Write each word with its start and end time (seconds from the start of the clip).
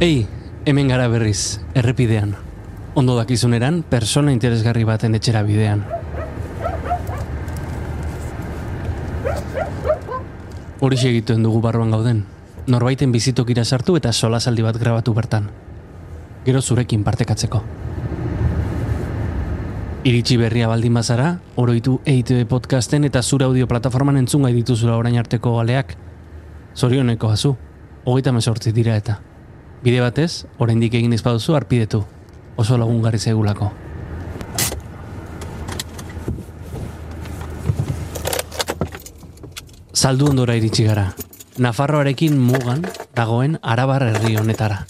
Ei, 0.00 0.26
hemen 0.64 0.88
gara 0.88 1.06
berriz, 1.06 1.60
errepidean. 1.72 2.34
Ondo 2.98 3.14
dakizuneran, 3.14 3.84
persona 3.86 4.32
interesgarri 4.34 4.82
baten 4.84 5.14
etxera 5.14 5.42
bidean. 5.46 5.84
Hori 10.80 10.98
egituen 10.98 11.44
dugu 11.46 11.60
barruan 11.62 11.94
gauden. 11.94 12.24
Norbaiten 12.66 13.12
bizitokira 13.12 13.64
sartu 13.64 13.94
eta 13.96 14.10
solasaldi 14.12 14.64
bat 14.66 14.76
grabatu 14.82 15.14
bertan. 15.14 15.46
Gero 16.44 16.60
zurekin 16.60 17.04
partekatzeko. 17.04 17.62
Iritsi 20.04 20.36
berria 20.36 20.66
baldin 20.68 20.94
bazara, 20.94 21.38
oroitu 21.54 22.00
EITB 22.04 22.48
podcasten 22.48 23.04
eta 23.04 23.22
zure 23.22 23.46
audio 23.46 23.68
plataforman 23.70 24.18
entzungai 24.18 24.52
dituzula 24.58 24.98
orain 24.98 25.16
arteko 25.22 25.60
aleak. 25.60 25.94
Zorioneko 26.74 27.30
hazu, 27.30 27.54
hogeita 28.04 28.32
mesortzi 28.32 28.72
dira 28.72 28.96
eta. 28.96 29.20
Bide 29.84 29.98
batez, 30.00 30.46
oraindik 30.64 30.94
egin 30.96 31.12
izpaduzu 31.12 31.52
arpidetu. 31.58 31.98
Oso 32.56 32.78
lagungarri 32.80 33.18
zegulako. 33.20 33.66
Saldu 39.92 40.30
ondora 40.30 40.56
iritsi 40.56 40.86
gara. 40.88 41.10
Nafarroarekin 41.60 42.38
mugan 42.40 42.80
dagoen 43.14 43.58
Arabar 43.60 44.06
herri 44.08 44.38
honetara. 44.40 44.86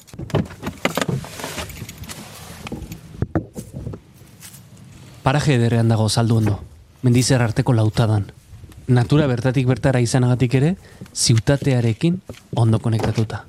Paraje 5.26 5.56
ederrean 5.58 5.90
dago 5.90 6.06
saldu 6.08 6.38
ondo. 6.38 6.60
Mendizer 7.02 7.42
arteko 7.42 7.74
lautadan. 7.74 8.30
Natura 8.86 9.26
bertatik 9.26 9.66
bertara 9.66 9.98
izanagatik 10.04 10.54
ere, 10.54 10.76
ziutatearekin 11.14 12.20
ondo 12.54 12.78
konektatuta. 12.78 13.42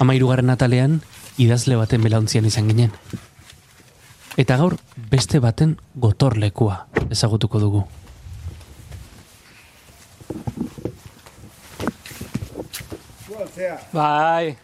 Ama 0.00 0.14
irugarren 0.16 0.48
atalean, 0.48 1.00
idazle 1.36 1.76
baten 1.76 2.00
belauntzian 2.00 2.46
izan 2.48 2.70
ginen. 2.72 2.92
Eta 4.40 4.56
gaur, 4.56 4.78
beste 5.12 5.40
baten 5.44 5.74
gotorlekua 6.00 6.86
ezagutuko 7.10 7.60
dugu. 7.60 7.82
Bai. 13.92 14.56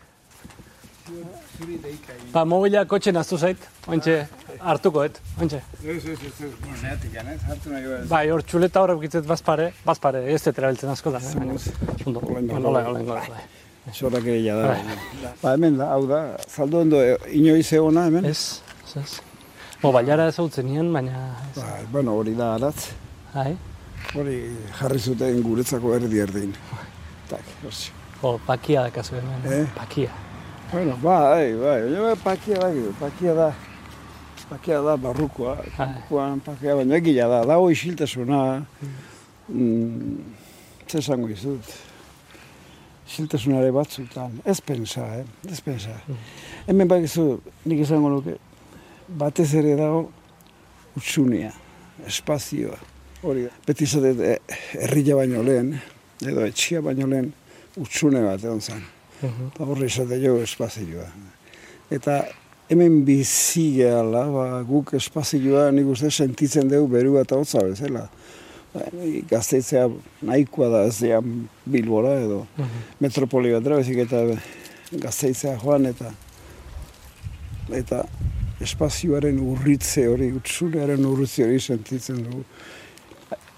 Ba, 2.33 2.45
mobila 2.49 2.85
kotxe 2.89 3.13
naztu 3.13 3.37
zait, 3.39 3.69
ointxe, 3.91 4.17
hartuko, 4.61 5.05
et, 5.07 5.21
ointxe. 5.41 5.61
Ez, 5.83 5.97
ez, 5.97 6.17
ez, 6.17 6.33
ez, 6.33 6.51
bueno, 6.63 6.79
neatik 6.83 7.13
janez, 7.15 7.39
hartu 7.49 7.73
nahi 7.73 7.85
behar. 7.87 8.09
Bai, 8.11 8.25
hor 8.33 8.45
txuleta 8.47 8.83
horrek 8.83 9.05
bitzet 9.05 9.29
bazpare, 9.29 9.71
bazpare, 9.87 10.25
ez 10.33 10.41
dut 10.49 10.59
erabiltzen 10.65 10.93
asko 10.93 11.15
da. 11.15 11.23
Eh? 11.23 11.37
baina, 11.39 11.61
Ondo, 12.07 12.25
Bai. 13.87 13.95
Zorak 13.95 14.27
ere 14.27 14.41
jada. 14.43 14.75
Ba, 15.43 15.53
hemen 15.55 15.77
da, 15.79 15.87
hau 15.95 16.07
da, 16.11 16.21
saldo 16.51 16.81
ondo, 16.83 16.99
e, 17.03 17.17
inoiz 17.39 17.69
egona 17.73 18.07
hemen? 18.09 18.25
Ez, 18.27 18.61
ez, 18.83 18.97
ez. 18.99 19.13
Mo, 19.83 19.93
baiara 19.95 20.27
ez 20.27 20.37
hau 20.41 20.49
baina, 20.93 21.37
ez, 21.55 21.63
Ba, 21.63 21.79
bueno, 21.93 22.17
hori 22.19 22.35
da 22.35 22.55
aratz. 22.57 22.91
bai. 23.35 23.57
Hori 24.15 24.41
jarri 24.81 24.99
zuten 24.99 25.41
guretzako 25.43 25.95
erdi 25.95 26.19
erdin. 26.19 26.53
Tak, 27.31 27.43
hori. 27.63 27.91
O, 28.23 28.39
pakia 28.47 28.83
da 28.83 28.91
kasu 28.91 29.15
hemen, 29.15 29.53
Eh? 29.53 29.67
pakia. 29.77 30.11
Bueno, 30.73 30.97
bai, 31.03 31.55
bai, 31.55 31.81
baina 31.83 32.01
bai, 32.03 32.17
pakia 32.25 32.59
da, 32.59 32.71
pakia 33.01 33.35
da. 33.35 33.53
Pakia 34.49 34.81
da 34.83 34.97
barrukoa, 34.97 35.57
kanpoan 35.77 36.41
pakia, 36.41 36.75
baina 36.75 36.97
egia 36.97 37.29
da, 37.29 37.45
dago 37.45 37.71
isiltasuna. 37.71 38.65
Mm, 39.49 40.19
zer 40.89 41.01
esango 41.01 41.29
izut. 41.29 41.63
Isiltasunare 43.07 43.71
batzutan, 43.71 44.41
ez 44.45 44.59
pensa, 44.61 45.05
eh? 45.21 45.25
ez 45.51 45.61
pensa. 45.63 45.95
Hemen 46.67 46.89
bakizu, 46.91 47.37
nik 47.65 47.85
esango 47.85 48.11
nuke, 48.11 48.35
batez 49.21 49.53
ere 49.55 49.77
dago 49.79 50.09
utxunea, 50.99 51.53
espazioa. 52.07 52.79
Hori 53.23 53.47
da. 53.47 53.53
Beti 53.67 53.87
izatet, 53.87 54.21
eh, 54.21 54.59
herria 54.83 55.17
baino 55.19 55.43
lehen, 55.47 55.77
edo 56.23 56.45
etxia 56.47 56.83
baino 56.83 57.07
lehen, 57.11 57.31
utxune 57.79 58.25
bat 58.25 58.43
egon 58.43 58.61
zen. 58.61 58.83
Mhm. 59.23 59.53
Eta 59.53 59.65
horri 59.65 59.87
esate 59.87 60.19
jo 60.21 60.37
espazioa. 60.43 61.07
Eta 61.91 62.25
hemen 62.69 63.05
bizi 63.07 63.69
gehala, 63.79 64.25
ba, 64.33 64.47
guk 64.67 64.95
espazioa 64.99 65.71
nik 65.71 65.87
uste 65.95 66.11
sentitzen 66.11 66.69
dugu 66.69 66.91
berua 66.97 67.23
eta 67.27 67.39
hotza 67.39 67.63
bezala. 67.65 68.09
Ni 68.93 69.23
gazteitzea 69.31 69.89
nahikoa 70.23 70.69
da 70.69 70.85
ez 70.87 70.99
dian 71.01 71.49
bilbora 71.65 72.15
edo 72.21 72.47
Mhm. 72.59 72.83
metropoli 73.01 73.53
bat 73.53 73.63
bezik 73.63 73.99
eta 73.99 74.23
gazteitzea 74.93 75.59
joan 75.63 75.87
eta 75.87 76.13
eta 77.73 78.05
espazioaren 78.61 79.39
urritze 79.41 80.07
hori, 80.09 80.31
utzunearen 80.33 81.05
urritze 81.05 81.45
hori 81.45 81.61
sentitzen 81.61 82.23
dugu. 82.25 82.45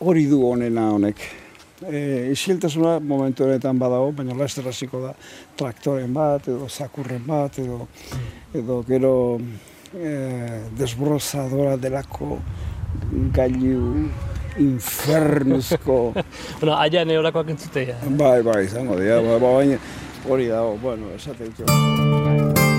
Hori 0.01 0.25
du 0.27 0.41
honena 0.47 0.89
honek. 0.95 1.21
E, 1.87 2.31
isiltasuna 2.33 2.99
momentu 3.01 3.45
honetan 3.45 3.79
badago, 3.79 4.11
baina 4.13 4.35
laster 4.35 4.67
hasiko 4.67 5.01
da 5.01 5.13
traktoren 5.57 6.13
bat, 6.15 6.49
edo 6.49 6.67
zakurren 6.69 7.23
bat, 7.27 7.59
edo, 7.59 7.87
edo 8.55 8.83
gero 8.89 9.13
e, 9.95 10.11
desbrozadora 10.79 11.77
delako 11.77 12.39
gailu 13.37 14.09
infernuzko, 14.59 15.99
Bueno, 16.61 16.77
aia 16.77 17.05
neorakoak 17.05 17.51
entzutea. 17.55 17.97
bai, 18.19 18.43
bai, 18.43 18.65
izango 18.65 18.99
dira, 19.01 19.21
ba, 19.23 19.39
ba, 19.39 19.55
baina 19.59 19.79
hori 20.29 20.49
dago, 20.51 20.77
bueno, 20.83 21.13
esate 21.17 21.49
dut. 21.57 22.79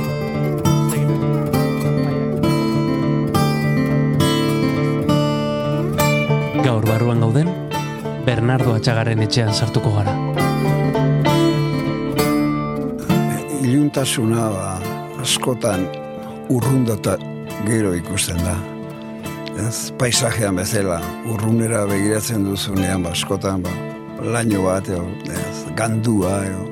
Gaur 6.64 6.86
barruan 6.86 7.22
gauden, 7.24 7.50
Bernardo 8.28 8.76
Atxagarren 8.78 9.24
etxean 9.26 9.54
sartuko 9.54 9.94
gara. 9.96 10.14
iluntasuna 13.70 14.44
ba, 14.54 14.68
askotan 15.22 15.86
urrundata 16.50 17.18
gero 17.68 17.94
ikusten 17.98 18.38
da. 18.46 18.56
Ez, 19.60 19.92
paisajean 20.00 20.56
bezala, 20.60 21.00
urrunera 21.28 21.82
begiratzen 21.90 22.46
duzunean, 22.48 23.04
ba, 23.04 23.12
askotan, 23.16 23.64
ba, 23.66 23.74
laino 24.24 24.64
bat, 24.64 24.88
edo, 24.88 25.04
ez, 25.34 25.64
gandua, 25.78 26.38
edo, 26.48 26.66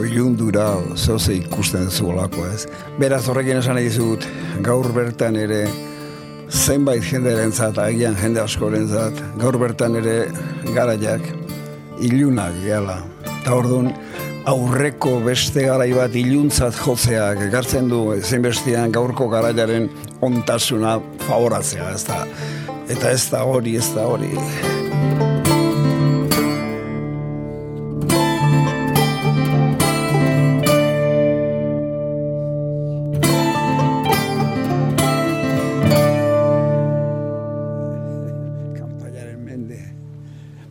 oilundura, 0.00 0.66
zoze 0.96 1.36
ikusten 1.38 1.86
zuolako, 1.90 2.46
ez. 2.50 2.64
Beraz 2.98 3.22
horrekin 3.30 3.60
esan 3.60 3.78
dizut, 3.78 4.26
gaur 4.66 4.90
bertan 4.96 5.38
ere, 5.38 5.62
zenbait 6.50 7.04
jenderentzat, 7.06 7.78
agian 7.82 8.18
jende 8.18 8.42
askorentzat, 8.42 9.22
gaur 9.40 9.58
bertan 9.60 10.00
ere 10.02 10.18
garaiak, 10.74 11.28
ilunak 12.02 12.56
gehala. 12.64 12.98
Eta 13.36 13.54
orduan, 13.60 13.92
aurreko 14.50 15.18
beste 15.24 15.62
garai 15.64 15.92
bat 15.96 16.16
iluntzat 16.18 16.76
jotzeak 16.76 17.46
ekartzen 17.46 17.88
du 17.88 18.00
ezinbestean 18.16 18.92
gaurko 18.92 19.30
garaiaren 19.32 19.86
ontasuna 20.24 20.98
favoratzea, 21.28 21.90
ez 21.94 22.04
da. 22.08 22.24
Eta 22.88 23.10
ez 23.10 23.24
da 23.32 23.44
hori, 23.48 23.76
ez 23.80 23.88
da 23.94 24.06
hori. 24.10 24.32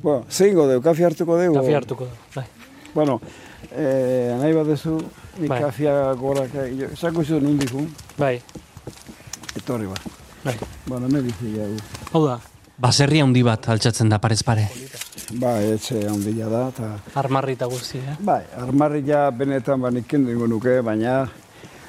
Bueno, 0.03 0.25
zeingo 0.29 0.65
dugu, 0.67 0.81
kafe 0.83 1.05
hartuko 1.07 1.37
dugu? 1.39 1.55
Kafe 1.61 1.75
hartuko 1.77 2.05
da, 2.09 2.17
bai. 2.35 2.43
Bueno, 2.93 3.19
eh, 3.71 4.33
nahi 4.39 4.53
bat 4.53 4.67
duzu, 4.67 4.97
nik 5.39 5.49
Bai. 5.49 5.61
kafea 5.63 5.93
gorak, 6.19 6.55
eh, 6.59 6.89
esango 6.91 7.23
zu 7.23 7.39
nundikun, 7.39 7.87
Bai, 8.17 8.35
etorri 9.55 9.87
ba. 9.87 9.95
Bai. 10.43 10.55
Bueno, 10.87 11.07
me 11.09 11.21
bizi 11.21 11.53
jau. 11.57 11.69
Hau 12.13 12.25
da, 12.27 12.39
baserri 12.77 13.21
handi 13.23 13.43
bat 13.43 13.67
altxatzen 13.69 14.09
da 14.09 14.19
parez 14.19 14.41
pare. 14.43 14.67
Ba, 15.39 15.55
etxe 15.63 16.03
handia 16.09 16.49
da, 16.51 16.65
eta... 16.73 16.89
Armarri 17.19 17.55
eta 17.57 17.65
guzti, 17.71 17.97
eh? 18.01 18.17
Bai, 18.19 18.41
armarria 18.59 19.29
benetan 19.31 19.81
ba 19.81 19.89
nik 19.91 20.07
kendu 20.11 20.31
ingo 20.35 20.47
nuke, 20.47 20.81
baina 20.85 21.23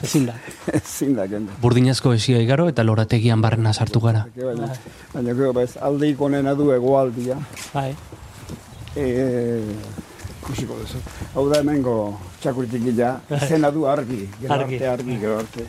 Ezin 0.04 0.26
da. 0.28 0.34
ezin 0.78 1.14
da 1.16 1.24
kendu. 1.28 1.52
Burdinazko 1.62 2.12
esia 2.14 2.40
igaro 2.42 2.66
eta 2.68 2.84
lorategian 2.84 3.40
barrena 3.42 3.72
sartu 3.72 4.00
gara. 4.04 4.26
Baina, 4.36 4.68
baina 5.14 5.32
gero, 5.34 5.52
bez, 5.56 5.76
aldeik 5.80 6.20
onena 6.20 6.54
du 6.54 6.70
egoaldia. 6.74 7.38
Bai, 7.74 7.92
E, 8.94 9.04
ikusiko 10.38 10.76
duzu. 10.78 11.00
Hau 11.34 11.48
da 11.50 11.58
hemengo 11.64 11.94
txakuritik 12.42 12.84
gila, 12.84 13.08
zena 13.48 13.72
du 13.74 13.88
argi, 13.90 14.20
gero 14.38 14.54
Argi. 14.54 14.76
arte, 14.78 14.86
argi, 14.92 15.16
gero 15.18 15.38
arte. 15.40 15.64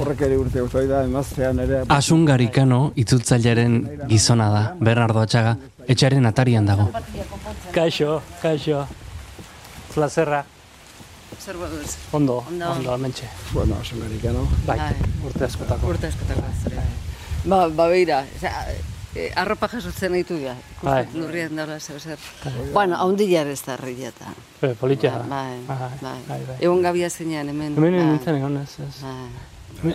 Horrek 0.00 0.22
ere 0.24 0.38
urte 0.40 0.60
guztu 0.64 0.86
da, 0.88 1.02
emaztean 1.04 1.58
ere... 1.60 1.82
Asun 1.92 2.24
Garikano 2.24 2.92
itzultzailearen 2.96 3.74
gizona 4.08 4.48
da, 4.54 4.62
Bernardo 4.80 5.20
Atxaga, 5.20 5.56
etxaren 5.92 6.24
atarian 6.30 6.66
dago. 6.66 6.88
Kaixo, 7.76 8.20
kaixo. 8.42 8.86
Plazerra. 9.92 10.44
zer 11.42 11.56
baduz? 11.58 11.96
Ondo, 12.12 12.38
Ondo. 12.48 12.70
ondo, 12.70 12.96
mentxe. 12.98 13.26
Bueno, 13.52 13.76
oso 13.80 13.96
amerikano. 13.96 14.46
Bai, 14.66 14.78
Bai. 14.78 14.94
urte 15.26 15.44
askotako. 15.44 15.88
Urte 15.90 16.06
askotako 16.06 16.42
zure. 16.62 16.84
Ba, 17.44 17.68
ba 17.68 17.88
beira, 17.90 18.22
osea, 18.36 18.64
e, 19.14 19.28
arropa 19.36 19.68
jasotzen 19.68 20.12
ditu 20.16 20.38
ja. 20.38 20.54
Bai. 20.82 21.02
Ikusten 21.02 21.20
lurrien 21.24 21.56
daula 21.58 21.80
zer 21.80 22.00
zer. 22.00 22.18
Bueno, 22.72 22.96
haundilar 22.96 23.46
ez 23.50 23.60
da 23.66 23.74
arrieta. 23.74 24.32
Eh, 24.62 24.74
politia 24.80 25.10
da. 25.18 25.24
Bai, 25.26 25.58
Bai, 25.66 25.78
bai. 25.78 26.18
bai, 26.28 26.40
bai. 26.48 26.56
Egon 26.60 26.80
gabia 26.82 27.10
zeinean 27.10 27.48
hemen. 27.50 27.74
Hemen 27.76 27.98
bai. 27.98 28.04
nintzen 28.12 28.38
egon 28.38 28.56
ez, 28.62 28.70
ez. 28.86 28.94
Bai. 29.02 29.50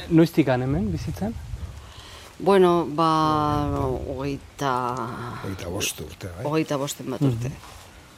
Noiztikan 0.10 0.62
hemen, 0.62 0.92
bizitzen? 0.92 1.34
Bueno, 2.40 2.86
ba, 2.96 3.10
hogeita, 4.08 4.72
Eta 5.52 5.70
bost 5.74 6.02
urte, 6.02 6.28
bai. 6.36 6.46
hogeita 6.46 6.78
bosten 6.78 7.10
bat 7.10 7.22
urte. 7.22 7.52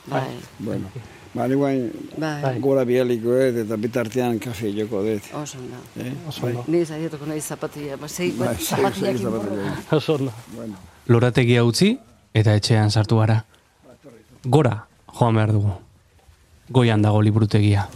Bai, 0.09 0.23
Bueno, 0.59 0.87
ba, 1.33 1.47
ni 1.47 1.55
guain 1.55 1.91
bai, 2.17 2.41
Bai. 2.41 2.59
gora 2.59 2.83
bialiko 2.83 3.29
dut 3.29 3.57
eta 3.63 3.77
bitartean 3.77 4.39
kafe 4.39 4.73
joko 4.73 5.03
dut. 5.03 5.23
oso 5.33 5.57
ondo. 5.59 5.77
Eh? 6.03 6.13
Oso 6.27 6.45
ondo. 6.47 6.63
Ni 6.67 6.83
zaietuko 6.85 7.25
nahi 7.25 7.41
zapatilla, 7.41 7.95
ba, 7.95 8.01
Bai, 8.01 8.09
sei- 8.09 8.31
zapatillak 8.31 8.95
sei 8.95 9.17
zapatilla. 9.17 9.65
inporra. 9.67 9.97
Oso. 9.97 10.17
Bueno, 10.55 10.75
Lorategia 11.07 11.63
utzi 11.63 11.97
eta 12.33 12.55
etxean 12.55 12.91
sartu 12.91 13.17
gara. 13.17 13.43
Gora 14.43 14.85
joan 15.19 15.35
behar 15.35 15.51
dugu. 15.53 15.71
Goian 16.69 17.01
dago 17.01 17.21
liburutegia. 17.21 17.87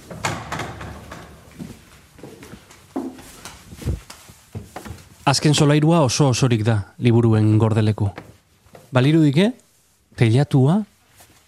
Azken 5.23 5.53
solairua 5.55 6.01
oso 6.03 6.25
osorik 6.27 6.65
da 6.67 6.73
liburuen 6.99 7.53
gordeleku. 7.55 8.09
Balirudike, 8.91 9.53
teilatua 10.19 10.81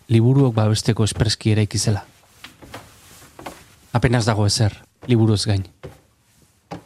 liburuok 0.08 0.54
babesteko 0.56 1.04
espreski 1.04 1.52
eraikizela. 1.52 2.06
Apenas 3.92 4.24
dago 4.24 4.46
ezer, 4.48 4.78
liburuz 5.12 5.42
gain. 5.44 5.66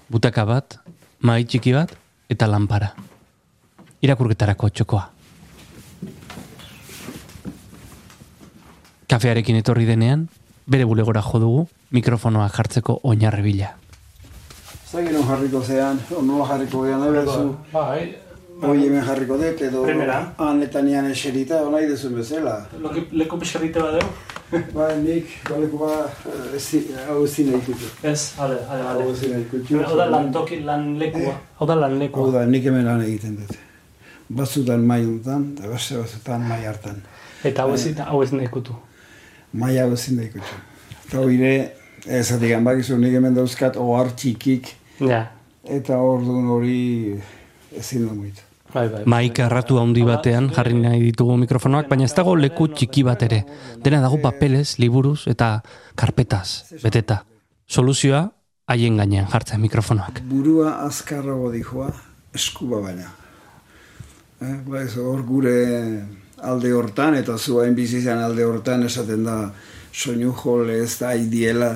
Butaka 0.10 0.48
bat, 0.50 0.80
mahai 1.22 1.46
txiki 1.46 1.76
bat 1.78 1.94
eta 2.26 2.50
lanpara. 2.50 2.96
Irakurketarako 4.02 4.70
txokoa. 4.74 5.04
Kafearekin 9.14 9.62
etorri 9.62 9.86
denean, 9.86 10.26
bere 10.66 10.90
bulegora 10.90 11.22
jo 11.22 11.44
dugu 11.46 11.68
mikrofonoa 11.94 12.50
jartzeko 12.50 12.98
oinarri 13.04 13.46
bila. 13.46 13.76
Zagin 14.90 15.14
non 15.14 15.24
jarriko 15.28 15.62
zean, 15.62 16.00
o 16.18 16.22
nola 16.26 16.46
jarriko 16.50 16.82
gean, 16.82 17.00
nahi 17.04 17.12
bezu, 17.14 17.44
Bai, 17.74 18.16
hoi 18.62 18.78
hemen 18.88 19.04
jarriko 19.06 19.36
dut, 19.38 19.62
edo 19.62 19.84
eta 20.66 20.82
nian 20.82 21.06
eserita, 21.12 21.60
nahi 21.70 21.86
dezun 21.92 22.16
bezala. 22.18 22.56
leko 23.12 23.38
pixarrite 23.38 23.80
badeu? 23.80 24.08
Ba, 24.74 24.88
nik, 24.98 25.28
baleko 25.46 25.78
ba, 25.84 25.92
eh, 26.26 26.82
hau 27.08 27.24
ezin 27.24 27.52
nahi 27.52 27.62
kutu. 27.68 27.86
Ez, 28.02 28.34
ale, 28.40 28.58
ale, 28.68 28.82
Hau 28.88 29.12
ezin 29.12 29.32
nahi 29.36 29.46
kutu. 29.52 29.78
Hau 29.86 29.96
da 29.98 30.10
lan 30.10 30.32
toki, 30.34 30.62
lan 30.66 30.98
lekua. 30.98 31.36
Hau 31.60 31.68
da 31.68 31.76
lan 31.76 31.92
Hau 31.92 32.00
lekua. 32.00 32.32
da, 32.32 32.46
nik 32.46 32.64
hemen 32.66 32.86
lan 32.86 33.02
egiten 33.06 33.36
dut. 33.38 33.58
Batzutan 34.30 34.82
mai 34.82 35.04
untan, 35.06 35.52
eta 35.54 35.68
beste 35.70 35.98
batzutan 36.02 36.42
mai 36.50 36.66
hartan. 36.66 36.98
Eta 37.44 37.62
hau 37.68 37.74
ez, 37.78 37.86
hau 38.00 38.24
ez 38.24 38.32
nekutu. 38.34 38.74
Mai 39.54 39.78
hau 39.78 39.94
ezin 39.94 40.18
nahi 40.18 40.30
kutu. 40.34 40.56
Eta 41.06 41.22
hoire, 41.22 41.54
ez 42.08 42.32
adigan 42.32 42.64
bakizu, 42.64 42.98
nik 42.98 43.14
hemen 43.14 43.36
dauzkat 43.36 43.78
ohar 43.78 44.12
txikik, 44.16 44.76
Ja, 45.00 45.30
eta 45.64 45.98
orduan 46.04 46.48
hori 46.52 47.16
ezin 47.76 48.08
da 48.08 48.14
muitu. 48.14 48.42
bai, 48.74 48.88
bai. 48.90 49.04
Maika 49.06 49.46
erratu 49.46 49.80
handi 49.80 50.04
batean 50.04 50.50
jarri 50.54 50.74
nahi 50.74 51.00
ditugu 51.02 51.38
mikrofonoak, 51.38 51.88
baina 51.90 52.04
ez 52.06 52.14
dago 52.14 52.36
leku 52.36 52.68
txiki 52.68 53.04
bat 53.04 53.24
ere. 53.24 53.44
Dena 53.84 54.02
dago 54.02 54.20
papelez, 54.22 54.78
liburuz 54.78 55.28
eta 55.28 55.62
karpetaz, 55.96 56.66
beteta. 56.84 57.24
Soluzioa, 57.68 58.30
haien 58.68 58.98
gainean 58.98 59.28
jartzen 59.32 59.62
mikrofonoak. 59.62 60.22
Burua 60.30 60.86
azkarrago 60.86 61.52
dijoa, 61.52 61.90
eskuba 62.34 62.82
baina. 62.82 63.10
Eh, 64.42 64.56
ba 64.68 64.84
ez, 64.84 64.96
hor 64.98 65.24
gure 65.24 66.04
alde 66.38 66.72
hortan, 66.74 67.16
eta 67.16 67.38
zuain 67.38 67.76
bizizan 67.76 68.22
alde 68.24 68.46
hortan 68.46 68.84
esaten 68.84 69.24
da 69.24 69.54
soinu 69.92 70.34
jole 70.44 70.80
ez 70.84 70.98
da 71.00 71.14
idiela, 71.16 71.76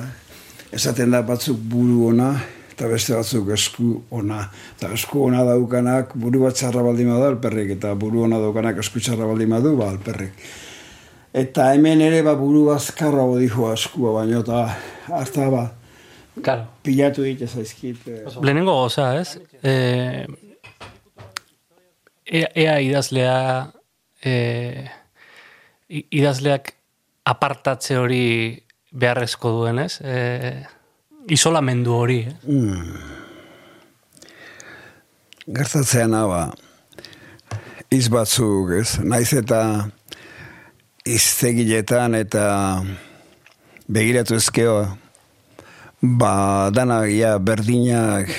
esaten 0.72 1.10
da 1.10 1.22
batzuk 1.22 1.58
buru 1.58 2.08
ona, 2.08 2.32
eta 2.74 2.88
beste 2.90 3.14
batzuk 3.14 3.48
esku 3.54 4.02
ona. 4.10 4.40
Eta 4.76 4.92
esku 4.96 5.24
ona 5.28 5.44
daukanak 5.46 6.14
buru 6.18 6.40
bat 6.46 6.54
txarra 6.58 6.82
baldin 6.82 7.10
badu 7.12 7.28
alperrik, 7.32 7.70
eta 7.76 7.94
buru 7.94 8.24
ona 8.26 8.38
daukanak 8.42 8.78
esku 8.82 9.00
txarra 9.00 9.26
baldin 9.30 9.50
badu 9.54 9.76
ba 9.76 9.90
alperrik. 9.90 10.32
Eta 11.34 11.72
hemen 11.74 12.00
ere 12.00 12.22
ba 12.22 12.34
buru 12.38 12.68
azkarrago 12.74 13.38
dijoa 13.38 13.72
eskua 13.74 14.12
baino, 14.20 14.40
eta 14.40 14.66
harta 15.10 15.48
ba, 15.50 15.64
Claro. 16.42 16.64
pilatu 16.82 17.22
ditu 17.22 17.46
zaizkit. 17.46 18.08
eh, 18.08 18.24
Lehenengo 18.42 18.72
goza, 18.74 19.20
ez? 19.20 19.38
E, 19.62 20.26
ea, 22.26 22.48
ea 22.54 22.80
idazlea 22.82 23.36
e, 24.24 24.32
idazleak 25.88 26.72
apartatze 27.24 27.96
hori 27.98 28.24
beharrezko 28.92 29.52
duen, 29.58 29.80
ez? 29.82 29.98
E, 30.00 30.16
isolamendu 31.32 31.96
hori, 31.96 32.20
eh? 32.28 32.36
Gertatzean 35.44 36.14
ba, 36.28 36.44
iz 37.92 38.08
batzuk, 38.12 38.74
ez? 38.80 38.98
Naiz 39.04 39.32
eta 39.36 39.60
iztegiletan 41.04 42.16
eta 42.16 42.44
begiratu 43.92 44.38
ezkeo, 44.38 44.76
ba, 46.00 46.34
dana 46.72 47.02
ja 47.08 47.38
berdinak 47.38 48.30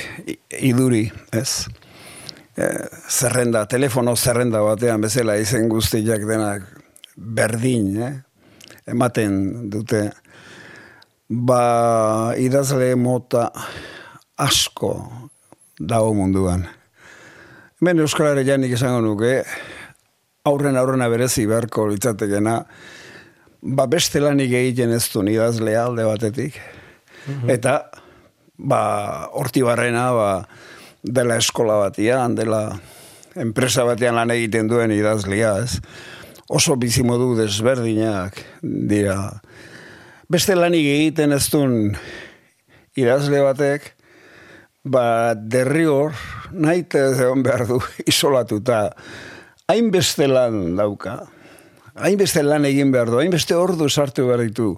iduri, 0.62 1.08
ez? 1.34 1.66
E, 2.56 2.70
zerrenda, 3.10 3.66
telefono 3.70 4.16
zerrenda 4.16 4.62
batean 4.66 5.02
bezala 5.04 5.36
izen 5.42 5.70
guztiak 5.70 6.26
denak 6.30 6.70
berdin, 7.16 7.92
eh? 8.02 8.16
Ematen 8.88 9.70
dute. 9.74 10.10
Ba, 11.30 12.34
idazle 12.38 12.94
mota 12.96 13.50
asko 14.38 14.92
dago 15.80 16.14
munduan. 16.14 16.68
Hemen 17.82 18.04
Euskal 18.06 18.32
Herrian 18.32 18.62
nik 18.64 18.76
esango 18.78 19.02
nuke, 19.04 19.40
aurren 20.46 20.78
aurrena 20.78 21.10
berezi 21.12 21.48
beharko 21.50 21.88
litzatekena, 21.90 22.60
ba 23.66 23.88
beste 23.90 24.22
lanik 24.22 24.54
egiten 24.54 24.94
ez 24.94 25.08
du 25.12 25.26
idazlea 25.26 25.86
alde 25.86 26.06
batetik. 26.06 26.62
Eta, 27.50 27.90
ba, 28.58 28.82
horti 29.34 29.64
barrena, 29.66 30.12
ba, 30.14 30.30
dela 31.02 31.38
eskola 31.42 31.80
batian, 31.82 32.36
dela 32.38 32.80
enpresa 33.36 33.84
batean 33.84 34.16
lan 34.16 34.32
egiten 34.32 34.70
duen 34.70 34.94
idazlea, 34.94 35.58
ez? 35.66 35.82
Oso 36.46 36.76
bizimodu 36.78 37.34
desberdinak 37.40 38.38
dira. 38.62 39.42
Beste 40.30 40.54
lanik 40.54 40.86
egiten 40.86 41.34
ez 41.34 41.48
duen 41.50 41.96
idazle 42.98 43.42
batek, 43.42 43.88
ba, 44.86 45.34
derrior, 45.34 46.14
nahi 46.54 46.86
egon 46.86 47.42
behar 47.46 47.66
du, 47.68 47.80
isolatuta, 48.12 48.92
hainbeste 49.68 50.28
lan 50.30 50.76
dauka, 50.78 51.24
hainbeste 51.98 52.44
lan 52.46 52.66
egin 52.70 52.94
behar 52.94 53.10
du, 53.10 53.18
hainbeste 53.20 53.58
ordu 53.58 53.90
sartu 53.90 54.28
behar 54.30 54.46
ditu, 54.46 54.76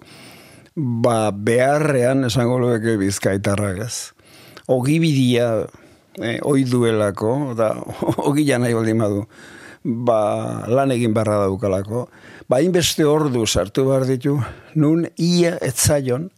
ba, 0.74 1.30
beharrean 1.30 2.24
esango 2.24 2.58
lueke 2.58 2.96
bizkaitarrak 2.96 3.84
ez. 3.84 4.14
Ogibidia, 4.68 5.66
eh, 6.16 6.38
oi 6.48 6.64
duelako, 6.64 7.52
da, 7.56 7.74
ogila 8.28 8.58
nahi 8.64 8.76
baldin 8.76 9.04
badu, 9.04 9.28
ba, 9.88 10.64
lan 10.68 10.92
egin 10.92 11.14
beharra 11.16 11.46
daukalako, 11.46 12.06
ba, 12.48 12.60
hainbeste 12.60 13.06
ordu 13.08 13.46
sartu 13.46 13.86
behar 13.88 14.06
ditu, 14.08 14.36
nun 14.76 15.06
ia 15.16 15.56
etzaion 15.64 16.28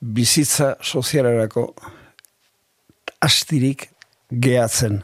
bizitza 0.00 0.74
sozialerako 0.80 1.68
astirik 3.24 3.90
gehatzen. 4.30 5.02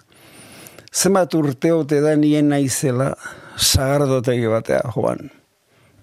Zenbat 0.93 1.35
urteote 1.35 2.01
da 2.05 2.17
nien 2.17 2.51
naizela 2.53 3.13
sagardotegi 3.57 4.49
batea, 4.49 4.83
joan. 4.97 5.31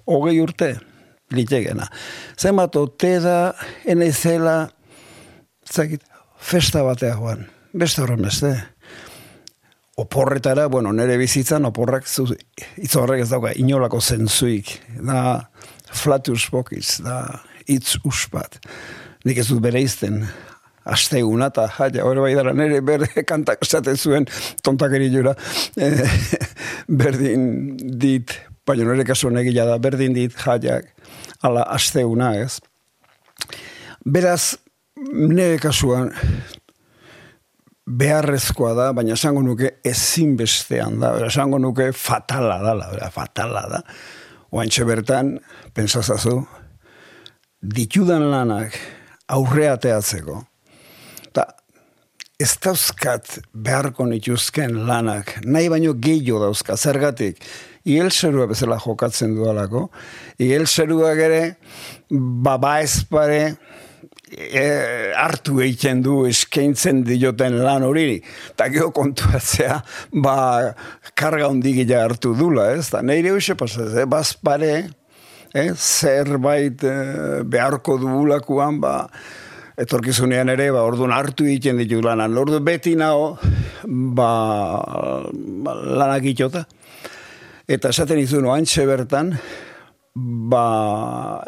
Hogei 0.10 0.40
urte, 0.42 0.72
litekena. 1.34 1.86
Zenbat 2.38 2.78
ote 2.80 3.16
da 3.22 3.38
enaizela, 3.86 4.58
zakit, 5.70 6.06
festa 6.38 6.84
batea, 6.86 7.16
joan. 7.18 7.46
Beste 7.74 8.02
horren 8.02 8.26
beste. 8.26 8.56
Oporretara, 10.00 10.68
bueno, 10.72 10.94
nire 10.96 11.18
bizitzan 11.20 11.68
oporrak 11.68 12.06
zu, 12.08 12.30
hitz 12.80 12.94
horrek 12.96 13.26
ez 13.26 13.32
dauka, 13.34 13.52
inolako 13.60 14.00
zentzuik. 14.00 14.78
Da, 15.04 15.50
flatus 15.92 16.46
bokiz, 16.54 17.02
da, 17.04 17.42
hitz 17.68 17.98
uspat. 18.08 18.62
Nik 19.28 19.42
ez 19.42 19.50
dut 19.50 19.60
bere 19.64 19.82
izten, 19.84 20.22
asteguna 20.90 21.50
eta 21.52 21.68
jaia, 21.76 22.06
hori 22.08 22.24
bai 22.24 22.32
dara 22.38 22.54
nire 22.56 22.80
bere 22.86 23.10
kantak 23.30 23.66
esaten 23.66 23.98
zuen 23.98 24.28
tontakeri 24.64 25.10
jura, 25.14 25.36
eh, 25.84 26.08
berdin 26.88 27.44
dit, 28.00 28.36
baina 28.68 28.88
nire 28.88 29.06
kasuan 29.08 29.42
egila 29.42 29.68
da, 29.70 29.78
berdin 29.84 30.16
dit 30.16 30.36
jaiak, 30.46 30.94
ala 31.44 31.68
asteguna 31.76 32.34
ez. 32.40 32.60
Beraz, 34.06 34.56
nire 35.12 35.60
kasuan, 35.62 36.14
beharrezkoa 37.90 38.74
da, 38.78 38.90
baina 38.94 39.16
esango 39.18 39.42
nuke 39.46 39.76
ezinbestean 39.88 41.00
da, 41.02 41.14
esango 41.28 41.60
nuke 41.62 41.92
fatala 41.96 42.60
da, 42.64 43.10
fatala 43.14 43.66
da. 43.72 43.82
Oantxe 44.54 44.86
bertan, 44.86 45.36
pensazazu, 45.78 46.40
ditudan 47.62 48.26
lanak 48.32 48.78
aurreateatzeko, 49.30 50.40
eta 51.30 51.46
ez 52.42 52.54
dauzkat 52.64 53.36
beharko 53.54 54.08
nituzken 54.10 54.86
lanak, 54.88 55.36
nahi 55.46 55.70
baino 55.70 55.94
gehiago 56.02 56.42
dauzka, 56.48 56.78
zergatik, 56.78 57.44
iel 57.90 58.10
zerua 58.10 58.48
bezala 58.50 58.80
jokatzen 58.82 59.36
dualako, 59.38 59.88
iel 60.42 60.66
zerua 60.68 61.14
gere, 61.18 61.44
baba 62.10 62.80
ezpare, 62.86 63.58
e, 64.32 65.12
hartu 65.18 65.60
egiten 65.64 66.04
du 66.06 66.22
eskaintzen 66.30 67.02
dioten 67.08 67.60
lan 67.64 67.86
hori, 67.88 68.20
eta 68.54 68.70
geho 68.74 68.92
kontuatzea, 68.96 69.80
ba, 70.24 70.38
karga 71.18 71.50
hondigila 71.50 72.04
hartu 72.06 72.36
dula, 72.38 72.70
ez? 72.78 72.90
Da, 72.94 73.04
neire 73.06 73.34
hoxe 73.36 73.58
pasaz, 73.60 73.92
eh? 73.98 74.08
bazpare, 74.10 74.74
eh? 75.54 75.70
zerbait 75.76 76.84
eh, 76.86 77.44
beharko 77.46 77.98
dugulakoan, 78.02 78.82
ba, 78.84 78.96
etorkizunean 79.80 80.52
ere, 80.52 80.70
ba, 80.76 80.84
orduan 80.88 81.14
hartu 81.16 81.48
egiten 81.48 81.80
ditu 81.80 82.02
lanan. 82.04 82.36
Ordu 82.38 82.60
beti 82.64 82.98
nao, 83.00 83.38
ba, 83.88 84.30
ba 85.64 85.78
lanak 86.02 86.28
itota. 86.34 86.66
Eta 87.70 87.94
esaten 87.94 88.20
izun 88.20 88.50
oantxe 88.50 88.84
bertan, 88.90 89.32
ba, 90.52 90.64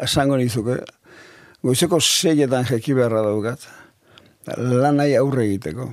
esango 0.06 0.38
nizuke, 0.40 0.78
goizeko 1.62 2.00
seietan 2.02 2.66
jeki 2.68 2.96
beharra 2.98 3.22
daukat, 3.26 3.66
lanai 4.56 5.12
aurre 5.18 5.46
egiteko. 5.46 5.92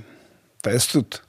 Eta 0.59 0.73
ez 0.75 0.85
dut, 0.91 1.21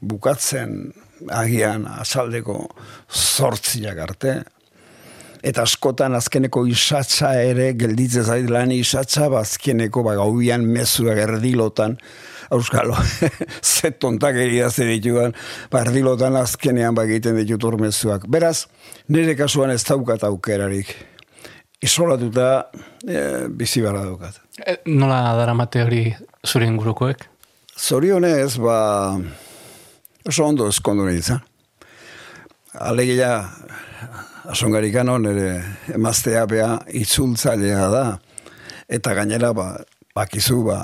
bukatzen 0.00 0.92
agian 1.36 1.84
azaldeko 1.90 2.62
sortziak 3.08 3.98
arte, 4.00 4.38
eta 5.44 5.64
askotan 5.64 6.14
azkeneko 6.16 6.66
isatza 6.68 7.32
ere 7.42 7.72
gelditzen 7.80 8.26
zait 8.28 8.50
lan 8.52 8.72
isatza 8.72 9.28
ba 9.32 9.40
azkeneko 9.44 10.04
ba 10.04 10.16
gauian 10.18 10.66
mezuak 10.68 11.16
erdilotan 11.18 11.96
Euskalo, 12.50 12.96
ze 13.62 13.92
tontak 13.94 14.34
egia 14.42 14.72
ze 14.74 14.82
dituan, 14.88 15.36
ba, 15.70 15.84
erdilotan 15.84 16.34
azkenean 16.34 16.96
ba 16.98 17.04
egiten 17.06 17.36
ditut 17.38 17.78
mezuak. 17.78 18.26
Beraz, 18.26 18.66
nire 19.06 19.36
kasuan 19.38 19.70
ez 19.70 19.84
daukat 19.86 20.24
aukerarik. 20.26 20.90
Isolatuta 21.80 22.70
e, 23.08 23.48
bizi 23.48 23.80
barra 23.80 24.04
daukat. 24.04 24.36
E, 24.60 24.80
nola 24.92 25.22
daramate 25.38 25.80
hori 25.80 26.02
zure 26.44 26.66
ingurukoek? 26.68 27.24
Zorionez, 27.80 28.58
ba, 28.60 29.16
oso 30.28 30.44
ondo 30.44 30.68
eskondu 30.68 31.06
nintzen. 31.08 31.40
Alegia, 32.76 33.32
asongarikano 34.52 35.16
nire 35.18 35.62
emaztea 35.94 36.44
bea 36.46 36.74
itzultzailea 37.00 37.88
da. 37.88 38.04
Eta 38.90 39.14
gainera, 39.16 39.54
ba, 39.56 39.70
bakizu, 40.14 40.60
ba, 40.68 40.82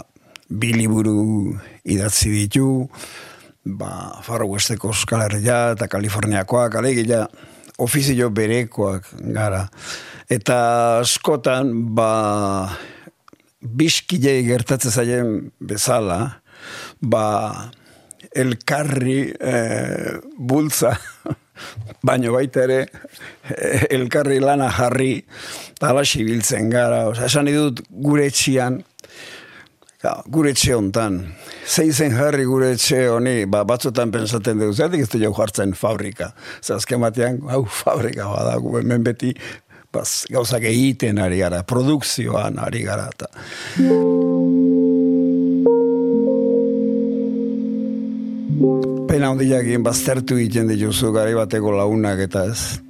biliburu 0.49 1.53
idatzi 1.85 2.33
ditu, 2.33 2.89
ba, 3.67 4.23
Faro 4.25 4.49
Westeko 4.49 4.95
Euskal 4.95 5.29
eta 5.29 5.89
Kaliforniakoak, 5.89 6.75
alegia, 6.75 7.27
ofizio 7.79 8.31
berekoak 8.31 9.13
gara. 9.21 9.69
Eta 10.27 10.59
askotan, 11.05 11.71
ba, 11.95 12.67
biskilei 13.63 14.41
gertatzen 14.47 14.91
zaien 14.91 15.29
bezala, 15.63 16.19
ba, 17.01 17.27
elkarri 18.37 19.21
e, 19.31 19.55
bultza, 20.37 20.97
baino 22.07 22.35
baita 22.35 22.67
ere 22.67 22.83
elkarri 23.95 24.41
lana 24.43 24.69
jarri 24.75 25.23
talasi 25.79 26.25
biltzen 26.27 26.71
gara. 26.75 27.07
Osa, 27.13 27.31
esan 27.31 27.49
idut 27.53 27.85
gure 27.89 28.27
etxian, 28.27 28.83
ja, 30.03 30.17
gure 30.33 30.53
etxe 30.55 30.75
hontan, 30.77 31.21
zein 31.67 31.93
zen 31.93 32.15
jarri 32.17 32.47
gure 32.49 32.73
etxe 32.75 33.07
honi, 33.11 33.39
ba, 33.51 33.63
batzutan 33.69 34.13
pensaten 34.15 34.61
dugu, 34.61 34.75
zertik 34.77 35.07
ez 35.07 35.11
du 35.13 35.23
jau 35.23 35.33
jartzen 35.37 35.75
fabrika. 35.79 36.33
Zazken 36.63 37.03
batean, 37.05 37.41
hau 37.51 37.65
fabrika 37.83 38.29
bada, 38.31 38.59
hemen 38.81 39.07
beti, 39.07 39.33
baz, 39.97 40.25
gauzak 40.33 40.69
egiten 40.69 41.19
ari 41.19 41.41
gara, 41.43 41.65
produkzioan 41.67 42.61
ari 42.63 42.85
gara. 42.87 43.11
Ta. 43.17 43.33
pena 49.17 49.31
hondiak 49.33 49.65
egin 49.65 49.85
baztertu 49.87 50.37
egiten 50.37 50.69
dituzu 50.69 51.09
gari 51.15 51.33
bateko 51.33 51.71
launak 51.73 52.19
eta 52.27 52.43
ez. 52.51 52.83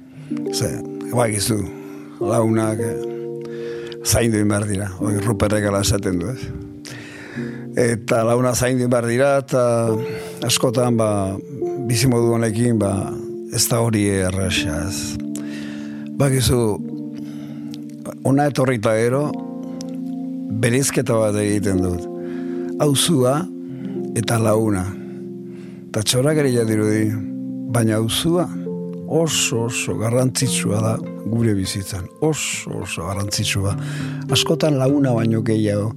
Ze, 0.51 0.67
bakizu, 1.13 1.55
launak 2.19 2.81
eh, 2.83 2.95
zaindu 4.03 4.41
inbar 4.43 4.65
dira, 4.67 4.89
oi 4.99 5.13
ruperrek 5.23 5.69
ala 5.69 5.85
esaten 5.85 6.19
du 6.19 6.27
ez. 6.33 6.41
Eta 7.79 8.23
launa 8.27 8.51
zaindu 8.55 8.87
inbar 8.89 9.07
dira 9.07 9.37
eta 9.39 9.63
askotan 10.43 10.99
ba, 10.99 11.09
bizimodu 11.87 12.35
honekin 12.35 12.75
ba, 12.81 12.91
ez 13.55 13.63
da 13.71 13.79
hori 13.85 14.03
erraxa 14.27 14.81
ez. 14.83 14.99
Bakizu, 16.19 16.59
ona 18.27 18.49
etorrita 18.51 18.97
ero, 18.99 19.29
berizketa 20.59 21.15
bat 21.15 21.35
egiten 21.39 21.79
dut. 21.83 22.03
Hauzua 22.83 23.39
eta 24.19 24.37
launa 24.41 24.83
eta 25.87 26.03
txorak 26.03 26.41
ere 26.43 26.65
dirudi, 26.67 27.05
baina 27.73 28.01
auzua 28.01 28.45
oso 29.07 29.63
oso 29.69 29.95
garrantzitsua 29.97 30.81
da 30.83 30.93
gure 31.31 31.53
bizitzan, 31.55 32.07
oso 32.21 32.83
oso 32.83 33.07
garrantzitsua. 33.07 33.75
Askotan 34.35 34.77
launa 34.77 35.13
baino 35.15 35.41
gehiago, 35.47 35.93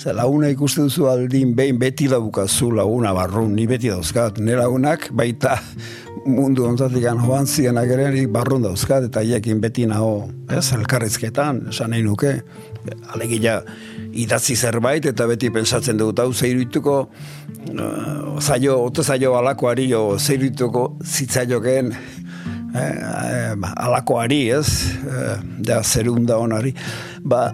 Zer, 0.00 0.14
launa 0.16 0.48
ikusten 0.48 0.86
duzu 0.88 1.10
aldin, 1.10 1.50
behin 1.52 1.76
beti 1.76 2.06
daukazu 2.08 2.70
laguna 2.72 3.10
barrun, 3.12 3.50
ni 3.52 3.66
beti 3.68 3.90
dauzkat, 3.92 4.38
ne 4.40 4.54
lagunak 4.56 5.10
baita 5.12 5.58
mundu 6.24 6.64
onzatik 6.64 7.04
joan 7.04 7.44
zianak 7.44 7.92
ere, 7.92 8.24
barrun 8.32 8.64
dauzkat, 8.64 9.10
eta 9.10 9.20
iekin 9.20 9.60
beti 9.60 9.84
naho, 9.90 10.24
ez, 10.48 10.72
elkarrizketan, 10.72 11.66
esan 11.68 11.92
nahi 11.92 12.06
nuke, 12.06 12.32
alegia 13.12 13.58
idatzi 14.16 14.56
zerbait, 14.56 15.04
eta 15.04 15.28
beti 15.28 15.52
pensatzen 15.52 16.00
dut, 16.00 16.24
hau 16.24 16.32
zeirituko, 16.32 16.98
uh, 17.76 18.40
zailo, 18.40 18.80
oto 18.88 19.04
zailo 19.04 19.36
alakoari, 19.36 19.90
o 20.00 20.16
zeirituko 20.16 20.94
zitzaioken, 21.04 21.92
eh, 22.72 22.84
eh, 22.84 23.72
alakoari, 23.76 24.46
ez, 24.48 24.94
eh, 25.04 25.40
da 25.60 25.82
zerunda 25.84 26.40
onari, 26.40 26.72
ba, 27.20 27.50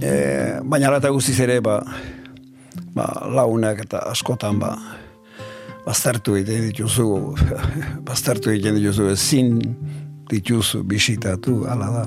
eh, 0.00 0.60
baina 0.64 0.88
alata 0.88 1.10
guztiz 1.14 1.38
ere, 1.40 1.60
ba, 1.60 1.80
ba, 2.94 3.06
launak 3.32 3.84
eta 3.86 4.04
askotan, 4.10 4.58
ba, 4.62 4.74
baztertu 5.86 6.36
egiten 6.36 6.68
dituzu, 6.70 7.06
baztertu 8.08 8.50
egiten 8.54 8.78
dituzu, 8.80 9.10
ezin 9.14 9.56
dituzu 10.30 10.82
bisitatu, 10.84 11.62
ala 11.70 11.90
da. 11.94 12.04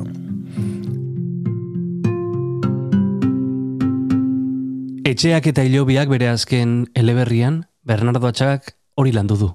Etxeak 5.09 5.47
eta 5.49 5.63
hilobiak 5.65 6.11
bere 6.11 6.27
azken 6.29 6.83
eleberrian, 6.93 7.63
Bernardo 7.81 8.27
Atxagak 8.29 8.75
hori 8.99 9.11
landu 9.15 9.37
du. 9.39 9.47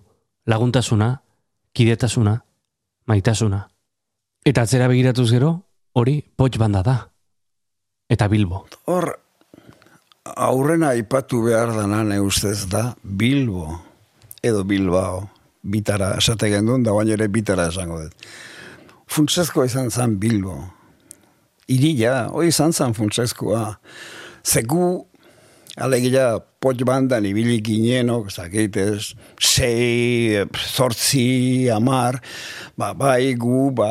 Laguntasuna, 0.50 1.21
kidetasuna, 1.73 2.40
maitasuna. 3.07 3.61
Eta 4.45 4.64
atzera 4.66 4.88
begiratuz 4.90 5.31
gero, 5.31 5.52
hori 5.95 6.19
potx 6.37 6.59
banda 6.59 6.83
da. 6.83 6.97
Eta 8.09 8.29
Bilbo. 8.29 8.65
Hor, 8.91 9.09
aurrena 10.25 10.93
aipatu 10.93 11.43
behar 11.47 11.73
dana 11.77 12.03
ne 12.05 12.21
ustez 12.21 12.67
da 12.69 12.95
Bilbo, 13.03 13.81
edo 14.43 14.65
Bilbao, 14.65 15.29
bitara 15.63 16.15
esate 16.19 16.51
gendun, 16.53 16.85
da 16.85 16.93
baina 16.93 17.17
ere 17.17 17.29
bitara 17.33 17.69
esango 17.73 18.03
dut. 18.03 18.29
Funtsesko 19.09 19.65
izan 19.65 19.91
zan 19.91 20.19
Bilbo. 20.21 20.59
Irila, 21.69 22.29
hori 22.33 22.53
izan 22.53 22.73
zan 22.77 22.93
funtseskoa. 22.97 23.79
Zegu 24.45 25.07
Alegia, 25.75 26.38
pot 26.62 26.78
bandan 26.87 27.25
ibili 27.26 27.57
ginenok, 27.59 28.28
zakitez, 28.31 29.16
sei, 29.43 30.38
zortzi, 30.54 31.66
amar, 31.75 32.21
ba, 32.78 32.93
bai 32.95 33.35
gu, 33.35 33.73
ba, 33.75 33.88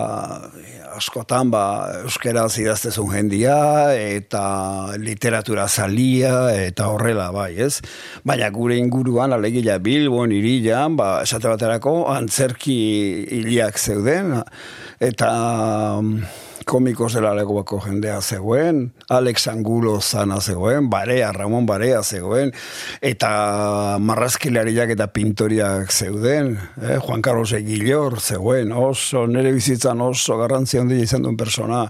askotan, 0.96 1.52
ba, 1.52 1.64
euskera 2.06 2.46
zidaztezun 2.48 3.12
jendia, 3.12 3.58
eta 4.00 4.96
literatura 4.96 5.68
zalia, 5.68 6.56
eta 6.56 6.88
horrela, 6.88 7.28
bai, 7.36 7.52
ez? 7.68 7.82
Baina 8.24 8.48
gure 8.56 8.80
inguruan, 8.80 9.36
alegia, 9.36 9.76
bilbon, 9.84 10.32
irilan, 10.32 10.96
ba, 10.96 11.18
esate 11.28 11.52
baterako, 11.52 12.06
antzerki 12.16 12.80
iliak 13.42 13.76
zeuden, 13.76 14.38
eta 15.04 15.36
komiko 16.66 17.08
zela 17.10 17.34
legoako 17.36 17.80
jendea 17.84 18.20
zegoen, 18.22 18.92
Alex 19.10 19.48
Angulo 19.48 20.00
zana 20.02 20.40
zegoen, 20.42 20.90
Barea, 20.90 21.32
Ramon 21.32 21.66
Barea 21.66 22.02
zegoen, 22.04 22.52
eta 23.02 23.98
marrazkilariak 24.00 24.94
eta 24.96 25.08
pintoriak 25.14 25.92
zeuden, 25.92 26.54
eh? 26.82 26.98
Juan 27.00 27.22
Carlos 27.22 27.54
Egilor 27.58 28.20
zegoen, 28.20 28.72
oso, 28.72 29.26
nire 29.28 29.52
bizitzan 29.56 30.02
oso 30.02 30.38
garrantzia 30.42 30.82
handia 30.82 31.04
izan 31.04 31.26
duen 31.26 31.38
persona, 31.38 31.84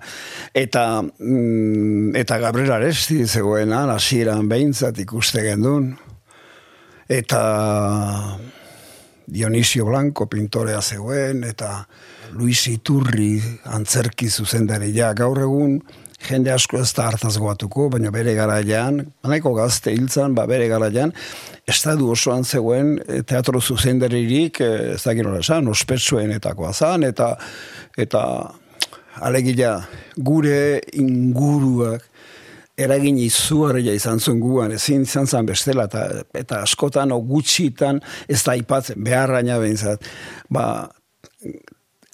eta, 0.54 1.02
mm, 1.02 2.16
eta 2.24 2.40
Gabriel 2.44 2.78
Aresti 2.78 3.26
zegoen, 3.28 3.74
hasieran 3.74 4.50
behintzat 4.50 5.00
ikuste 5.00 5.44
gendun, 5.46 5.94
eta 7.10 7.44
Dionisio 9.26 9.86
Blanco 9.86 10.28
pintorea 10.30 10.82
zegoen, 10.82 11.44
eta 11.48 11.88
Luis 12.34 12.66
Iturri 12.68 13.38
antzerki 13.70 14.30
zuzendaria. 14.30 15.12
Gaur 15.18 15.40
egun, 15.44 15.78
jende 16.24 16.52
asko 16.54 16.80
ez 16.82 16.90
da 16.96 17.08
hartaz 17.12 17.36
goatuko, 17.42 17.90
baina 17.94 18.12
bere 18.14 18.34
garaian, 18.38 19.02
nahiko 19.28 19.54
gazte 19.58 19.94
hiltzan, 19.94 20.36
ba 20.38 20.46
bere 20.50 20.68
garaian, 20.72 21.14
estadu 21.70 22.10
osoan 22.14 22.44
zegoen 22.44 22.96
eh, 23.08 23.22
teatro 23.28 23.62
zuzendaririk, 23.62 24.62
eh, 24.64 24.94
ez 24.96 25.02
dakit 25.04 25.28
nola 25.28 25.44
esan, 25.44 25.70
ospetsuenetakoa 25.72 26.74
zan, 26.74 27.06
eta, 27.08 27.34
eta 27.98 28.24
alegila 29.22 29.76
gure 30.18 30.82
inguruak, 30.98 32.10
eragin 32.74 33.20
izuarria 33.22 33.94
izan 33.94 34.18
zuen 34.18 34.40
guan, 34.42 34.72
ezin 34.74 35.04
izan 35.06 35.28
zen 35.30 35.46
bestela, 35.46 35.86
eta, 35.86 36.24
eta 36.34 36.64
askotan 36.66 37.14
o 37.14 37.20
gutxitan 37.22 38.02
ez 38.26 38.42
da 38.42 38.56
ipatzen, 38.58 38.98
beharraina 39.06 39.60
behintzat, 39.62 40.10
ba, 40.50 40.66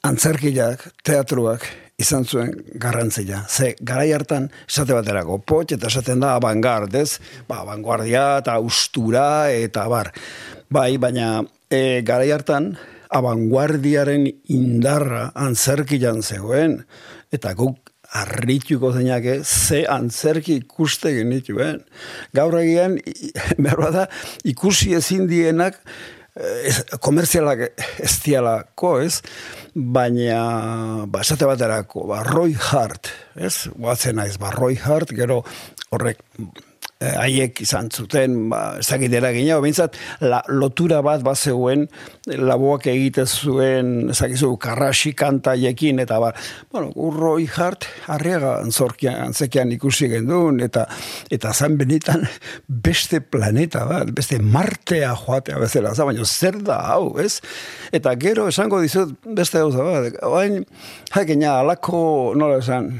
antzerkiak, 0.05 0.85
teatruak, 1.03 1.65
izan 1.99 2.23
zuen 2.25 2.53
garrantzia. 2.79 3.43
Ze, 3.49 3.73
garai 3.83 4.11
hartan, 4.15 4.47
esate 4.67 4.95
baterako, 4.95 5.39
pot, 5.43 5.73
eta 5.75 5.89
esaten 5.91 6.23
da 6.23 6.35
avangard, 6.37 6.93
ez? 6.95 7.19
Ba, 7.49 7.61
avanguardia 7.65 8.39
eta 8.39 8.55
ustura 8.63 9.51
eta 9.51 9.87
bar. 9.91 10.13
Bai, 10.71 10.93
baina 11.01 11.43
e, 11.67 12.01
garai 12.07 12.31
hartan, 12.31 12.71
avanguardiaren 13.09 14.27
indarra 14.53 15.29
antzerkian 15.35 16.21
zegoen, 16.23 16.83
eta 17.33 17.55
guk 17.57 17.89
arrituko 18.19 18.93
zeinake, 18.95 19.41
ze 19.43 19.83
antzerki 19.89 20.55
ikuste 20.63 21.11
genituen. 21.17 21.83
Gaur 22.33 22.57
egian, 22.61 22.97
behar 23.65 23.89
da, 23.93 24.07
ikusi 24.47 24.95
ezin 24.97 25.27
dienak, 25.29 25.81
ez, 26.39 26.77
komerzialak 27.03 27.65
ez 27.99 28.13
dialako, 28.23 28.95
ez? 29.05 29.19
Baina, 29.75 31.05
ba, 31.07 31.21
esate 31.25 31.47
baterako, 31.49 32.07
ba, 32.09 32.23
Roy 32.27 32.55
Hart, 32.69 33.11
ez? 33.35 33.67
Guatzen 33.75 34.19
naiz, 34.19 34.37
ba, 34.41 34.53
Roy 34.55 34.79
Hart, 34.81 35.13
gero 35.17 35.43
horrek 35.93 36.23
Eh, 36.39 36.68
haiek 36.99 37.61
izan 37.63 37.87
zuten, 37.87 38.33
ba, 38.51 38.73
ezakitera 38.81 39.29
gina, 39.31 39.61
bintzat, 39.63 39.95
la, 40.19 40.41
lotura 40.51 40.99
bat 41.05 41.21
bat 41.23 41.39
zegoen, 41.39 41.85
laboak 42.27 42.89
egite 42.91 43.23
zuen, 43.23 44.09
ezakizu, 44.11 44.49
karrasi 44.59 45.13
kanta 45.15 45.53
jekin, 45.55 46.01
eta 46.03 46.17
ba, 46.19 46.33
bueno, 46.73 46.91
urroi 46.99 47.45
hart, 47.55 47.87
harriaga 48.11 48.57
antzorkian, 48.65 49.15
antzekian 49.29 49.71
ikusi 49.77 50.11
gendun, 50.11 50.59
eta 50.65 50.83
eta 51.31 51.53
zan 51.55 51.79
benitan 51.79 52.27
beste 52.89 53.23
planeta 53.23 53.85
bat, 53.87 54.11
beste 54.11 54.41
martea 54.43 55.15
joatea 55.23 55.63
bezala, 55.63 55.95
zan, 55.95 56.11
baina 56.11 56.27
zer 56.27 56.59
da 56.67 56.81
hau, 56.91 57.15
ez? 57.23 57.37
Eta 57.95 58.17
gero 58.19 58.49
esango 58.51 58.83
dizut 58.83 59.15
beste 59.39 59.63
hau 59.63 59.71
bat, 59.71 60.19
oain, 60.27 60.65
hakina, 61.15 61.61
alako, 61.63 62.35
nola 62.35 62.59
esan, 62.59 62.97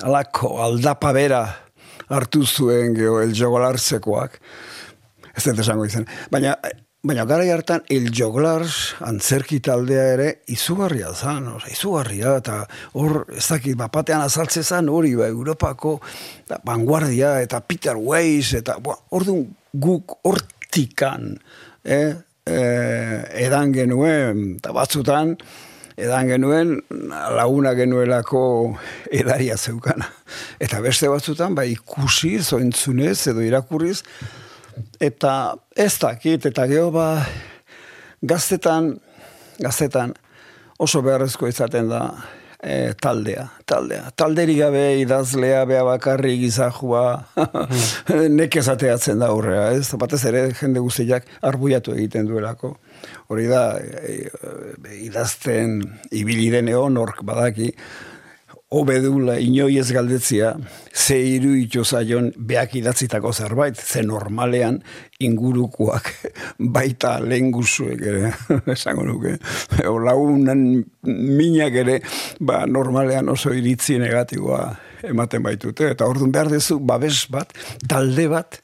alako 0.00 0.56
aldapa 0.64 1.12
bera, 1.12 1.46
hartu 2.08 2.44
zuen 2.46 2.96
geho 2.96 3.20
el 3.22 3.34
jogolartzekoak. 3.36 4.38
Ez 5.36 5.44
dut 5.46 5.62
esango 5.62 5.86
izan. 5.86 6.06
Baina, 6.32 6.56
baina 7.06 7.24
gara 7.30 7.44
hartan 7.54 7.84
el 7.94 8.10
joglars 8.10 8.94
antzerki 9.06 9.60
taldea 9.62 10.06
ere 10.16 10.28
izugarria 10.50 11.12
zan, 11.14 11.46
oza, 11.54 11.70
izugarria, 11.70 12.34
eta 12.42 12.64
hor, 12.98 13.22
ez 13.30 13.46
dakit, 13.46 13.76
bapatean 13.78 14.24
azaltze 14.24 14.64
zan 14.64 14.90
hori, 14.90 15.14
ba, 15.18 15.28
Europako 15.30 15.98
da, 16.48 16.58
vanguardia, 16.66 17.36
eta 17.44 17.60
Peter 17.60 17.96
Weiss, 17.96 18.56
eta 18.58 18.80
hor 18.82 19.28
guk 19.72 20.18
hortikan, 20.26 21.36
eh, 21.84 22.16
eh, 22.48 23.22
edan 23.46 23.72
genuen, 23.76 24.56
eta 24.58 24.74
batzutan, 24.74 25.36
edan 25.98 26.30
genuen 26.30 26.76
laguna 27.34 27.74
genuelako 27.74 28.40
edaria 29.10 29.56
zeukana. 29.58 30.06
Eta 30.62 30.80
beste 30.84 31.10
batzutan, 31.10 31.56
ba, 31.58 31.66
ikusi, 31.66 32.36
zointzunez 32.38 33.18
edo 33.32 33.42
irakurriz, 33.42 34.02
eta 35.02 35.32
ez 35.74 35.92
dakit, 35.98 36.46
eta 36.52 36.66
geho 36.70 36.92
ba, 36.94 37.08
gaztetan, 38.22 38.94
gaztetan 39.58 40.14
oso 40.78 41.02
beharrezko 41.02 41.50
izaten 41.50 41.90
da 41.90 42.02
e, 42.62 42.94
taldea, 43.02 43.48
taldea. 43.66 44.12
Talderi 44.14 44.54
gabe 44.60 44.84
idazlea 45.02 45.64
bea 45.66 45.82
bakarri 45.86 46.36
gizajua 46.44 47.04
hmm. 47.34 48.28
nekezateatzen 48.38 49.18
da 49.18 49.32
aurrea, 49.34 49.72
ez? 49.74 49.90
Batez 49.98 50.22
ere 50.30 50.46
jende 50.54 50.82
guztiak 50.84 51.26
arbuiatu 51.42 51.98
egiten 51.98 52.30
duelako 52.30 52.76
hori 53.28 53.46
da, 53.48 53.62
e, 53.78 54.28
idazten 55.04 55.80
ibili 56.16 56.48
egon 56.58 56.96
ork 56.96 57.22
badaki, 57.22 57.72
obedula 58.68 59.38
inoi 59.40 59.78
ez 59.80 59.88
galdetzia, 59.92 60.52
ze 60.92 61.16
iru 61.16 61.84
zaion 61.84 62.32
beak 62.36 62.74
idatzitako 62.76 63.32
zerbait, 63.32 63.76
ze 63.76 64.02
normalean 64.02 64.82
ingurukoak 65.20 66.10
baita 66.76 67.18
lehen 67.20 67.50
guzuek 67.50 68.00
ere, 68.00 68.32
esango 68.76 69.04
nuke, 69.04 69.38
o 69.88 69.96
lagunan 69.98 70.84
minak 71.02 71.80
ere, 71.84 72.00
ba 72.40 72.66
normalean 72.66 73.28
oso 73.28 73.54
iritzi 73.56 73.98
negatiboa 73.98 74.76
ematen 75.08 75.42
baitute, 75.42 75.88
eta 75.94 76.08
orduan 76.08 76.32
behar 76.32 76.52
dezu 76.52 76.78
babes 76.80 77.24
bat, 77.32 77.54
talde 77.88 78.28
bat, 78.28 78.60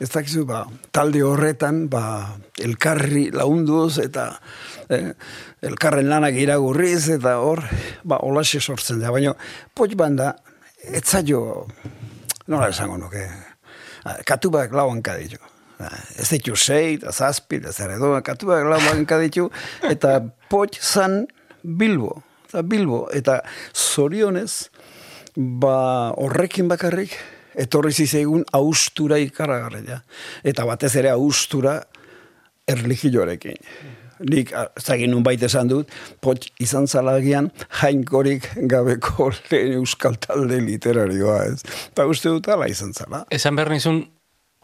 ez 0.00 0.08
dakizu, 0.12 0.44
ba, 0.48 0.64
talde 0.92 1.22
horretan, 1.24 1.86
ba, 1.92 2.36
elkarri 2.62 3.30
launduz, 3.34 3.96
eta 4.02 4.28
eh, 4.92 5.12
elkarren 5.64 6.08
lanak 6.10 6.36
iragurriz, 6.40 7.08
eta 7.16 7.38
hor, 7.40 7.62
ba, 8.04 8.20
olaxe 8.26 8.60
sortzen 8.60 9.00
da. 9.00 9.12
Baina, 9.14 9.32
poit 9.74 9.96
banda, 9.96 10.34
etzaio, 10.86 11.40
nola 12.46 12.70
esango 12.72 12.98
nuke, 13.00 13.24
katubak 14.28 14.74
lauan 14.76 15.02
kaditu. 15.04 15.40
Ez 16.16 16.28
ditu 16.30 16.56
sei, 16.56 16.96
eta 16.96 17.12
zazpi, 17.12 17.60
eta 17.60 17.72
zer 17.72 17.96
edo, 17.96 18.14
katubak 18.24 18.64
lauan 18.68 19.04
kaditu, 19.08 19.48
eta 19.84 20.18
poit 20.50 20.76
zan 20.80 21.24
bilbo, 21.62 22.20
eta 22.48 22.62
bilbo, 22.64 23.06
eta 23.16 23.40
zorionez, 23.72 24.68
ba, 25.36 26.12
horrekin 26.20 26.68
bakarrik, 26.68 27.16
etorri 27.56 27.92
zizeigun 27.92 28.44
austura 28.56 29.18
ikaragarria. 29.22 30.00
Eta 30.44 30.66
batez 30.68 30.94
ere 31.00 31.12
austura 31.14 31.80
erligioarekin. 32.68 33.60
Nik, 34.26 34.52
zagin 34.80 35.10
nun 35.12 35.24
esan 35.28 35.68
dut, 35.68 35.90
pot 36.20 36.46
izan 36.58 36.86
zalagian 36.86 37.50
jainkorik 37.82 38.48
gabeko 38.56 39.30
lehen 39.50 39.74
euskal 39.82 40.16
talde 40.16 40.60
literarioa, 40.60 41.44
ez? 41.44 41.62
Eta 41.92 42.06
uste 42.06 42.28
dut 42.28 42.48
ala 42.48 42.66
izan 42.66 42.94
zala. 42.94 43.26
Esan 43.30 43.56
behar 43.56 43.70
nizun, 43.70 44.06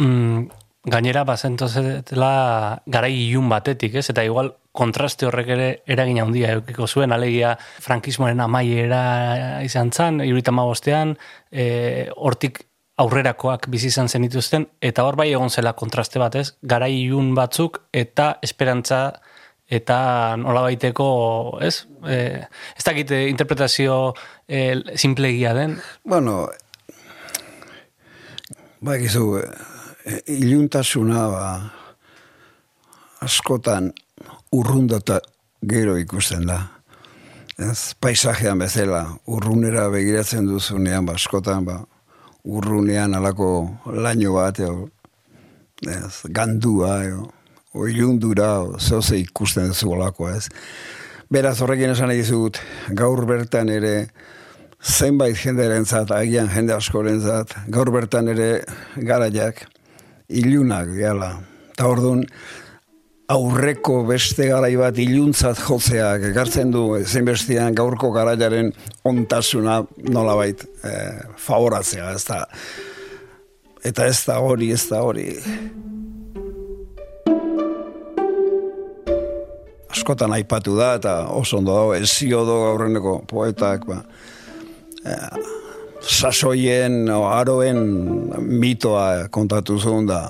mm, 0.00 0.48
gainera 0.88 1.24
bazentozetela 1.24 2.82
garai 2.86 3.12
ilun 3.28 3.48
batetik, 3.52 3.94
ez? 3.94 4.08
Eta 4.10 4.24
igual 4.24 4.54
kontraste 4.72 5.28
horrek 5.28 5.52
ere 5.52 5.68
eragin 5.86 6.22
handia 6.22 6.54
eukiko 6.56 6.88
zuen, 6.88 7.12
alegia 7.12 7.58
frankismoaren 7.84 8.40
amaiera 8.40 9.60
izan 9.62 9.92
zan, 9.92 10.22
irurita 10.24 10.50
magostean, 10.50 11.18
e, 11.52 12.08
hortik 12.16 12.64
aurrerakoak 13.00 13.68
bizi 13.72 13.88
izan 13.88 14.08
zenituzten 14.08 14.66
eta 14.84 15.04
hor 15.06 15.16
bai 15.16 15.30
egon 15.32 15.50
zela 15.50 15.72
kontraste 15.78 16.20
batez, 16.20 16.52
garai 16.62 16.92
ilun 17.02 17.32
batzuk 17.34 17.80
eta 17.92 18.36
esperantza 18.42 19.02
eta 19.72 20.36
nola 20.36 20.66
baiteko, 20.66 21.06
ez? 21.64 21.86
E, 22.04 22.16
ez 22.76 22.84
dakit 22.84 23.14
eh, 23.16 23.28
interpretazio 23.30 24.12
e, 24.46 24.82
simplegia 25.00 25.54
den? 25.56 25.78
Bueno, 26.04 26.50
ba 28.84 28.98
egizu, 28.98 29.38
e, 29.40 30.18
iluntasuna 30.36 31.24
ba, 31.32 31.46
askotan 33.24 33.88
urrundata 34.52 35.22
gero 35.62 35.96
ikusten 35.96 36.44
da. 36.50 36.60
Ez, 37.56 37.94
paisajean 38.00 38.60
bezala, 38.60 39.06
urrunera 39.30 39.86
begiratzen 39.92 40.48
duzunean, 40.50 41.06
ba, 41.08 41.16
askotan, 41.16 41.64
ba, 41.64 41.80
urrunean 42.44 43.14
alako 43.14 43.48
laino 43.86 44.34
bat, 44.34 44.58
eo, 44.60 44.88
ez, 45.86 46.26
gandua, 46.34 46.96
eo, 47.06 47.26
oilundura, 47.74 48.52
zoze 48.78 49.18
ikusten 49.22 49.70
duzu 49.70 49.92
olakoa, 49.94 50.36
ez. 50.36 50.48
Beraz 51.32 51.60
horrekin 51.64 51.94
esan 51.94 52.12
dizut, 52.12 52.58
gaur 52.98 53.24
bertan 53.28 53.70
ere, 53.72 53.94
zenbait 54.82 55.38
jenderen 55.38 55.86
zat, 55.86 56.10
agian 56.10 56.50
jende 56.52 56.74
askoren 56.74 57.22
zat, 57.22 57.54
gaur 57.72 57.92
bertan 57.94 58.28
ere 58.34 58.50
garaiak, 58.96 59.64
ilunak 60.28 60.90
gala. 60.98 61.36
Eta 61.72 61.88
orduan, 61.88 62.26
aurreko 63.32 64.02
beste 64.08 64.48
garai 64.50 64.74
bat 64.76 64.98
iluntzat 65.00 65.60
jotzeak 65.64 66.26
ekartzen 66.32 66.72
du 66.74 66.84
zenbestian 67.02 67.74
gaurko 67.76 68.10
garaiaren 68.14 68.72
ontasuna 69.08 69.80
nolabait 70.12 70.64
e, 70.84 70.92
favoratzea, 71.40 72.10
ez 72.12 72.24
da. 72.28 72.42
Eta 73.88 74.06
ez 74.10 74.18
da 74.26 74.38
hori, 74.42 74.70
ez 74.74 74.82
da 74.90 75.00
hori. 75.06 75.26
Askotan 79.92 80.34
aipatu 80.36 80.76
da, 80.78 80.94
eta 81.00 81.16
oso 81.32 81.60
ondo 81.60 81.74
dago, 81.76 81.96
eziodo 81.96 82.58
gaurreneko 82.66 83.16
poetak, 83.30 83.86
ba, 83.88 84.02
e, 85.04 85.18
sasoien, 86.02 87.04
o, 87.14 87.24
aroen 87.30 87.82
mitoa 88.42 89.28
kontatu 89.34 89.78
zuen 89.78 90.08
da, 90.10 90.24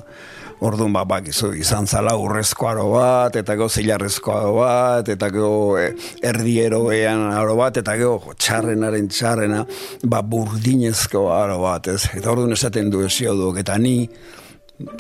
Orduan 0.63 0.93
bat 0.95 1.09
bakizu 1.11 1.53
izan 1.59 1.89
zala 1.91 2.13
urrezko 2.15 2.69
aro 2.71 2.85
bat, 2.93 3.35
eta 3.41 3.57
go 3.59 3.67
zilarrezko 3.67 4.35
aro 4.37 4.53
bat, 4.61 5.09
eta 5.11 5.29
go 5.35 5.49
e, 5.81 5.89
erdieroean 6.23 7.25
aro 7.35 7.57
bat, 7.59 7.81
eta 7.83 7.97
go 7.99 8.13
txarrenaren 8.39 9.09
txarrena, 9.11 9.65
ba 10.07 10.21
burdinezko 10.23 11.25
aro 11.35 11.59
bat, 11.65 11.91
ez? 11.91 12.05
Eta 12.15 12.31
orduan 12.31 12.55
esaten 12.55 12.93
du 12.95 13.03
esio 13.03 13.35
du, 13.35 13.51
eta 13.59 13.75
ni, 13.83 14.07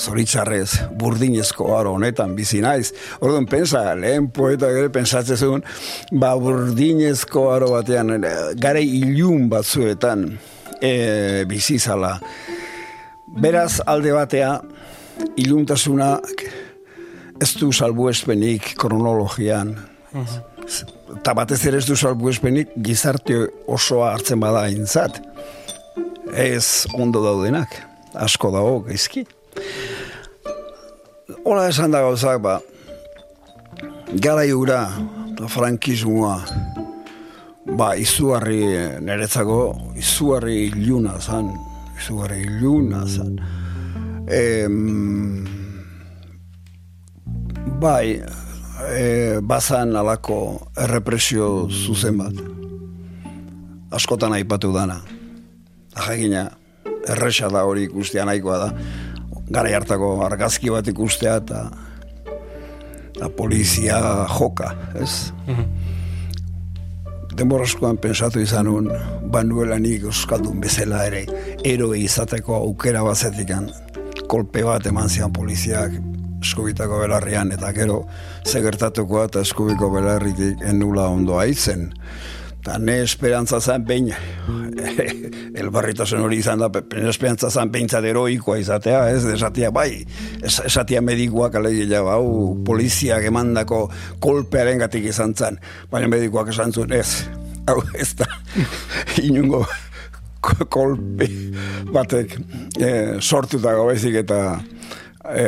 zoritzarrez, 0.03 0.89
burdinezko 0.99 1.71
aro 1.77 1.95
honetan 1.95 2.35
bizi 2.35 2.59
naiz. 2.65 2.91
Orduan, 3.23 3.47
pensa, 3.51 3.85
lehen 3.95 4.33
poeta 4.35 4.71
gero 4.75 4.91
pensatzen 4.95 5.39
zuen, 5.39 5.63
ba 6.11 6.35
burdinezko 6.43 7.49
aro 7.55 7.71
batean, 7.77 8.17
e, 8.19 8.35
gare 8.59 8.83
ilun 8.83 9.47
batzuetan 9.53 10.27
e, 10.81 11.45
bizi 11.47 11.79
zala. 11.79 12.17
Beraz, 13.33 13.79
alde 13.87 14.11
batea, 14.13 14.57
iluntasuna 15.37 16.17
ez 17.43 17.51
du 17.59 17.73
salbuespenik 17.73 18.75
kronologian. 18.79 19.75
Eta 21.17 21.35
batez 21.35 21.61
ere 21.67 21.81
ez 21.83 21.87
du 21.89 21.97
salbuespenik 21.99 22.75
gizarte 22.87 23.39
osoa 23.67 24.13
hartzen 24.15 24.41
bada 24.43 24.67
intzat. 24.71 25.19
Ez 26.33 26.87
ondo 26.95 27.23
daudenak, 27.25 27.75
asko 28.15 28.53
dago 28.55 28.77
gaizki. 28.87 29.25
Ola 31.45 31.67
esan 31.69 31.91
da 31.93 32.01
gauzak, 32.05 32.39
ba, 32.45 32.61
gara 34.23 34.45
jura, 34.47 34.85
eta 35.33 35.49
frankismoa, 35.51 36.37
ba, 37.77 37.93
izugarri 37.99 38.63
niretzako, 39.03 39.59
izugarri 39.99 40.69
iluna 40.71 41.19
zan, 41.21 41.51
izugarri 41.99 42.45
iluna 42.47 43.03
zan. 43.09 43.37
E, 44.29 44.69
bai, 47.81 48.23
e, 48.93 49.41
bazan 49.43 49.97
alako 49.97 50.39
errepresio 50.79 51.69
zuzen 51.69 52.19
bat. 52.19 52.43
Askotan 53.93 54.33
aipatu 54.33 54.73
dana. 54.73 55.01
Ajagina, 55.95 56.49
erresa 57.09 57.51
da 57.53 57.65
hori 57.69 57.89
ikustea 57.91 58.25
nahikoa 58.25 58.59
da. 58.59 58.71
Gara 59.53 59.73
hartako 59.77 60.15
argazki 60.25 60.71
bat 60.73 60.89
ikustea 60.89 61.37
eta 61.43 61.65
la 63.21 63.29
polizia 63.29 64.01
joka, 64.39 64.75
ez? 64.97 65.33
Mm 65.47 65.83
Denboraskoan 67.33 67.97
pensatu 67.97 68.43
izan 68.45 68.69
un, 68.69 68.91
banuela 69.33 69.79
nik 69.81 70.05
euskaldun 70.05 70.61
bezala 70.61 71.07
ere, 71.09 71.23
eroe 71.65 72.03
izateko 72.05 72.59
aukera 72.59 73.01
bazetikan, 73.07 73.71
kolpe 74.33 74.65
bat 74.65 74.87
eman 74.89 75.11
zian 75.13 75.33
poliziak 75.33 75.99
eskubitako 76.43 77.03
belarrian, 77.05 77.53
eta 77.55 77.71
gero 77.77 78.03
zegertatuko 78.49 79.27
eta 79.27 79.43
eskubiko 79.45 79.91
belarritik 79.93 80.63
enula 80.73 81.09
ondo 81.13 81.37
haitzen. 81.39 81.91
Eta 82.63 82.77
ne 82.79 83.01
esperantza 83.03 83.59
zen 83.61 83.85
behin, 83.85 84.09
elbarritasun 85.63 86.23
hori 86.23 86.39
izan 86.39 86.63
da, 86.63 86.71
ne 86.71 87.09
esperantza 87.11 87.51
zen 87.51 87.73
behin 87.75 87.91
eroikoa 87.99 88.59
izatea, 88.63 89.03
ez, 89.11 89.25
esatia 89.35 89.73
bai, 89.75 90.05
esatia 90.47 91.03
medikuak 91.03 91.59
alegila, 91.59 92.05
hau 92.15 92.55
poliziak 92.65 93.27
emandako 93.29 93.89
kolpearen 94.23 94.79
gatik 94.79 95.11
izan 95.11 95.35
zen, 95.35 95.59
baina 95.91 96.09
medikuak 96.09 96.55
esan 96.55 96.73
zuen, 96.73 96.95
ez, 96.95 97.27
hau 97.67 97.83
ez 97.99 98.13
da, 98.15 98.31
inungo 99.29 99.67
kolpe 100.43 101.29
batek 101.93 102.37
e, 102.81 102.91
sortutako 103.21 103.87
bezik 103.91 104.19
eta 104.25 104.39
e, 105.31 105.47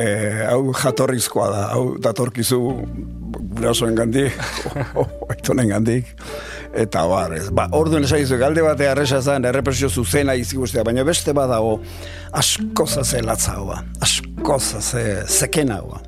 hau 0.48 0.72
jatorrizkoa 0.76 1.48
da, 1.50 1.62
hau 1.74 1.84
datorkizu 2.02 2.60
gurasoen 3.54 3.94
gandik, 3.98 4.34
oitonen 5.30 5.70
gandik, 5.70 6.10
eta 6.74 7.04
bar, 7.10 7.34
ez. 7.36 7.48
Ba, 7.54 7.68
orduan 7.76 8.06
esaizu, 8.06 8.38
galde 8.40 8.64
batea 8.66 8.94
arresa 8.94 9.20
zen, 9.22 9.46
errepresio 9.50 9.88
zuzena 9.88 10.34
izi 10.34 10.58
baina 10.58 11.04
beste 11.04 11.32
badago 11.32 11.80
asko 12.32 12.86
zaze 12.86 13.22
latzagoa, 13.22 13.82
asko 14.00 14.58
zaze 14.58 15.24
zekenagoa, 15.26 16.00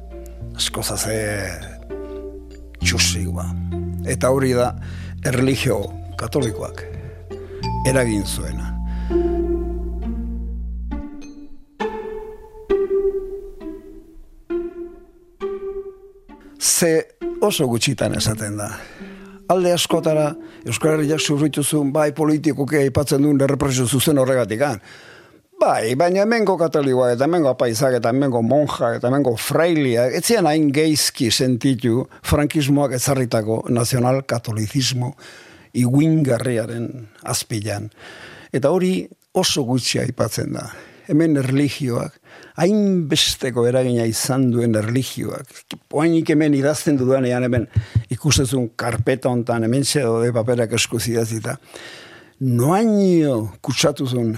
asko 0.57 0.83
zaze 0.83 1.19
txusigua. 2.83 3.47
Eta 4.07 4.31
hori 4.31 4.53
da, 4.55 4.75
erreligio 5.25 5.83
katolikoak 6.19 6.85
eragin 7.87 8.25
zuena. 8.27 8.76
Ze 16.67 17.07
oso 17.41 17.67
gutxitan 17.71 18.17
esaten 18.19 18.57
da. 18.59 18.73
Alde 19.53 19.71
askotara, 19.71 20.33
Euskal 20.67 20.97
Herriak 20.97 21.23
zurritu 21.23 21.63
zuen, 21.63 21.93
bai 21.95 22.11
politikoke 22.17 22.81
aipatzen 22.81 23.23
duen 23.23 23.39
errepresio 23.47 23.87
zuzen 23.87 24.19
horregatik. 24.19 24.65
Bai, 25.61 25.95
baina 25.97 26.25
hemengo 26.25 26.57
katolikoak, 26.59 27.15
eta 27.15 27.29
hemengo 27.29 27.53
apaizak, 27.53 27.95
eta 28.01 28.11
hemengo 28.11 28.43
monjak, 28.43 28.99
eta 28.99 29.09
hemengo 29.09 29.37
frailia, 29.41 30.09
etzian 30.19 30.49
hain 30.51 30.67
geizki 30.75 31.31
sentitu 31.31 32.03
frankismoak 32.27 32.99
ezarritako 32.99 33.63
nazional 33.71 34.25
katolizismo 34.27 35.15
iguingarriaren 35.77 36.91
azpilan. 37.31 37.89
Eta 38.53 38.75
hori 38.75 39.07
oso 39.39 39.65
gutxi 39.71 40.03
aipatzen 40.03 40.59
da. 40.59 40.67
Hemen 41.07 41.39
erligioak, 41.39 42.17
hainbesteko 42.59 43.67
eragina 43.69 44.07
izan 44.11 44.49
duen 44.51 44.75
erligioak. 44.75 45.53
Poainik 45.93 46.33
hemen 46.35 46.57
idazten 46.59 46.99
dudanean 46.99 47.47
hemen 47.47 47.69
ikustezun 48.11 48.73
karpeta 48.75 49.31
hontan 49.31 49.65
hemen 49.65 49.85
de 49.87 50.33
paperak 50.33 50.73
eskuzidazita. 50.73 51.57
Noaino 52.41 53.53
kutsatu 53.63 54.07
zuen 54.07 54.37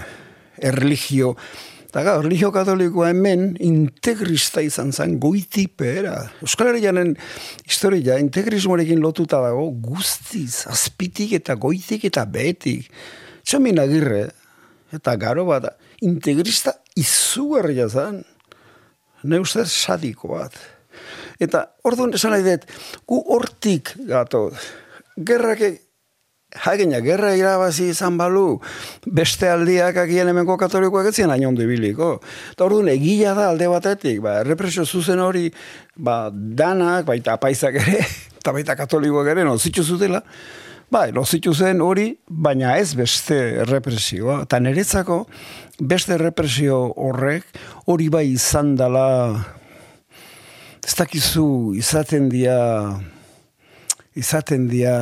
erligio 0.61 1.35
Eta 1.89 2.03
ga, 2.05 2.11
religio 2.21 2.51
katolikoa 2.53 3.07
hemen 3.09 3.55
integrista 3.65 4.61
izan 4.61 4.91
zen 4.93 5.15
goiti 5.17 5.63
pera. 5.73 6.19
Euskal 6.45 6.67
Herrianen 6.69 7.15
historia 7.65 8.19
integrismorekin 8.21 9.01
lotuta 9.01 9.39
dago 9.41 9.63
guztiz, 9.81 10.67
azpitik 10.69 11.33
eta 11.39 11.55
goitik 11.57 12.05
eta 12.11 12.27
betik. 12.29 12.91
Txamin 13.41 13.81
agirre, 13.81 14.27
eta 14.95 15.15
garo 15.21 15.45
bat, 15.49 15.71
integrista 16.01 16.75
izugarria 16.97 17.87
zen, 17.89 18.23
ne 19.23 19.39
ustez 19.39 19.69
sadiko 19.69 20.33
bat. 20.35 20.55
Eta 21.39 21.65
orduan 21.87 22.13
esan 22.15 22.33
nahi 22.35 22.43
dut, 22.45 22.65
gu 23.07 23.21
hortik 23.35 23.93
gato, 24.09 24.49
gerrake 25.15 25.77
Hagina, 26.49 26.97
gerra 27.05 27.35
irabazi 27.37 27.91
izan 27.93 28.15
balu, 28.17 28.57
beste 29.05 29.45
aldiak 29.53 29.99
akien 30.01 30.31
hemenko 30.31 30.55
katolikoak 30.57 31.11
etzien 31.11 31.29
hain 31.29 31.45
ondo 31.45 31.61
ibiliko. 31.61 32.15
Eta 32.55 32.65
orduan, 32.65 32.89
egila 32.89 33.35
da 33.37 33.51
alde 33.51 33.67
batetik, 33.69 34.17
ba, 34.25 34.39
represio 34.47 34.81
zuzen 34.81 35.21
hori, 35.21 35.51
ba, 35.93 36.31
danak, 36.33 37.05
baita 37.05 37.35
apaizak 37.37 37.77
ere, 37.83 38.01
eta 38.41 38.55
baita 38.55 38.73
katolikoak 38.79 39.29
ere, 39.35 39.45
no, 39.45 39.59
zitzu 39.61 39.85
zutela, 39.85 40.23
ba, 40.91 41.05
no, 41.13 41.23
zitzu 41.25 41.53
zen 41.53 41.81
hori, 41.85 42.11
baina 42.27 42.75
ez 42.81 42.93
beste 42.97 43.65
represioa. 43.69 44.41
Eta 44.47 44.59
niretzako, 44.61 45.21
beste 45.79 46.17
represio 46.21 46.81
horrek, 46.97 47.45
hori 47.87 48.09
bai 48.13 48.25
izan 48.33 48.75
dela, 48.79 49.05
ez 50.85 50.95
dakizu, 50.97 51.75
izaten 51.77 52.29
dia, 52.33 52.57
izaten 54.17 54.67
dia, 54.71 54.95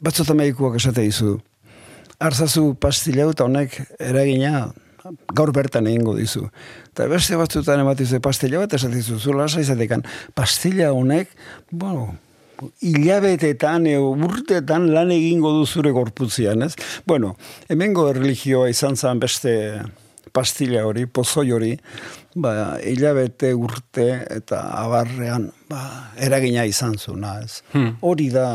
batzota 0.00 0.36
medikuak 0.38 0.78
esate 0.80 1.06
dizu. 1.06 1.36
Arzazu 2.22 2.70
pastila 2.80 3.26
eta 3.28 3.44
honek 3.44 3.76
eragina 4.00 4.70
gaur 5.36 5.52
bertan 5.54 5.86
egingo 5.90 6.14
dizu. 6.16 6.46
Eta 6.92 7.08
beste 7.10 7.36
batzutan 7.38 7.82
ematizu 7.82 8.22
pastila 8.24 8.62
bat 8.62 8.78
esate 8.78 8.96
dizu, 8.96 9.18
zu 9.18 9.34
lasa 9.36 9.60
izatekan, 9.60 10.06
pastila 10.34 10.92
honek, 10.94 11.34
bueno, 11.70 12.14
hilabetetan, 12.84 13.86
e, 13.86 13.98
urtetan 13.98 14.90
lan 14.94 15.12
egingo 15.14 15.52
du 15.58 15.66
zure 15.66 15.92
gorputzian, 15.94 16.62
ez? 16.66 16.74
Bueno, 17.06 17.36
hemengo 17.68 18.08
erlijioa 18.10 18.70
izan 18.72 18.96
zen 18.96 19.20
beste 19.22 19.54
pastilla 20.36 20.84
hori, 20.86 21.06
pozoi 21.06 21.50
hori, 21.54 21.72
ba, 22.36 22.76
hilabete 22.84 23.52
urte 23.56 24.08
eta 24.36 24.60
abarrean 24.82 25.48
ba, 25.70 25.82
eragina 26.20 26.66
izan 26.68 26.98
zuna, 26.98 27.38
ez? 27.44 27.62
Hmm. 27.72 27.96
Hori 28.04 28.28
da 28.34 28.48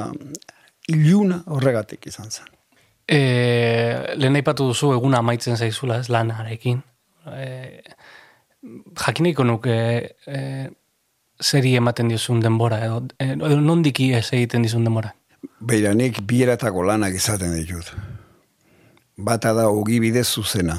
iluna 0.91 1.41
horregatik 1.47 2.07
izan 2.11 2.29
zen. 2.29 2.49
E, 3.11 3.19
lehen 4.15 4.37
aipatu 4.39 4.69
duzu 4.69 4.93
eguna 4.95 5.19
amaitzen 5.19 5.57
zaizula, 5.57 5.99
ez 5.99 6.09
lanarekin. 6.13 6.81
E, 7.27 7.47
jakiniko 9.01 9.43
nuke 9.47 9.75
e, 10.27 10.41
zeri 11.41 11.75
ematen 11.75 12.11
dizun 12.11 12.39
denbora, 12.41 12.79
edo, 12.85 13.01
edo 13.19 13.59
nondiki 13.61 14.11
ez 14.13 14.27
egiten 14.31 14.63
dizun 14.65 14.85
denbora? 14.87 15.13
Beira, 15.59 15.93
nik 15.97 16.21
bieratako 16.27 16.85
lanak 16.85 17.17
izaten 17.17 17.53
ditut. 17.57 17.91
Bata 19.17 19.53
da 19.53 19.67
ogi 19.69 19.99
bidez 20.01 20.27
zuzena. 20.27 20.77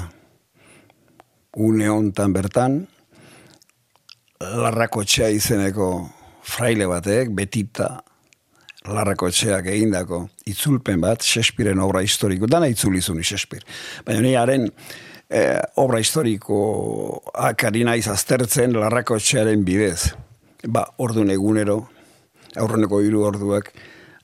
Une 1.53 1.89
hontan 1.91 2.33
bertan, 2.33 2.79
larrako 4.41 5.03
txea 5.05 5.29
izeneko 5.35 5.89
fraile 6.43 6.87
batek, 6.89 7.29
betita, 7.35 7.89
larrako 8.89 9.29
txeak 9.31 9.69
egindako 9.71 10.23
itzulpen 10.49 11.01
bat, 11.03 11.23
Shakespearen 11.23 11.79
obra 11.79 12.01
historiko, 12.03 12.49
dana 12.49 12.67
itzulizun 12.71 13.21
Shakespeare. 13.23 13.63
Baina 14.05 14.23
ni 14.25 14.33
haren 14.39 14.67
eh, 15.29 15.59
obra 15.79 16.01
historiko 16.03 17.21
akari 17.33 17.85
naiz 17.87 18.07
aztertzen 18.11 18.75
larrako 18.79 19.19
txearen 19.21 19.63
bidez. 19.63 20.13
Ba, 20.63 20.85
ordu 21.03 21.25
egunero, 21.27 21.89
aurreneko 22.55 23.01
hiru 23.03 23.25
orduak, 23.27 23.73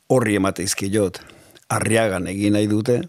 horri 0.07 0.37
emateizki 0.39 0.87
jot, 0.93 1.19
arriagan 1.75 2.29
egin 2.31 2.55
nahi 2.55 2.69
dute, 2.71 3.01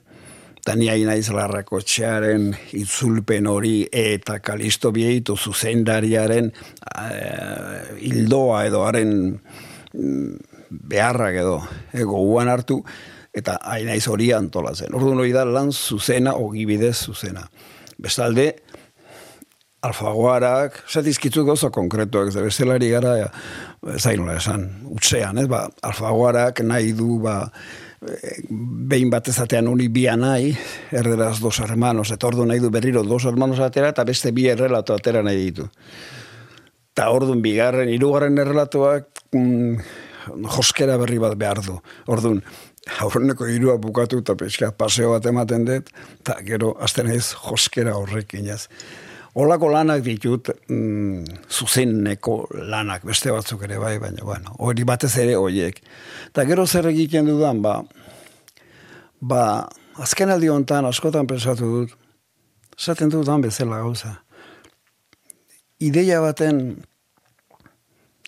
eta 0.59 0.75
ni 0.75 0.89
hain 0.91 1.07
naiz 1.07 1.31
larrako 1.31 1.79
txearen 1.81 2.51
itzulpen 2.77 3.47
hori 3.47 3.87
eta 3.93 4.41
kalisto 4.43 4.91
bieitu 4.93 5.37
zuzendariaren 5.39 6.51
eh, 6.51 7.97
hildoa 8.03 8.65
edo 8.67 8.83
haren 8.85 9.15
mm, 9.95 10.35
beharrak 10.91 11.39
edo 11.41 11.57
ego 11.95 12.21
uan 12.35 12.51
hartu, 12.51 12.81
eta 13.31 13.61
hain 13.63 13.87
naiz 13.93 14.09
hori 14.11 14.33
antolatzen. 14.35 14.91
Ordu 14.91 15.15
hori 15.15 15.31
da 15.33 15.47
lan 15.47 15.71
zuzena, 15.71 16.35
ogibidez 16.35 16.97
zuzena. 17.07 17.47
Bestalde, 18.01 18.57
alfagoarak, 19.83 20.83
zatizkitzuk 20.89 21.49
oso 21.55 21.71
konkretuak, 21.73 22.29
ez 22.29 22.37
bestelari 22.37 22.91
gara, 22.93 23.15
ja, 23.17 23.29
zain 23.97 24.27
esan, 24.35 24.67
utzean, 24.93 25.39
ez, 25.41 25.47
ba, 25.49 25.67
alfagoarak 25.89 26.61
nahi 26.67 26.93
du, 26.97 27.17
ba, 27.25 27.47
behin 28.01 29.11
bat 29.13 29.29
ezatean 29.29 29.69
uni 29.69 29.89
bia 29.93 30.17
nahi, 30.17 30.53
erderaz 30.93 31.39
dos 31.41 31.59
hermanos, 31.61 32.11
eta 32.13 32.29
ordu 32.29 32.47
nahi 32.49 32.61
du 32.61 32.71
berriro 32.73 33.03
dos 33.05 33.25
hermanos 33.29 33.61
atera, 33.61 33.93
eta 33.95 34.05
beste 34.05 34.33
bi 34.37 34.49
errelato 34.53 34.97
atera 34.97 35.25
nahi 35.25 35.45
ditu. 35.49 35.69
Eta 36.93 37.11
orduan 37.15 37.43
bigarren, 37.45 37.89
irugarren 37.89 38.39
errelatoak, 38.41 39.09
mm, 39.33 39.77
joskera 40.57 40.97
berri 41.01 41.21
bat 41.23 41.37
behar 41.39 41.63
du. 41.65 41.77
Orduan, 42.13 42.43
aurreneko 43.01 43.47
irua 43.49 43.77
bukatu 43.81 44.21
eta 44.21 44.35
pixka 44.37 44.73
paseo 44.77 45.13
bat 45.15 45.27
ematen 45.27 45.65
dut, 45.69 45.93
eta 46.21 46.41
gero, 46.45 46.75
azten 46.81 47.09
ez, 47.13 47.31
joskera 47.47 47.97
horrekin 47.97 48.49
ez. 48.53 48.67
Olako 49.41 49.71
lanak 49.73 50.03
ditut, 50.05 50.51
mm, 50.69 51.25
zuzeneko 51.49 52.35
lanak, 52.69 53.07
beste 53.09 53.33
batzuk 53.33 53.63
ere 53.65 53.79
bai, 53.81 53.95
baina, 54.03 54.25
bueno, 54.27 54.53
hori 54.59 54.85
batez 54.85 55.15
ere 55.23 55.37
horiek. 55.39 55.79
Eta 56.29 56.45
gero 56.49 56.67
zer 56.67 56.91
egiten 56.91 57.31
dudan, 57.31 57.63
ba, 57.65 57.79
ba, 59.21 59.43
azken 60.03 60.35
aldi 60.35 60.51
honetan, 60.53 60.89
askotan 60.91 61.31
pensatu 61.31 61.71
dut, 61.73 61.97
zaten 62.77 63.13
dudan 63.13 63.41
bezala 63.41 63.81
gauza. 63.81 64.19
Ideia 65.81 66.21
baten 66.21 66.83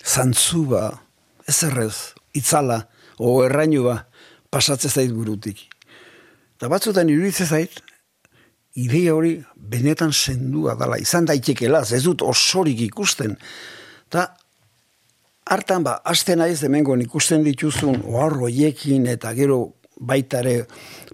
zantzu 0.04 0.64
ba, 0.72 0.86
ez 1.48 1.60
errez, 1.68 2.14
itzala, 2.32 2.86
o 3.18 3.42
errainu 3.44 3.84
ba, 3.90 3.98
pasatze 4.52 4.88
zait 4.88 5.12
burutik. 5.12 5.66
Eta 6.56 6.70
batzutan 6.72 7.10
iruditzen 7.12 7.50
zait, 7.50 7.82
ideia 8.80 9.14
hori 9.14 9.36
benetan 9.56 10.12
sendua 10.12 10.74
dala, 10.78 10.98
izan 10.98 11.26
daitekela, 11.28 11.82
ez 11.82 12.02
dut 12.04 12.22
osorik 12.24 12.80
ikusten. 12.86 13.36
Eta 14.08 14.28
hartan 15.52 15.84
ba, 15.84 15.98
aste 16.04 16.36
naiz 16.38 16.60
demengon 16.62 17.02
ikusten 17.04 17.44
dituzun 17.44 18.02
oarroiekin 18.08 19.06
eta 19.12 19.34
gero 19.36 19.60
baitare 20.00 20.62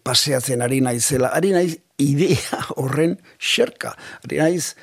paseatzen 0.05 0.62
ari 0.62 0.81
naizela, 0.85 1.33
ari 1.35 1.53
naiz 1.53 1.77
idea 1.99 2.62
horren 2.81 3.16
xerka, 3.38 3.94
ari 4.25 4.40
naiz 4.40 4.75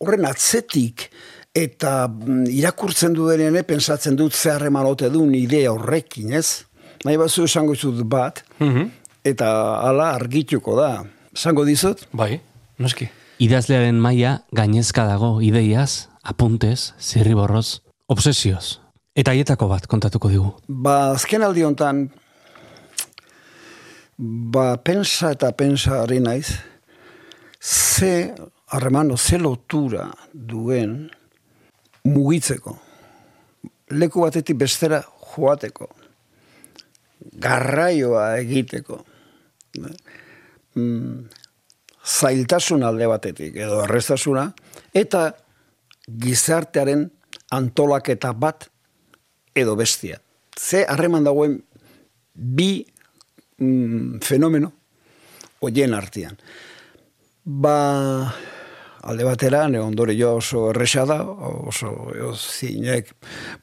horren 0.00 0.26
atzetik, 0.28 1.10
eta 1.56 2.06
mm, 2.08 2.46
irakurtzen 2.52 3.16
du 3.16 3.28
denean, 3.30 3.56
pensatzen 3.64 4.16
dut 4.18 4.34
zeharreman 4.36 4.88
ote 4.88 5.08
duen 5.12 5.34
idea 5.36 5.72
horrekin, 5.72 6.34
ez? 6.36 6.64
Nahi 7.04 7.18
bat 7.20 7.32
esango 7.32 7.76
izut 7.76 8.02
bat, 8.08 8.42
mhm. 8.58 8.88
eta 9.24 9.48
ala 9.84 10.12
argituko 10.16 10.76
da. 10.78 10.90
Esango 11.36 11.66
dizut? 11.68 12.06
Bai, 12.16 12.38
noski. 12.80 13.10
Idazlearen 13.44 13.98
maila 14.00 14.38
gainezka 14.56 15.02
dago 15.04 15.34
ideiaz, 15.44 16.08
apuntez, 16.24 16.94
zirriborroz, 16.96 17.82
obsesioz. 18.08 18.78
Eta 19.16 19.34
aietako 19.36 19.68
bat 19.68 19.84
kontatuko 19.84 20.30
digu. 20.32 20.52
Ba, 20.68 21.12
azken 21.12 21.44
aldi 21.44 21.66
honetan, 21.66 22.06
ba, 24.16 24.64
pensa 24.80 25.34
eta 25.36 25.50
pensa 25.52 26.00
ari 26.06 26.22
naiz, 26.24 26.54
ze 27.60 28.32
harremano, 28.72 29.18
ze 29.20 29.36
lotura 29.36 30.08
duen, 30.32 31.10
mugitzeko. 32.08 32.78
Leku 33.92 34.24
batetik 34.24 34.56
bestera 34.56 35.02
joateko. 35.34 35.90
Garraioa 37.44 38.38
egiteko. 38.40 39.02
Mm, 40.76 41.26
zailtasun 42.06 42.84
alde 42.86 43.08
batetik, 43.10 43.56
edo 43.56 43.80
arrestasuna, 43.82 44.50
eta 44.94 45.30
gizartearen 46.06 47.08
antolaketa 47.56 48.32
bat 48.32 48.68
edo 49.56 49.76
bestia. 49.76 50.20
Ze 50.56 50.84
harreman 50.88 51.24
dagoen 51.24 51.58
bi 52.34 52.84
mm, 53.58 54.20
fenomeno 54.22 54.72
oien 55.66 55.94
artean. 55.96 56.36
Ba, 57.46 57.76
alde 59.06 59.26
batera, 59.26 59.66
ne 59.70 59.80
ondore 59.80 60.16
jo 60.18 60.36
oso 60.40 60.70
erresa 60.72 61.06
da, 61.08 61.20
oso 61.24 61.92
zinek 62.36 63.12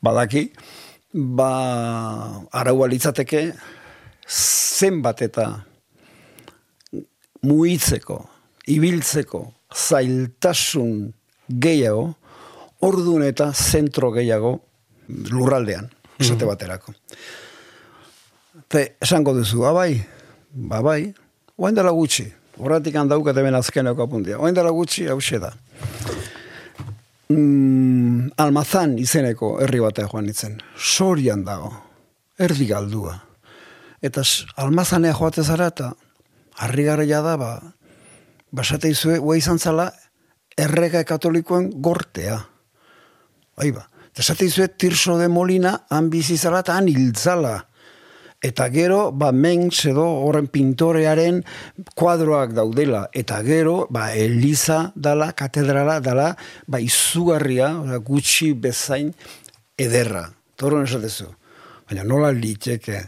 badaki, 0.01 0.47
ba, 1.13 1.51
araua 2.51 2.89
litzateke, 2.89 3.45
zenbat 4.27 5.21
eta 5.27 5.47
muitzeko, 7.43 8.19
ibiltzeko, 8.71 9.45
zailtasun 9.73 11.13
gehiago, 11.47 12.13
ordun 12.83 13.23
eta 13.23 13.51
zentro 13.53 14.11
gehiago 14.15 14.57
lurraldean, 15.31 15.89
esate 16.19 16.45
mhm. 16.45 16.51
baterako. 16.51 16.93
Te, 18.67 18.95
esango 19.01 19.33
duzu, 19.35 19.65
abai, 19.69 19.97
ba, 20.53 20.79
babai, 20.79 21.13
oain 21.57 21.75
dela 21.75 21.91
gutxi, 21.93 22.31
Horatik 22.61 22.95
handaukat 22.95 23.37
hemen 23.37 23.55
azkeneko 23.57 24.05
apuntia. 24.05 24.37
Oen 24.37 24.53
dela 24.53 24.71
gutxi, 24.73 25.07
hau 25.09 25.19
da. 25.41 25.51
Mm, 27.33 28.29
almazan 28.37 28.97
izeneko 28.99 29.57
herri 29.61 29.79
batea 29.81 30.07
joan 30.11 30.29
itzen. 30.29 30.59
Sorian 30.77 31.43
dago. 31.43 31.71
Erdi 32.37 32.67
galdua. 32.69 33.17
Eta 34.01 34.21
almazanea 34.57 35.13
joate 35.13 35.43
zara 35.43 35.67
eta 35.67 35.93
harri 36.57 36.85
da, 36.85 37.37
ba, 37.37 37.61
basate 38.51 38.89
izue, 38.89 39.19
ua 39.19 39.37
izan 39.37 39.59
zala, 39.59 39.91
errega 40.57 41.03
katolikoen 41.03 41.71
gortea. 41.81 42.39
Aiba. 43.57 43.87
Eta 44.11 44.21
esate 44.21 44.45
izue, 44.45 44.67
tirso 44.67 45.17
de 45.17 45.27
molina, 45.27 45.87
han 45.89 46.09
bizizala 46.09 46.59
eta 46.59 46.75
han 46.77 46.87
hiltzala 46.87 47.63
eta 48.43 48.67
gero 48.69 49.11
ba 49.15 49.31
Mengs 49.31 49.85
edo 49.87 50.03
horren 50.03 50.49
pintorearen 50.51 51.39
kuadroak 51.95 52.51
daudela 52.51 53.07
eta 53.15 53.39
gero 53.47 53.87
ba 53.89 54.11
Eliza 54.11 54.91
dala 54.95 55.31
katedrala 55.31 56.01
dala 56.03 56.35
ba 56.67 56.81
izugarria 56.83 57.71
gutxi 58.03 58.51
bezain 58.53 59.13
ederra 59.79 60.27
torro 60.59 60.83
esatezu 60.83 61.29
baina 61.87 62.03
nola 62.03 62.33
liteke 62.35 62.99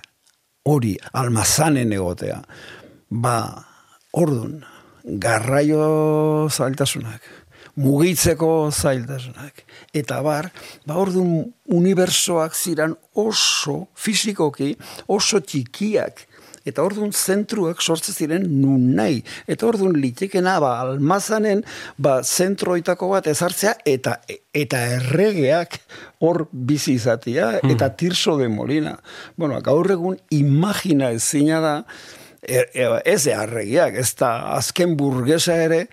hori 0.72 0.96
almazanen 1.12 1.92
egotea 1.92 2.40
ba 3.16 3.38
ordun 4.12 4.64
garraio 5.06 6.50
zailtasunak 6.50 7.24
mugitzeko 7.76 8.72
zailtasunak. 8.72 9.64
Eta 9.94 10.22
bar, 10.24 10.50
ba 10.88 11.00
orduan 11.00 11.44
unibersoak 11.76 12.56
ziran 12.56 12.96
oso 13.20 13.86
fizikoki, 13.96 14.74
oso 15.12 15.42
txikiak. 15.44 16.24
Eta 16.66 16.82
orduan 16.82 17.12
zentruak 17.14 17.82
sortze 17.84 18.10
ziren 18.16 18.48
nun 18.62 18.88
nahi. 18.98 19.20
Eta 19.46 19.68
orduan 19.68 19.94
litekena 20.02 20.56
ba 20.64 20.72
almazanen 20.82 21.62
ba 22.02 22.24
zentroitako 22.24 23.12
bat 23.12 23.28
ezartzea 23.30 23.76
eta 23.86 24.16
eta 24.50 24.80
erregeak 24.96 25.78
hor 26.26 26.48
bizi 26.52 26.96
izatea 26.98 27.60
hmm. 27.60 27.76
eta 27.76 27.92
tirso 27.94 28.40
de 28.40 28.50
molina. 28.50 28.96
Bueno, 29.38 29.62
gaur 29.62 29.92
egun 29.94 30.18
imagina 30.34 31.12
ezina 31.14 31.62
da 31.62 31.76
e, 32.48 32.66
e, 32.74 32.88
ez 33.06 33.26
erregeak, 33.28 33.98
ez 34.00 34.14
da 34.20 34.32
azken 34.56 34.96
burgesa 34.98 35.58
ere 35.66 35.86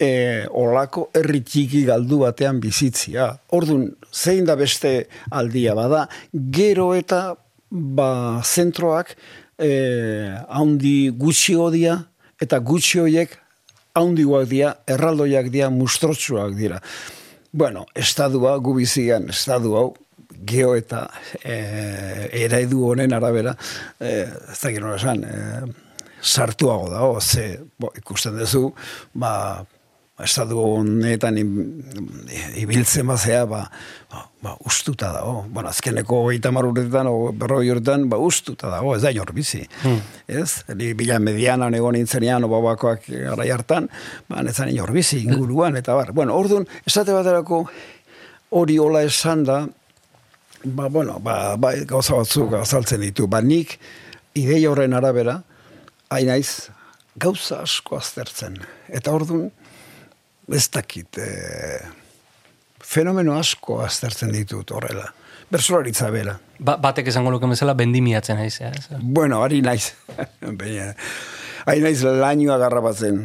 e, 0.00 0.46
olako 0.50 1.08
herri 1.14 1.42
txiki 1.44 1.84
galdu 1.88 2.20
batean 2.24 2.60
bizitzia. 2.62 3.30
Orduan, 3.54 3.88
zein 4.12 4.46
da 4.48 4.56
beste 4.58 5.06
aldia 5.30 5.74
bada, 5.78 6.06
gero 6.32 6.92
eta 6.96 7.34
ba, 7.70 8.42
zentroak 8.42 9.14
e, 9.58 9.70
haundi 10.48 11.10
gutxi 11.18 11.56
odia, 11.58 11.98
eta 12.42 12.58
gutxi 12.58 13.02
horiek 13.02 13.38
haundiguak 13.94 14.48
dira, 14.50 14.74
erraldoiak 14.90 15.50
dira, 15.54 15.70
mustrotsuak 15.70 16.56
dira. 16.58 16.80
Bueno, 17.54 17.84
estadua, 17.94 18.56
gubizian, 18.58 19.28
estadu 19.30 19.76
hau, 19.78 19.92
geo 20.46 20.74
eta 20.78 21.06
e, 21.42 22.28
eraidu 22.44 22.88
honen 22.90 23.14
arabera, 23.14 23.54
e, 24.00 24.24
ez 24.52 24.58
da 24.60 24.72
gero 24.74 24.94
esan, 24.96 25.24
e, 25.24 25.62
sartuago 26.24 26.90
da, 26.90 27.06
ze, 27.20 27.60
bo, 27.78 27.92
ikusten 27.96 28.38
duzu, 28.38 28.70
ba, 29.20 29.64
estatu 30.22 30.60
honetan 30.62 31.36
ibiltzen 32.60 33.06
bazea, 33.10 33.44
ba, 33.50 33.64
ba, 34.10 34.22
ba, 34.42 34.54
ustuta 34.64 35.10
dago. 35.12 35.44
Bueno, 35.50 35.72
azkeneko 35.72 36.20
gaita 36.28 36.52
maruretan, 36.54 37.10
o 37.10 37.32
berroi 37.34 37.72
horretan, 37.72 38.06
ba, 38.08 38.20
ustuta 38.22 38.70
dago, 38.70 38.94
ez 38.94 39.02
da 39.02 39.12
jor 39.12 39.32
bizi. 39.34 39.64
Hmm. 39.82 39.98
Ez? 40.28 40.62
Eli, 40.70 40.92
bila 40.94 41.18
mediana 41.18 41.68
nego 41.70 41.90
nintzenean, 41.92 42.46
o 42.46 42.52
babakoak 42.52 43.10
gara 43.10 43.48
hartan, 43.56 43.90
ba, 44.30 44.44
nezan 44.46 44.70
jor 44.76 44.94
bizi, 44.94 45.24
inguruan, 45.26 45.76
eta 45.82 45.98
bar. 45.98 46.14
Bueno, 46.14 46.38
orduan, 46.38 46.68
esate 46.86 47.12
baterako 47.16 47.64
hori 48.54 48.78
hola 48.78 49.02
esan 49.02 49.42
da, 49.44 49.64
ba, 50.64 50.88
bueno, 50.88 51.18
ba, 51.20 51.56
ba, 51.56 51.72
gauza 51.86 52.16
batzuk 52.18 52.54
azaltzen 52.58 53.02
ditu. 53.04 53.26
Ba, 53.30 53.40
nik, 53.44 53.78
ideia 54.34 54.70
horren 54.70 54.94
arabera, 54.96 55.40
hainaiz, 56.12 56.70
gauza 57.20 57.62
asko 57.64 57.98
aztertzen. 58.00 58.58
Eta 58.88 59.14
orduan, 59.14 59.50
ez 60.52 60.66
dakit, 60.72 61.18
e, 61.18 61.78
fenomeno 62.84 63.38
asko 63.38 63.80
aztertzen 63.84 64.32
ditut 64.34 64.72
horrela. 64.74 65.06
Bersolaritza 65.52 66.10
bera. 66.10 66.38
Ba, 66.58 66.76
batek 66.80 67.10
esango 67.12 67.30
luke 67.34 67.48
bezala 67.50 67.74
bendimiatzen 67.78 68.38
naiz. 68.40 68.58
Bueno, 69.00 69.42
ari 69.44 69.60
naiz. 69.62 69.92
Ari 71.64 71.80
naiz 71.80 72.02
lainoa 72.04 72.58
garrabatzen. 72.60 73.22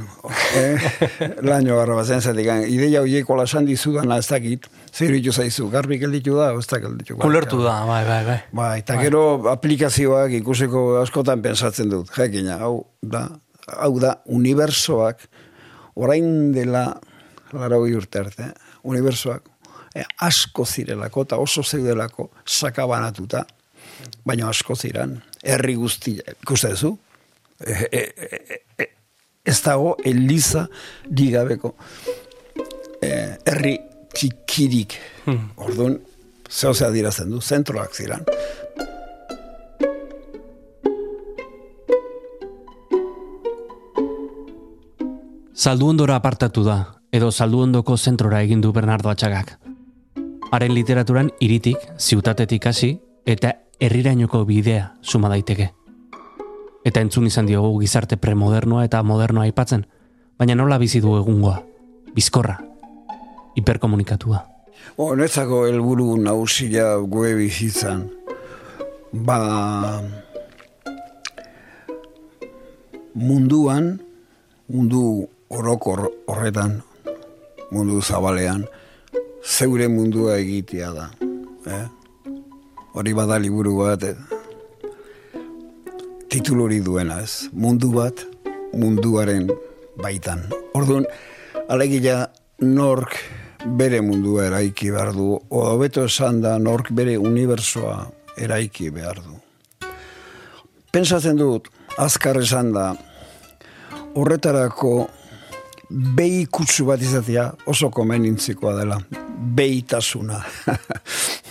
Eh? 0.56 0.92
lainoa 1.50 1.82
garrabatzen, 1.82 2.22
zatik. 2.24 2.48
Ideia 2.72 3.02
horieko 3.04 3.36
lasan 3.36 3.68
dizudana 3.68 4.20
ez 4.22 4.28
dakit. 4.30 4.70
Zer 4.94 5.12
ditu 5.12 5.34
zaizu, 5.36 5.68
garbi 5.74 6.00
gelditu 6.00 6.38
da, 6.40 6.54
ez 6.56 6.66
da 6.70 6.80
gelditu. 6.80 7.18
Kulertu 7.20 7.60
da, 7.66 7.82
bai, 7.90 8.02
bai, 8.08 8.22
bai. 8.26 8.40
Bai, 8.56 8.72
eta 8.80 8.96
bai. 8.96 9.04
gero 9.10 9.24
aplikazioak 9.52 10.34
ikusiko 10.40 10.86
askotan 11.02 11.44
pensatzen 11.44 11.92
dut. 11.92 12.14
Jakina, 12.16 12.58
hau 12.64 12.88
da, 13.04 13.26
hau 13.76 13.92
da, 14.00 14.16
unibersoak, 14.32 15.28
orain 16.00 16.54
dela 16.56 16.88
lara 17.54 17.78
hori 17.78 17.96
urte 17.98 18.24
arte, 18.24 18.50
unibersoak, 18.88 19.52
e, 19.96 20.06
asko 20.26 20.66
zirelako 20.66 21.26
eta 21.28 21.40
oso 21.42 21.64
zeudelako 21.64 22.30
sakabanatuta, 22.46 23.44
baina 24.26 24.50
asko 24.50 24.76
ziren, 24.76 25.18
herri 25.44 25.76
guzti, 25.80 26.18
ikuste 26.44 26.74
duzu, 26.76 26.96
e, 26.96 26.98
e, 26.98 27.04
e, 27.04 27.09
ez 29.50 29.58
dago 29.64 29.96
eliza 30.06 30.68
digabeko 31.10 31.76
herri 33.02 33.78
txikirik, 34.16 34.96
hmm. 35.26 35.52
orduan, 35.68 36.00
zehozea 36.50 36.90
dirazten 36.94 37.32
du, 37.32 37.42
zentroak 37.42 37.96
ziren. 37.96 38.26
Zaldu 45.60 45.90
ondora 45.92 46.16
apartatu 46.16 46.64
da, 46.64 46.78
edo 47.12 47.32
saldu 47.32 47.60
ondoko 47.66 47.98
zentrora 47.98 48.40
egin 48.46 48.62
du 48.64 48.72
Bernardo 48.72 49.12
Atxagak. 49.12 49.58
Haren 50.56 50.72
literaturan 50.74 51.34
iritik, 51.44 51.84
ziutatetik 52.00 52.66
hasi 52.66 52.94
eta 53.28 53.54
herrirainoko 53.80 54.46
bidea 54.48 54.94
suma 55.04 55.30
daiteke. 55.30 55.74
Eta 56.90 57.04
entzun 57.06 57.28
izan 57.30 57.46
diogu 57.46 57.76
gizarte 57.84 58.18
premodernoa 58.18 58.88
eta 58.88 59.04
modernoa 59.06 59.46
aipatzen, 59.46 59.84
baina 60.42 60.56
nola 60.58 60.80
bizi 60.82 60.98
du 61.04 61.12
egungoa, 61.20 61.60
bizkorra, 62.16 62.56
hiperkomunikatua. 63.60 64.40
O, 64.98 65.12
netzako 65.14 65.68
helburu 65.68 66.16
nagusia 66.18 66.96
gue 67.06 67.36
bizitzan, 67.38 68.08
ba 69.14 69.38
munduan, 73.14 73.94
mundu 74.74 75.28
orokor 75.54 76.08
horretan, 76.26 76.80
mundu 77.70 78.02
zabalean, 78.02 78.66
zeure 79.46 79.92
mundua 79.94 80.40
egitea 80.42 80.92
da. 80.98 81.08
Eh? 81.70 81.86
Hori 82.98 83.14
bada 83.14 83.38
liburu 83.38 83.78
bat, 83.84 84.10
eh? 84.10 84.39
Titulu 86.30 86.68
hori 86.68 86.80
duena 86.86 87.20
ez, 87.24 87.50
mundu 87.54 87.90
bat, 87.96 88.22
munduaren 88.78 89.48
baitan. 89.98 90.44
Orduan, 90.78 91.08
alegia 91.74 92.28
nork 92.62 93.18
bere 93.80 94.02
mundua 94.06 94.46
eraiki 94.48 94.92
behar 94.94 95.12
du, 95.18 95.34
o 95.50 95.64
beto 95.82 96.06
esan 96.06 96.42
da 96.44 96.58
nork 96.62 96.92
bere 96.96 97.18
unibersoa 97.18 97.98
eraiki 98.38 98.92
behar 98.94 99.24
du. 99.26 99.40
Pensatzen 100.94 101.38
dut, 101.38 101.70
azkar 101.98 102.40
esan 102.42 102.72
da, 102.78 102.92
horretarako 104.14 104.94
behi 105.90 106.46
kutsu 106.52 106.86
bat 106.86 107.02
izatea 107.02 107.50
oso 107.66 107.90
komenintzikoa 107.90 108.76
dela. 108.80 109.00
Behitasuna. 109.56 110.44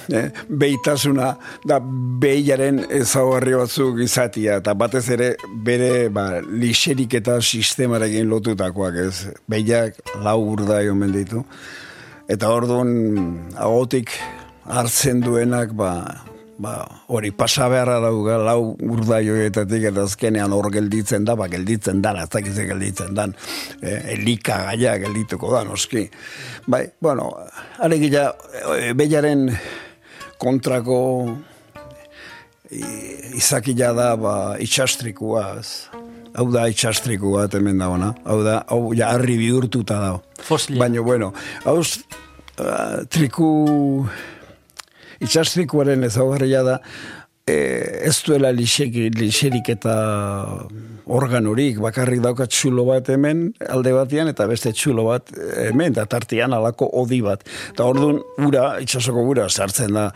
Eh, 0.08 0.30
behitasuna 0.48 1.34
da 1.68 1.76
behiaren 1.84 2.78
ezaugarri 2.96 3.52
batzuk 3.58 3.98
izatea. 4.00 4.54
Eta 4.62 4.72
batez 4.72 5.02
ere 5.12 5.26
bere 5.66 6.08
ba, 6.08 6.38
lixerik 6.40 7.18
eta 7.18 7.34
sistemarekin 7.42 8.24
lotutakoak 8.30 8.96
ez. 9.02 9.26
Behiak 9.52 10.00
lau 10.24 10.38
urda 10.54 10.80
egon 10.80 11.12
ditu. 11.12 11.42
Eta 12.24 12.48
orduan 12.48 12.88
agotik 13.60 14.14
hartzen 14.64 15.20
duenak 15.20 15.76
ba, 15.76 15.92
ba, 16.58 16.74
hori 17.14 17.30
pasa 17.30 17.68
beharra 17.70 17.98
dauga 18.02 18.38
lau 18.42 18.74
urdaioetatik 18.74 19.88
eta 19.92 20.04
azkenean 20.08 20.52
hor 20.52 20.70
gelditzen 20.74 21.26
da, 21.26 21.36
ba, 21.38 21.46
gelditzen 21.50 22.02
da, 22.02 22.14
ez 22.22 22.28
dakize 22.32 22.66
gelditzen 22.66 23.14
dan, 23.14 23.34
e, 23.80 23.94
elika 24.16 24.64
gaia 24.70 24.96
geldituko 24.98 25.52
da, 25.54 25.62
noski. 25.68 26.08
Bai, 26.66 26.84
bueno, 27.00 27.30
alegila, 27.84 28.32
e, 28.74 28.92
bellaren 28.98 29.46
kontrako 30.38 30.98
izakila 33.38 33.92
da, 33.96 34.08
ba, 34.18 34.34
itxastrikua, 34.62 35.44
hau 36.38 36.48
da 36.52 36.66
itxastrikua, 36.70 37.46
hemen 37.54 37.78
da 37.80 37.88
ona, 37.94 38.12
hau 38.26 38.40
da, 38.44 38.60
hau 38.68 38.82
ja, 38.98 39.12
harri 39.14 39.38
bihurtuta 39.40 40.00
da. 40.02 40.16
Baina, 40.78 41.02
bueno, 41.02 41.32
hau 41.64 41.78
uh, 41.80 43.06
triku 43.10 43.48
itxastrikuaren 45.24 46.04
ezaugarria 46.06 46.62
da, 46.66 46.78
e, 47.48 47.56
ez 48.08 48.16
duela 48.26 48.50
lixerik 48.52 49.70
eta 49.72 49.94
organorik, 51.08 51.78
bakarrik 51.80 52.20
dauka 52.24 52.46
txulo 52.50 52.84
bat 52.88 53.08
hemen 53.12 53.46
alde 53.72 53.94
batian, 53.96 54.28
eta 54.30 54.46
beste 54.50 54.72
txulo 54.76 55.06
bat 55.08 55.30
hemen, 55.64 55.94
eta 55.94 56.04
tartian 56.10 56.54
alako 56.54 56.90
odi 57.00 57.20
bat. 57.24 57.44
Eta 57.72 57.86
orduan, 57.88 58.20
ura, 58.44 58.64
itxasoko 58.84 59.24
ura, 59.32 59.48
sartzen 59.48 59.96
da, 59.96 60.08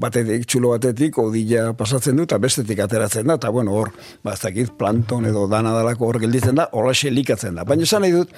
batetik, 0.00 0.46
txulo 0.48 0.72
batetik, 0.74 1.18
odila 1.20 1.68
pasatzen 1.78 2.16
du, 2.16 2.26
eta 2.28 2.40
bestetik 2.42 2.80
ateratzen 2.86 3.28
da, 3.28 3.36
eta 3.40 3.52
bueno, 3.54 3.76
hor, 3.76 3.92
baztakit, 4.26 4.72
planton 4.80 5.28
edo 5.28 5.46
dana 5.52 5.74
dalako 5.76 6.08
hor 6.08 6.20
gelditzen 6.24 6.56
da, 6.56 6.70
horra 6.72 6.94
likatzen 7.12 7.60
da. 7.60 7.66
Baina 7.68 7.84
esan 7.84 8.06
nahi 8.06 8.16
dut, 8.16 8.32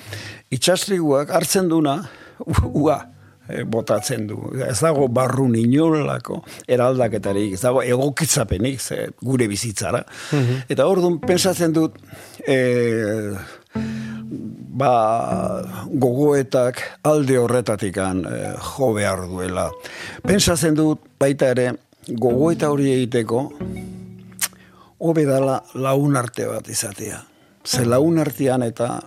itxastriguak 0.54 1.30
hartzen 1.34 1.70
duna, 1.70 2.00
ua, 2.72 2.98
botatzen 3.66 4.26
du. 4.28 4.38
Ez 4.66 4.78
dago 4.80 5.08
barru 5.08 5.48
inolako 5.54 6.42
eraldaketarik, 6.68 7.54
ez 7.54 7.62
dago 7.62 7.82
egokitzapenik 7.82 8.80
ze, 8.80 9.08
gure 9.20 9.48
bizitzara. 9.48 10.04
Mhm. 10.32 10.68
Eta 10.68 10.86
hor 10.86 11.00
dut, 11.00 11.20
pensatzen 11.26 11.72
dut, 11.72 11.96
e, 12.46 13.34
ba, 14.78 14.92
gogoetak 15.88 16.82
alde 17.02 17.38
horretatikan 17.38 18.24
e, 18.24 18.40
jo 18.74 18.92
behar 18.94 19.26
duela. 19.28 19.70
Pentsatzen 20.26 20.74
dut 20.74 21.00
baita 21.18 21.52
ere, 21.54 21.72
gogoeta 22.08 22.70
hori 22.70 22.92
egiteko, 22.92 23.48
hobe 24.98 25.24
dala 25.24 25.62
laun 25.74 26.16
arte 26.16 26.46
bat 26.46 26.68
izatea. 26.68 27.22
Ze 27.64 27.84
laun 27.84 28.18
artean 28.18 28.62
eta 28.64 29.00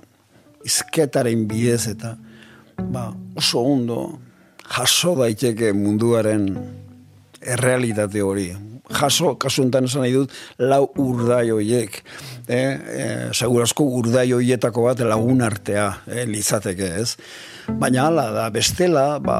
izketaren 0.66 1.48
bidez 1.50 1.88
eta 1.90 2.16
ba, 2.92 3.10
oso 3.36 3.64
ondo 3.66 4.02
jaso 4.72 5.16
daiteke 5.20 5.74
munduaren 5.76 6.50
errealitate 7.42 8.24
hori. 8.24 8.50
Jaso, 8.92 9.38
kasuntan 9.40 9.88
esan 9.88 10.04
nahi 10.04 10.12
dut, 10.18 10.34
lau 10.60 10.84
urdai 11.00 11.46
hoiek. 11.54 12.02
Eh, 12.48 12.58
eh, 12.58 13.30
segurazko 13.32 13.86
urdai 14.02 14.28
hoietako 14.36 14.90
bat 14.90 15.04
lagun 15.08 15.42
artea 15.46 15.88
eh, 16.08 16.26
lizateke 16.28 16.92
ez. 17.00 17.16
Baina 17.80 18.10
hala 18.10 18.28
da, 18.36 18.50
bestela, 18.52 19.06
ba, 19.24 19.40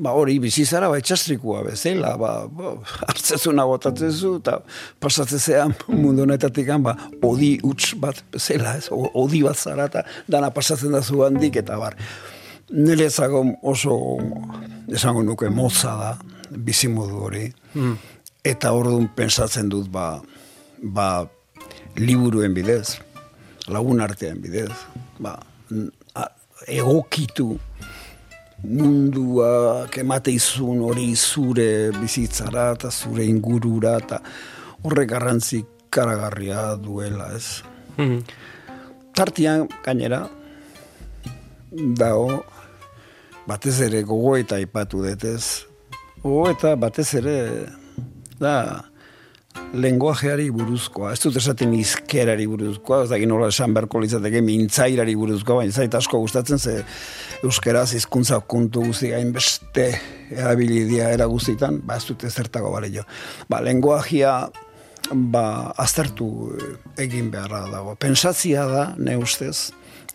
ba 0.00 0.12
hori 0.16 0.38
bizizara 0.40 0.88
ba 0.88 0.98
itxastrikua 1.00 1.62
bezala 1.66 2.14
ba, 2.20 2.32
ba 2.48 2.72
hartzezuna 3.06 3.66
botatzezu 3.68 4.38
eta 4.40 4.58
pasatzezean 5.00 5.74
mundu 5.92 6.24
honetatik 6.24 6.72
ba 6.80 6.96
odi 7.22 7.58
huts 7.60 7.92
bat 8.00 8.22
bezala 8.32 8.78
ez 8.80 8.88
odi 8.90 9.42
bat 9.44 9.56
zara 9.56 9.90
eta 9.92 10.04
dana 10.28 10.50
pasatzen 10.50 10.96
da 10.96 11.02
zu 11.02 11.20
handik 11.26 11.60
eta 11.60 11.76
bar 11.76 11.96
nire 12.72 13.08
oso 13.62 14.18
esango 14.88 15.22
nuke 15.22 15.48
moza 15.48 15.96
da 15.96 16.18
bizimodu 16.50 17.16
hori 17.16 17.52
hmm. 17.74 17.96
eta 18.44 18.72
orduan 18.72 19.08
pensatzen 19.14 19.68
dut 19.68 19.88
ba, 19.88 20.20
ba 20.82 21.26
liburuen 21.96 22.54
bidez 22.54 22.98
lagun 23.68 24.00
artean 24.00 24.40
bidez 24.40 24.70
ba, 25.18 25.38
egokitu 26.66 27.58
mundua 28.64 29.86
kemate 29.90 30.32
izun 30.36 30.82
hori 30.84 31.14
zure 31.16 31.90
bizitzara 31.96 32.72
eta 32.76 32.90
zure 32.90 33.24
ingurura 33.24 33.96
eta 33.98 34.20
horre 34.84 35.06
garrantzi 35.06 35.64
karagarria 35.90 36.76
duela 36.76 37.32
ez. 37.36 37.62
Mm 37.98 38.22
Tartian 39.10 39.66
gainera 39.84 40.20
dago 41.98 42.44
batez 43.50 43.80
ere 43.88 44.04
gogo 44.06 44.36
eta 44.38 44.60
ipatu 44.62 45.02
detez. 45.02 45.66
Gogo 46.22 46.46
eta 46.52 46.76
batez 46.78 47.08
ere 47.18 47.36
da 48.40 48.54
lenguajeari 49.74 50.48
buruzkoa, 50.54 51.12
ez 51.14 51.20
dut 51.22 51.36
esaten 51.38 51.72
izkerari 51.74 52.46
buruzkoa, 52.50 53.04
ez 53.04 53.10
dakit 53.12 53.28
nola 53.30 53.50
esan 53.50 53.74
berko 53.74 54.00
litzateke 54.02 54.42
mintzairari 54.46 55.14
buruzkoa, 55.18 55.60
baina 55.62 55.74
zait 55.74 55.94
asko 55.94 56.20
gustatzen 56.22 56.58
ze 56.58 56.76
euskeraz 57.46 57.88
hizkuntza 57.98 58.40
kontu 58.54 58.84
guzti 58.86 59.12
gain 59.14 59.32
beste 59.34 59.90
erabilidia 60.30 61.10
era 61.14 61.26
guztietan, 61.30 61.80
ba 61.86 61.98
ez 61.98 62.06
dut 62.08 62.26
ezertako 62.26 62.72
bale 62.74 62.90
jo. 62.94 63.06
Ba, 63.50 63.62
lenguajia 63.66 64.34
ba, 65.10 65.44
aztertu 65.78 66.30
egin 66.98 67.30
beharra 67.34 67.64
dago. 67.70 67.96
Pensatzia 67.98 68.66
da, 68.70 68.84
ne 68.98 69.16
ustez, 69.18 69.70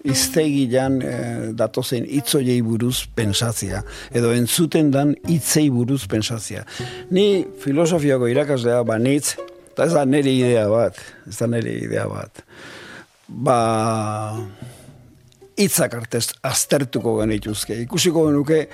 iztegilan 0.06 1.00
e, 1.02 1.16
datozen 1.58 2.06
itzoiei 2.20 2.62
buruz 2.66 3.06
pensatzia, 3.18 3.82
edo 4.14 4.32
entzuten 4.36 4.92
dan 4.94 5.16
itzei 5.32 5.68
buruz 5.74 6.04
pensatzia. 6.12 6.66
Ni 7.12 7.46
filosofiako 7.64 8.30
irakaslea 8.32 8.84
banitz, 8.88 9.36
eta 9.74 9.90
ez 9.90 9.94
da 9.96 10.06
nire 10.08 10.32
idea 10.32 10.68
bat, 10.72 11.00
ez 11.28 11.38
da 11.40 11.50
nire 11.52 11.74
idea 11.84 12.06
bat. 12.12 12.44
Ba, 13.28 13.60
itzak 15.58 15.96
artez 15.98 16.30
aztertuko 16.46 17.18
genituzke. 17.22 17.78
Ikusiko 17.86 18.28
genuke 18.30 18.66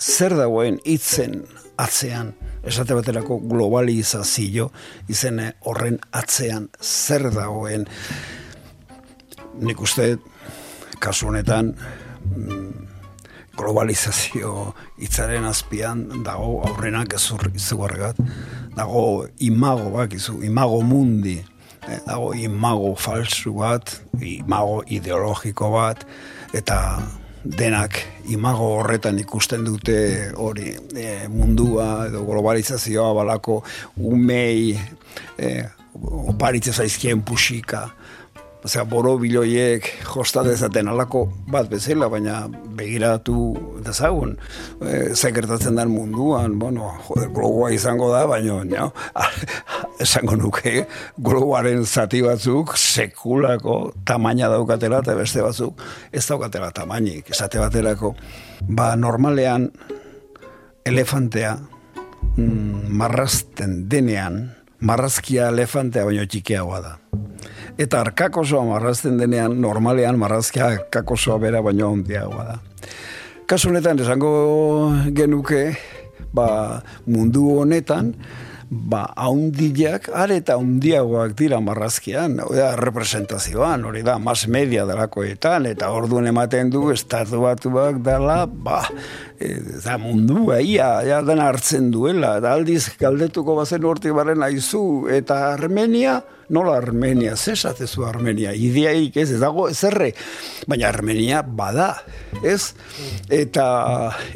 zer 0.00 0.34
dagoen 0.38 0.78
itzen 0.88 1.40
atzean, 1.80 2.32
esate 2.66 2.96
baterako 2.96 3.38
globalizazio, 3.48 4.68
izene 5.12 5.54
horren 5.68 5.98
atzean 6.16 6.68
zer 6.80 7.30
dagoen. 7.34 7.86
Nik 9.60 9.80
uste 9.82 10.14
kasu 11.00 11.30
honetan 11.30 11.74
mm, 12.36 12.72
globalizazio 13.56 14.72
hitzaren 15.00 15.44
azpian 15.48 16.04
dago 16.24 16.60
aurrenak 16.68 17.14
ezur 17.18 17.48
izugarregat 17.54 18.20
dago 18.76 19.26
imago 19.38 19.90
bak 19.96 20.14
imago 20.42 20.80
mundi 20.82 21.38
eh, 21.88 22.00
dago 22.06 22.34
imago 22.34 22.94
falsu 22.96 23.54
bat 23.58 23.96
imago 24.20 24.82
ideologiko 24.86 25.70
bat 25.74 26.06
eta 26.52 26.78
denak 27.44 27.96
imago 28.28 28.66
horretan 28.80 29.18
ikusten 29.18 29.64
dute 29.64 30.30
hori 30.36 30.74
e, 30.96 31.28
mundua 31.32 32.06
edo 32.10 32.24
globalizazioa 32.28 33.14
balako 33.16 33.62
umei 33.96 34.76
e, 35.38 35.64
oparitze 36.28 36.72
zaizkien 36.72 37.22
pusika 37.22 37.88
Osea, 38.60 38.82
boro 38.84 39.14
biloiek 39.16 39.86
josta 40.04 40.42
dezaten 40.44 40.90
alako 40.92 41.22
bat 41.48 41.70
bezala, 41.70 42.10
baina 42.12 42.42
begiratu 42.76 43.54
dezagun. 43.86 44.34
E, 44.84 45.14
Zekertatzen 45.16 45.78
den 45.80 45.88
munduan, 45.94 46.58
bueno, 46.60 46.90
joder, 47.06 47.30
globoa 47.32 47.70
izango 47.72 48.10
da, 48.12 48.26
baina, 48.28 48.58
no, 48.68 48.90
esango 50.04 50.36
nuke, 50.36 50.84
globoaren 51.16 51.86
zati 51.86 52.20
batzuk 52.26 52.76
sekulako 52.76 53.94
tamaina 54.04 54.52
daukatela, 54.52 55.00
eta 55.00 55.16
beste 55.16 55.40
batzuk 55.46 55.80
ez 56.12 56.26
daukatela 56.28 56.68
tamainik, 56.76 57.32
esate 57.32 57.62
baterako. 57.62 58.12
Ba, 58.68 58.92
normalean, 59.00 59.70
elefantea 60.84 61.56
mm, 62.36 62.92
marrazten 62.92 63.86
denean, 63.88 64.42
marrazkia 64.80 65.48
elefantea 65.48 66.04
baino 66.04 66.26
txikiagoa 66.26 66.80
da 66.80 66.96
eta 67.80 68.00
arkakosoa 68.00 68.64
marrazten 68.64 69.18
denean, 69.18 69.56
normalean 69.60 70.18
marrazkia 70.18 70.66
arkakosoa 70.66 71.38
bera 71.38 71.62
baino 71.62 71.90
handiagoa 71.92 72.44
da. 72.44 72.58
Kasu 73.46 73.70
honetan 73.70 73.98
esango 73.98 74.30
genuke, 75.16 75.62
ba, 76.34 76.82
mundu 77.06 77.46
honetan, 77.62 78.12
ba, 78.70 79.02
haundiak, 79.18 80.06
are 80.14 80.36
eta 80.38 80.54
haundiagoak 80.54 81.34
dira 81.38 81.58
marrazkian, 81.60 82.36
da, 82.38 82.68
representazioan, 82.78 83.82
hori 83.88 84.04
da, 84.06 84.14
mas 84.22 84.46
media 84.46 84.84
delakoetan, 84.86 85.66
eta 85.72 85.88
orduan 85.90 86.28
ematen 86.30 86.70
du, 86.70 86.84
estatu 86.94 87.42
batuak 87.42 87.98
dela, 88.06 88.44
ba, 88.46 88.84
e, 89.42 89.56
da 89.82 89.96
mundua, 89.98 90.60
ia, 90.62 90.92
ia 91.02 91.18
den 91.26 91.42
hartzen 91.42 91.90
duela, 91.90 92.36
da 92.40 92.54
aldiz 92.54 92.92
galdetuko 93.00 93.56
bazen 93.58 93.84
hortik 93.84 94.14
barren 94.14 94.46
aizu, 94.46 94.84
eta 95.10 95.40
Armenia, 95.56 96.20
nola 96.54 96.76
Armenia, 96.78 97.34
zesatezu 97.34 98.06
Armenia, 98.06 98.54
ideaik 98.54 99.18
ez, 99.18 99.32
ez 99.34 99.40
dago 99.42 99.66
ezerre, 99.70 100.12
baina 100.70 100.86
Armenia 100.94 101.42
bada, 101.42 101.90
ez? 102.46 102.76
Eta, 103.34 103.66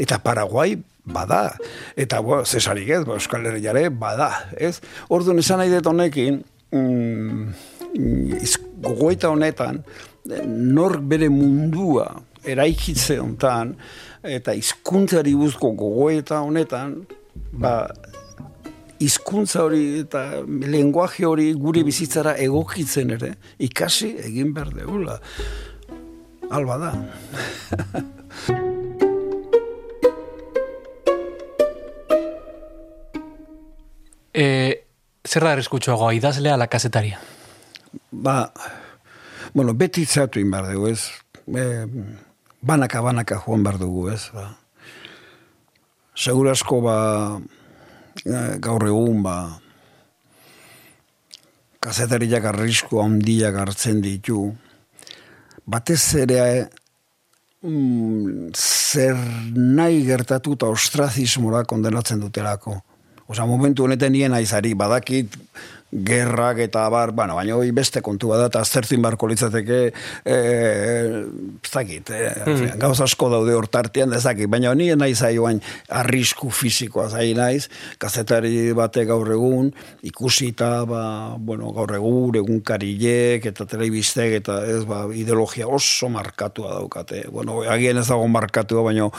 eta 0.02 0.18
Paraguay 0.26 0.74
bada. 1.04 1.56
Eta, 1.96 2.20
bo, 2.24 2.42
zesarik 2.44 2.88
ez, 2.88 3.02
bo, 3.04 3.18
Euskal 3.18 3.46
Herriare, 3.46 3.88
bada, 3.90 4.30
ez? 4.56 4.78
Orduan 5.12 5.40
esan 5.42 5.60
nahi 5.62 5.72
dut 5.72 5.86
honekin, 5.90 6.40
mm, 6.72 7.48
gogoeta 8.84 9.30
honetan, 9.30 9.82
nor 10.48 10.98
bere 11.04 11.28
mundua 11.28 12.08
eraikitze 12.44 13.18
honetan, 13.20 13.74
eta 14.24 14.54
hizkuntzari 14.56 15.34
buzko 15.36 15.74
gogoeta 15.76 16.40
honetan, 16.44 17.02
ba, 17.52 17.76
hizkuntza 19.04 19.64
hori 19.64 20.00
eta 20.04 20.24
lenguaje 20.46 21.26
hori 21.28 21.50
gure 21.58 21.84
bizitzara 21.84 22.36
egokitzen 22.40 23.16
ere, 23.18 23.34
ikasi 23.58 24.14
egin 24.30 24.54
behar 24.56 24.72
deula. 24.76 25.18
Alba 26.54 26.78
da. 26.78 26.94
E, 34.34 34.46
zer 35.22 35.46
da 35.46 35.52
erreskutxoagoa, 35.54 36.12
idazlea 36.18 36.56
la 36.58 36.66
kasetaria? 36.66 37.20
Ba, 38.10 38.50
bueno, 39.54 39.74
beti 39.78 40.02
itzatu 40.02 40.42
inbar 40.42 40.66
dugu, 40.72 40.90
ez? 40.90 41.06
E, 41.46 41.66
banaka, 42.60 43.02
banaka 43.04 43.38
joan 43.44 43.62
bar 43.62 43.78
dugu, 43.78 44.08
ez? 44.10 44.26
Ba. 44.34 44.48
Segurasko, 46.18 46.80
ba, 46.82 46.96
e, 48.24 48.40
gaur 48.58 48.88
egun, 48.90 49.22
ba, 49.22 49.36
kasetariak 51.84 52.48
arrisku 52.50 52.98
handiak 53.02 53.54
hartzen 53.60 54.00
ditu, 54.02 54.48
batez 55.68 56.02
ere 56.24 56.40
mm, 57.62 58.50
zer 58.56 59.20
nahi 59.54 60.02
gertatu 60.08 60.56
ostrazismora 60.66 61.62
kondenatzen 61.68 62.20
dutelako. 62.24 62.80
Osa, 63.26 63.46
momentu 63.48 63.86
honetan 63.86 64.12
nien 64.12 64.34
aizari, 64.36 64.74
badakit 64.76 65.32
gerrak 65.94 66.58
eta 66.58 66.88
bar, 66.90 67.12
bueno, 67.14 67.36
baina 67.38 67.54
hori 67.56 67.70
beste 67.74 68.02
kontu 68.02 68.32
bada, 68.32 68.48
eta 68.50 68.60
aztertzin 68.64 69.02
barko 69.02 69.28
litzateke, 69.30 69.78
e, 70.26 70.36
zakit, 71.68 72.10
e, 72.10 72.32
mm. 72.42 72.74
gauz 72.82 72.98
asko 73.04 73.28
daude 73.30 73.54
hortartian, 73.54 74.12
ezakit, 74.18 74.50
baina 74.50 74.74
ni 74.74 74.90
nahi 74.98 75.14
zaioan 75.14 75.60
arrisku 75.94 76.50
fizikoa 76.50 77.06
zai 77.12 77.30
naiz, 77.38 77.68
kazetari 78.02 78.72
bate 78.74 79.04
gaur 79.06 79.30
egun, 79.36 79.70
ikusita, 80.02 80.72
ba, 80.90 81.04
bueno, 81.38 81.70
gaur 81.76 81.94
egun, 81.94 82.34
egun 82.42 82.60
karilek, 82.66 83.46
eta 83.52 83.68
telebistek, 83.70 84.38
eta 84.42 84.60
ez, 84.66 84.82
ba, 84.88 85.04
ideologia 85.14 85.68
oso 85.70 86.10
markatua 86.10 86.74
daukate. 86.80 87.24
Bueno, 87.30 87.62
agien 87.70 88.02
ez 88.02 88.08
dago 88.08 88.26
markatua, 88.28 88.82
baina 88.88 89.10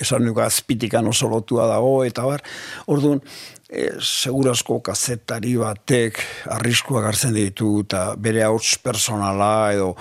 esan 0.00 0.26
nuka 0.26 0.46
azpitikan 0.46 1.06
oso 1.06 1.30
lotua 1.30 1.68
dago, 1.70 2.00
eta 2.08 2.26
bar, 2.26 2.42
orduan, 2.90 3.22
e, 3.68 3.88
segurasko 4.00 4.80
kazetari 4.84 5.56
batek 5.60 6.20
arriskua 6.56 7.02
gartzen 7.04 7.34
ditu 7.34 7.80
eta 7.84 8.08
bere 8.18 8.44
hauts 8.46 8.76
personala 8.82 9.72
edo 9.74 9.94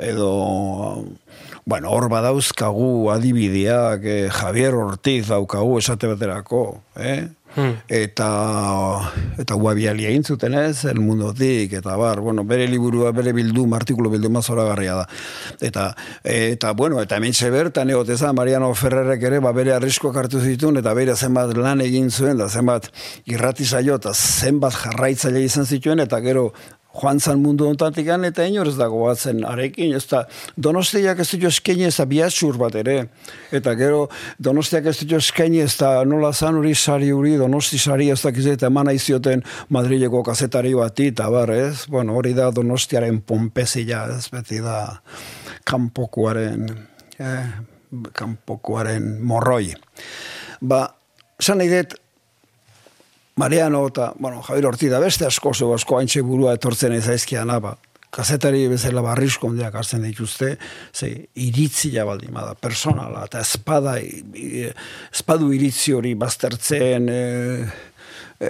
edo 0.00 0.30
bueno, 1.70 1.90
hor 1.92 2.08
badauzkagu 2.10 3.10
adibideak 3.12 4.04
e, 4.04 4.16
Javier 4.32 4.74
Ortiz 4.74 5.28
daukagu 5.28 5.76
esate 5.78 6.08
baterako, 6.10 6.80
eh? 6.96 7.28
Hmm. 7.56 7.80
Eta 7.90 8.30
eta 9.42 9.56
guabiali 9.58 10.06
egin 10.06 10.22
zuten 10.22 10.54
ez, 10.54 10.84
el 10.86 11.00
mundotik, 11.02 11.72
eta 11.80 11.96
bar, 11.98 12.20
bueno, 12.22 12.44
bere 12.46 12.68
liburua, 12.70 13.10
bere 13.16 13.32
bildu, 13.34 13.66
artikulu 13.74 14.12
bildu 14.12 14.30
mazora 14.30 14.64
garria 14.68 15.00
da. 15.00 15.06
Eta, 15.60 15.90
eta 16.24 16.72
bueno, 16.78 17.00
eta 17.02 17.16
hemen 17.16 17.34
bertan 17.50 17.90
egoteza, 17.90 18.32
Mariano 18.32 18.72
Ferrerek 18.74 19.22
ere, 19.22 19.40
ba, 19.40 19.52
bere 19.52 19.74
arriskoak 19.74 20.16
hartu 20.16 20.40
zituen, 20.40 20.76
eta 20.76 20.94
bere 20.94 21.16
zenbat 21.16 21.56
lan 21.56 21.80
egin 21.80 22.10
zuen, 22.10 22.38
da 22.38 22.48
zenbat 22.48 22.90
irratizaio, 23.26 23.96
eta 23.96 24.14
zenbat 24.14 24.76
jarraitzaile 24.84 25.42
izan 25.42 25.66
zituen, 25.66 26.00
eta 26.00 26.20
gero 26.20 26.52
joan 26.94 27.20
zan 27.20 27.40
mundu 27.42 27.68
ontatik 27.68 28.06
eta 28.06 28.44
inor 28.44 28.68
ez 28.68 28.76
dago 28.76 29.04
batzen 29.06 29.44
arekin, 29.44 29.94
ez 29.94 30.06
da 30.10 30.24
donostiak 30.56 31.18
ez 31.20 31.28
ditu 31.30 31.46
eskaini 31.46 31.84
ez 31.84 31.96
da 31.96 32.04
biatxur 32.04 32.58
bat 32.58 32.74
ere, 32.74 33.08
eta 33.52 33.74
gero 33.74 34.08
donostiak 34.38 34.86
ez 34.86 34.98
ditu 34.98 35.16
eskaini 35.16 35.60
ez 35.60 35.76
da 35.78 36.04
nola 36.04 36.32
zan 36.32 36.58
uri 36.58 36.74
sari 36.74 37.12
uri, 37.12 37.36
donosti 37.36 37.78
sari 37.78 38.10
ez 38.10 38.20
da 38.22 38.32
kizet 38.32 38.62
eman 38.62 38.88
aizioten 38.88 39.42
Madrileko 39.68 40.22
kazetari 40.26 40.74
bat 40.74 41.00
eta 41.00 41.30
bar, 41.30 41.50
ez? 41.50 41.86
Bueno, 41.88 42.16
hori 42.18 42.34
da 42.34 42.50
donostiaren 42.50 43.20
pompezia, 43.22 44.06
ez 44.16 44.28
beti 44.32 44.60
da 44.60 45.00
kanpokuaren 45.64 46.70
eh, 47.20 47.46
kanpokuaren 48.12 49.18
morroi. 49.26 49.74
Ba, 50.60 50.86
zan 51.40 51.60
nahi 51.62 51.70
Mariano 53.40 53.86
eta, 53.88 54.12
bueno, 54.18 54.42
Javier 54.42 54.66
Ortiz 54.68 54.90
da 54.92 54.98
beste 55.00 55.24
asko 55.24 55.54
zo 55.54 55.70
asko 55.72 55.96
haintxe 55.96 56.20
burua 56.20 56.52
etortzen 56.58 56.92
ez 56.92 57.06
aizkian 57.08 57.48
ba. 57.64 57.72
Kazetari 58.12 58.66
bezala 58.68 59.00
barrizko 59.00 59.46
ondiak 59.48 59.76
hartzen 59.80 60.02
dituzte, 60.02 60.56
ze 60.92 61.08
iritzia 61.40 62.04
baldin 62.04 62.34
bada, 62.34 62.56
personala, 62.58 63.22
eta 63.30 63.40
espada, 63.40 63.94
espadu 64.02 65.52
iritzi 65.54 65.94
hori 65.94 66.12
baztertzen, 66.18 67.06
e, 67.08 67.20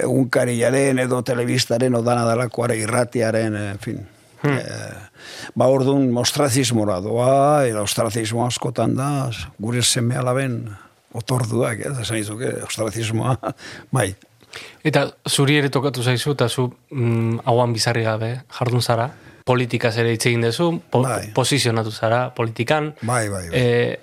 egunkariaren 0.01 0.99
edo 1.05 1.21
telebistaren 1.29 1.99
odana 2.01 2.25
dalakoare 2.25 2.79
irratiaren, 2.81 3.59
en 3.75 3.79
fin. 3.85 4.01
Hmm. 4.41 4.57
E, 4.57 5.45
ba 5.55 5.69
orduan 5.69 6.09
mostrazismora 6.17 6.99
doa, 7.05 7.69
eta 7.69 7.85
ostrazismo 7.85 8.43
askotan 8.49 8.97
da, 8.97 9.11
gure 9.61 9.85
seme 9.85 10.17
alaben 10.17 10.65
otorduak, 11.13 11.85
ez, 11.85 11.95
esan 12.07 12.21
izuke, 12.25 12.57
ostrazismoa, 12.65 13.37
bai, 13.99 14.09
Eta 14.85 15.07
zuri 15.29 15.59
ere 15.61 15.71
tokatu 15.73 16.03
zaizu, 16.03 16.35
eta 16.37 16.49
zu 16.49 16.69
mm, 16.91 17.43
hauan 17.49 17.75
bizarri 17.77 18.05
gabe 18.07 18.31
jardun 18.59 18.83
zara, 18.83 19.11
politikaz 19.47 19.97
ere 20.03 20.15
hitz 20.15 20.25
egin 20.31 20.47
dezu, 20.47 20.71
po, 20.91 21.03
bai. 21.05 21.31
posizionatu 21.35 21.93
zara 21.93 22.29
politikan. 22.35 22.93
Bai, 23.03 23.29
bai, 23.29 23.45
bai. 23.51 23.61
E, 23.61 24.01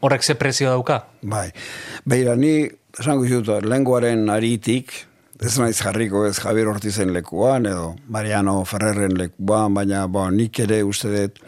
horrek 0.00 0.24
ze 0.24 0.34
prezio 0.34 0.70
dauka? 0.70 1.02
Bai. 1.22 1.50
Beira, 2.04 2.36
ni, 2.36 2.68
esango 2.98 3.26
zutu, 3.28 3.60
lenguaren 3.64 4.28
aritik, 4.32 4.92
ez 5.42 5.56
naiz 5.60 5.76
jarriko 5.82 6.24
ez 6.26 6.38
Javier 6.40 6.68
Ortizen 6.72 7.12
lekuan, 7.12 7.66
edo 7.68 7.94
Mariano 8.08 8.62
Ferrerren 8.64 9.16
lekuan, 9.18 9.74
baina 9.76 10.06
bo, 10.08 10.28
nik 10.30 10.64
ere 10.64 10.82
uste 10.84 11.12
dut 11.12 11.42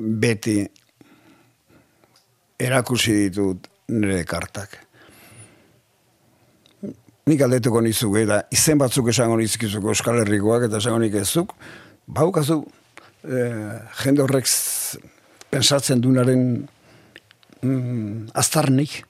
beti 0.00 0.60
erakusi 2.62 3.16
ditut 3.24 3.66
nire 3.90 4.22
kartak 4.28 4.78
nik 7.30 7.42
aldetuko 7.44 7.82
nizuk, 7.84 8.16
eta 8.18 8.42
izen 8.54 8.80
batzuk 8.80 9.08
esango 9.12 9.36
nizkizuko 9.38 9.92
Euskal 9.92 10.20
Herrikoak, 10.22 10.66
eta 10.68 10.80
esango 10.82 10.98
nik 11.02 11.14
ezuk, 11.20 11.54
baukazu, 12.06 12.62
eh, 13.24 13.78
jende 14.02 14.24
horrek 14.24 14.48
pensatzen 15.52 16.02
dunaren 16.02 16.44
mm, 17.62 18.32
aztarnik, 18.34 19.02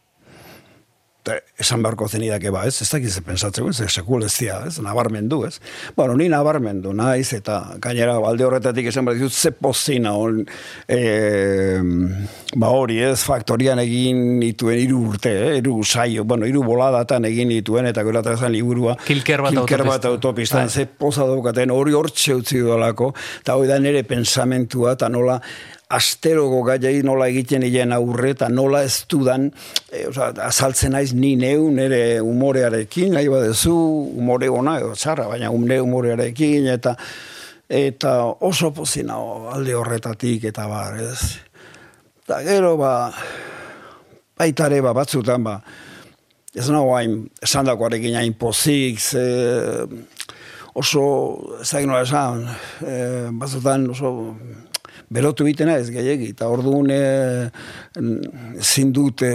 eta 1.22 1.36
esan 1.62 1.84
beharko 1.84 2.08
zenidake 2.10 2.50
ba, 2.50 2.64
ez, 2.66 2.74
ez 2.82 2.88
dakiz 2.90 3.14
pensatzen, 3.22 3.68
ez, 3.70 3.86
sekul 3.94 4.24
ez 4.26 4.32
dia, 4.34 4.56
ez, 4.66 4.80
nabarmendu, 4.82 5.44
ez. 5.46 5.60
Bueno, 5.94 6.16
ni 6.18 6.26
nabarmendu, 6.32 6.90
naiz, 6.98 7.28
eta 7.36 7.60
gainera, 7.82 8.16
alde 8.26 8.46
horretatik 8.48 8.88
esan 8.90 9.06
behar 9.06 9.20
ditut, 9.20 9.36
ze 9.36 9.52
pozina, 9.54 10.16
on, 10.18 10.40
e, 10.90 11.78
ba 12.58 12.72
hori, 12.74 12.98
ez, 13.06 13.20
faktorian 13.22 13.78
egin 13.84 14.40
dituen 14.42 14.80
iru 14.82 15.04
urte, 15.12 15.34
eh, 15.44 15.60
iru 15.60 15.76
saio, 15.84 16.24
bueno, 16.26 16.48
iru 16.50 16.64
boladatan 16.66 17.28
egin 17.30 17.54
dituen, 17.54 17.86
eta 17.92 18.02
gero 18.08 18.24
eta 18.24 18.50
liburua, 18.50 18.96
kilker 19.06 19.44
bat, 19.46 19.54
kilker 19.60 19.86
bat 19.86 20.10
autopista, 20.10 20.64
bai. 20.64 20.74
ze 20.74 20.88
poza 20.90 21.28
daukaten, 21.28 21.70
hori 21.70 21.94
hortxe 21.94 22.34
utzi 22.40 22.58
dudalako, 22.64 23.12
eta 23.44 23.54
hori 23.60 23.70
da 23.70 23.78
nire 23.78 24.02
pensamentua, 24.10 24.96
eta 24.98 25.12
nola, 25.12 25.38
asterogo 25.92 26.62
gaiai 26.64 27.02
nola 27.04 27.28
egiten 27.28 27.64
hien 27.66 27.92
aurre, 27.92 28.32
eta 28.32 28.48
nola 28.48 28.82
ez 28.86 29.04
dudan, 29.10 29.50
e, 29.90 30.06
oza, 30.08 30.30
azaltzen 30.46 30.94
naiz 30.96 31.12
ni 31.12 31.34
neu 31.36 31.68
nire 31.74 32.20
umorearekin, 32.24 33.12
nahi 33.16 33.28
badezu, 33.32 33.74
umore 34.22 34.48
ona, 34.48 34.78
edo 34.80 34.96
txarra, 34.96 35.28
baina 35.28 35.52
umre 35.52 35.80
umorearekin, 35.84 36.70
eta 36.72 36.96
eta 37.72 38.16
oso 38.44 38.72
pozina 38.76 39.16
alde 39.52 39.76
horretatik, 39.76 40.48
eta 40.50 40.66
bar, 40.68 40.98
ez. 41.00 41.36
Eta 42.24 42.40
gero, 42.44 42.74
ba, 42.80 43.12
baitare, 44.38 44.80
ba, 44.84 44.92
batzutan, 44.96 45.44
ba, 45.44 45.58
ez 46.52 46.68
nago 46.72 46.96
hain, 46.96 47.20
esan 47.44 47.68
dagoarekin 47.68 48.16
hain 48.20 48.36
pozik, 48.40 49.00
ze, 49.00 49.24
oso, 50.74 51.04
zain 51.64 51.88
nola 51.88 52.04
esan, 52.04 52.44
e, 52.80 52.98
batzutan 53.40 53.90
oso, 53.92 54.12
berotu 55.12 55.46
bitena 55.46 55.76
ez 55.80 55.88
gehiagi, 55.92 56.32
eta 56.34 56.48
orduan 56.52 56.90
e, 56.92 57.00
zindut 58.60 59.24
e, 59.26 59.32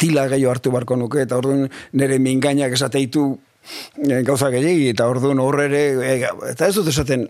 tila 0.00 0.26
gehiago 0.30 0.54
hartu 0.54 0.72
barko 0.74 0.98
nuke, 1.00 1.22
eta 1.24 1.38
orduan 1.40 1.66
nire 1.92 2.18
mingainak 2.22 2.74
esateitu 2.76 3.26
e, 4.04 4.22
gauza 4.26 4.52
gehiagi, 4.54 4.90
eta 4.94 5.08
orduan 5.10 5.42
horre 5.42 5.68
ere, 5.70 5.84
e, 6.04 6.16
eta 6.52 6.68
ez 6.68 6.74
dut 6.78 6.90
esaten, 6.92 7.28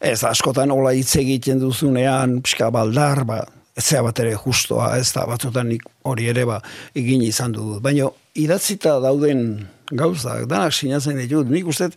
ez 0.00 0.20
askotan 0.24 0.72
hola 0.72 0.94
hitz 0.96 1.12
egiten 1.20 1.60
duzunean, 1.62 2.40
pixka 2.44 2.70
baldar, 2.74 3.24
ba, 3.28 3.42
ez 3.76 4.02
bat 4.04 4.22
ere 4.22 4.34
justoa, 4.36 4.94
ez 4.98 5.10
da 5.14 5.26
batzutan 5.28 5.70
hori 6.08 6.28
ere 6.32 6.46
ba, 6.48 6.58
egin 6.96 7.22
izan 7.24 7.54
du. 7.56 7.78
Baina 7.82 8.08
idatzita 8.38 8.98
dauden 9.02 9.44
gauza, 9.90 10.40
danak 10.46 10.74
sinatzen 10.74 11.18
ditut, 11.18 11.50
nik 11.50 11.68
uste, 11.70 11.90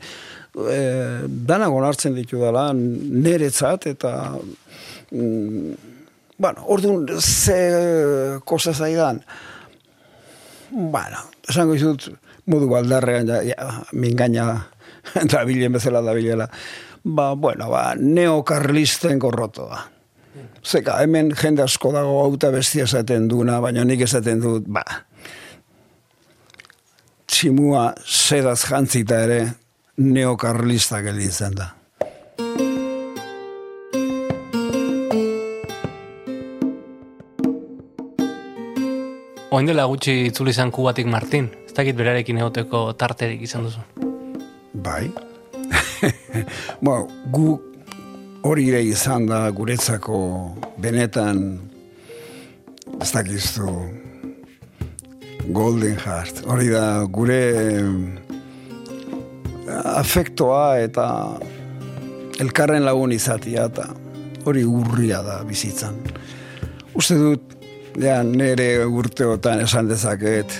e, 0.53 0.79
danak 1.49 1.73
onartzen 1.73 2.15
ditu 2.17 2.41
dela, 2.41 2.69
neretzat, 2.73 3.87
eta 3.93 4.13
mm, 5.13 5.73
bueno, 6.37 6.65
orduan, 6.67 7.07
ze 7.21 8.39
kosa 8.45 8.73
zaidan, 8.73 9.21
bueno, 10.71 11.21
esango 11.47 11.75
izut, 11.77 12.09
modu 12.49 12.67
baldarrean, 12.71 13.29
ja, 13.29 13.41
ja, 13.47 13.69
mingaina, 13.93 14.47
da 15.31 15.43
bilen 15.47 15.77
bezala 15.77 16.01
da 16.01 16.15
bilela, 16.17 16.49
ba, 17.03 17.33
bueno, 17.35 17.69
ba, 17.69 17.93
neokarlisten 17.99 19.19
gorrotoa. 19.19 19.83
Zeka, 20.63 20.97
hemen 21.03 21.33
jende 21.37 21.61
asko 21.63 21.91
dago 21.93 22.17
auta 22.23 22.49
bestia 22.51 22.87
esaten 22.87 23.27
duna, 23.29 23.59
baina 23.61 23.83
nik 23.85 24.01
esaten 24.07 24.41
dut, 24.41 24.65
ba, 24.65 24.83
tximua 27.27 27.91
sedaz 28.07 28.63
jantzita 28.69 29.21
ere 29.27 29.39
neokarlista 29.97 31.03
gelditzen 31.05 31.57
da. 31.59 31.69
Oin 39.53 39.67
dela 39.69 39.83
gutxi 39.85 40.31
itzuli 40.31 40.49
izan 40.49 40.71
kubatik 40.73 41.05
Martin. 41.05 41.45
Ez 41.67 41.75
dakit 41.77 41.93
berarekin 41.93 42.39
egoteko 42.41 42.79
tarterik 42.97 43.43
izan 43.45 43.67
duzu. 43.67 43.83
Bai. 44.81 45.11
bueno, 46.85 47.05
gu 47.29 47.51
hori 48.49 48.65
ere 48.71 48.81
izan 48.81 49.27
da 49.29 49.43
guretzako 49.53 50.17
benetan 50.81 51.45
ez 52.97 53.11
dakiztu 53.13 53.69
Golden 55.53 56.01
Heart. 56.01 56.47
Hori 56.49 56.73
da 56.73 57.05
gure 57.05 57.39
afektoa 59.93 60.79
eta 60.81 61.07
elkarren 62.41 62.89
lagun 62.89 63.13
izatia 63.13 63.69
eta 63.69 63.91
hori 64.49 64.65
urria 64.65 65.21
da 65.21 65.43
bizitzan. 65.45 66.01
Uste 66.97 67.21
dut, 67.21 67.59
ja, 67.99 68.21
nire 68.23 68.85
urteotan 68.85 69.63
esan 69.65 69.89
dezaket, 69.89 70.53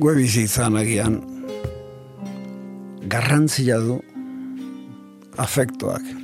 gue 0.00 0.14
bizitzan 0.16 0.78
agian, 0.80 1.18
garrantzia 3.10 3.80
du 3.82 4.00
afektoak. 5.40 6.16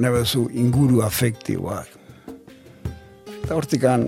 Nebezu 0.00 0.46
inguru 0.56 1.02
afektiboak. 1.04 1.90
Eta 3.42 3.56
hortikan, 3.56 4.06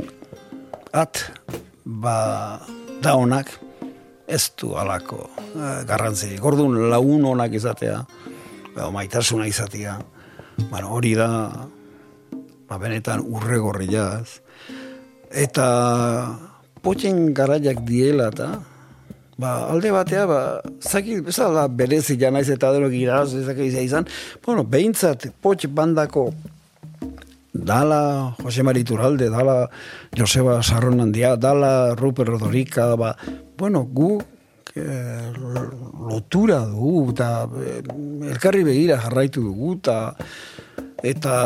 at, 0.96 1.20
ba, 1.84 2.62
daunak, 3.04 3.50
ez 4.24 4.46
du 4.56 4.72
alako 4.78 5.26
eh, 5.36 5.82
garrantzi. 5.88 6.30
Gordun 6.40 6.78
lagun 6.88 7.26
onak 7.28 7.52
izatea, 7.58 8.00
ba, 8.72 8.88
maitasuna 8.94 9.46
izatea, 9.50 9.98
bueno, 10.70 10.94
hori 10.96 11.12
da, 11.18 11.28
ba, 12.72 12.80
benetan 12.80 13.20
urre 13.20 13.60
gorri 13.60 13.88
jaz. 13.92 14.40
Eta 15.28 15.66
potxen 16.82 17.32
garaiak 17.36 17.82
diela 17.84 18.30
eta, 18.32 18.48
ba, 19.36 19.52
alde 19.68 19.92
batea, 19.92 20.24
ba, 20.28 20.40
zaki, 20.80 21.20
bezala 21.26 21.66
berezi 21.68 22.16
janaiz 22.20 22.48
eta 22.52 22.72
denok 22.72 22.96
iraz, 22.96 23.28
ezak 23.36 23.60
izan, 23.68 24.08
bueno, 24.44 24.64
behintzat 24.64 25.28
potx 25.44 25.68
bandako 25.68 26.30
dala 27.52 28.32
Jose 28.40 28.64
Mari 28.64 28.84
Turalde, 28.88 29.28
dala 29.28 29.68
Joseba 30.16 30.62
Sarronandia, 30.64 31.36
dala 31.36 31.94
Ruper 31.94 32.32
Rodorika, 32.32 32.94
ba, 32.96 33.12
bueno, 33.58 33.84
gu 33.84 34.16
eh, 34.74 35.28
lotura 35.36 36.64
dugu, 36.64 37.12
eta 37.12 37.28
eh, 37.60 37.80
elkarri 38.32 38.64
begira 38.64 38.96
jarraitu 39.04 39.44
dugu, 39.44 39.76
eta 39.76 39.98
eta, 41.02 41.36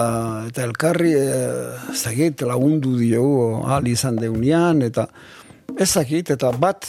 eta 0.49 0.65
elkarri 0.65 1.15
eh, 1.17 1.95
zagit 1.95 2.45
lagundu 2.47 2.97
diogu 3.01 3.63
ahal 3.65 3.89
izan 3.89 4.21
deunian, 4.21 4.83
eta 4.85 5.09
ez 5.77 5.89
zakit, 5.91 6.31
eta 6.37 6.53
bat 6.53 6.87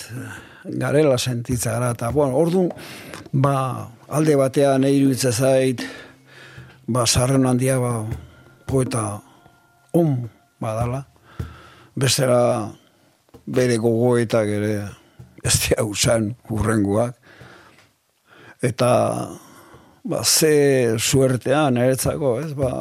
garela 0.68 1.18
sentitza 1.18 1.78
gara, 1.78 1.94
eta 1.96 2.12
bueno, 2.12 2.36
orduan, 2.38 2.72
ba, 3.32 3.88
alde 4.08 4.36
batean 4.40 4.84
eiru 4.88 5.14
zait, 5.16 5.84
ba, 6.88 7.06
sarren 7.08 7.48
handia, 7.48 7.80
ba, 7.80 8.04
poeta 8.68 9.22
on 9.96 10.30
badala, 10.60 11.06
bestera 11.96 12.70
bere 13.48 13.78
gogoetak 13.80 14.48
ere 14.52 14.74
ez 15.44 15.56
dira 15.64 15.86
usan 15.88 16.34
urrenguak. 16.52 17.16
Eta 18.62 18.90
ba, 20.08 20.24
ze 20.24 20.96
suertean 21.00 21.78
eretzako, 21.78 22.38
ez, 22.40 22.54
ba, 22.56 22.72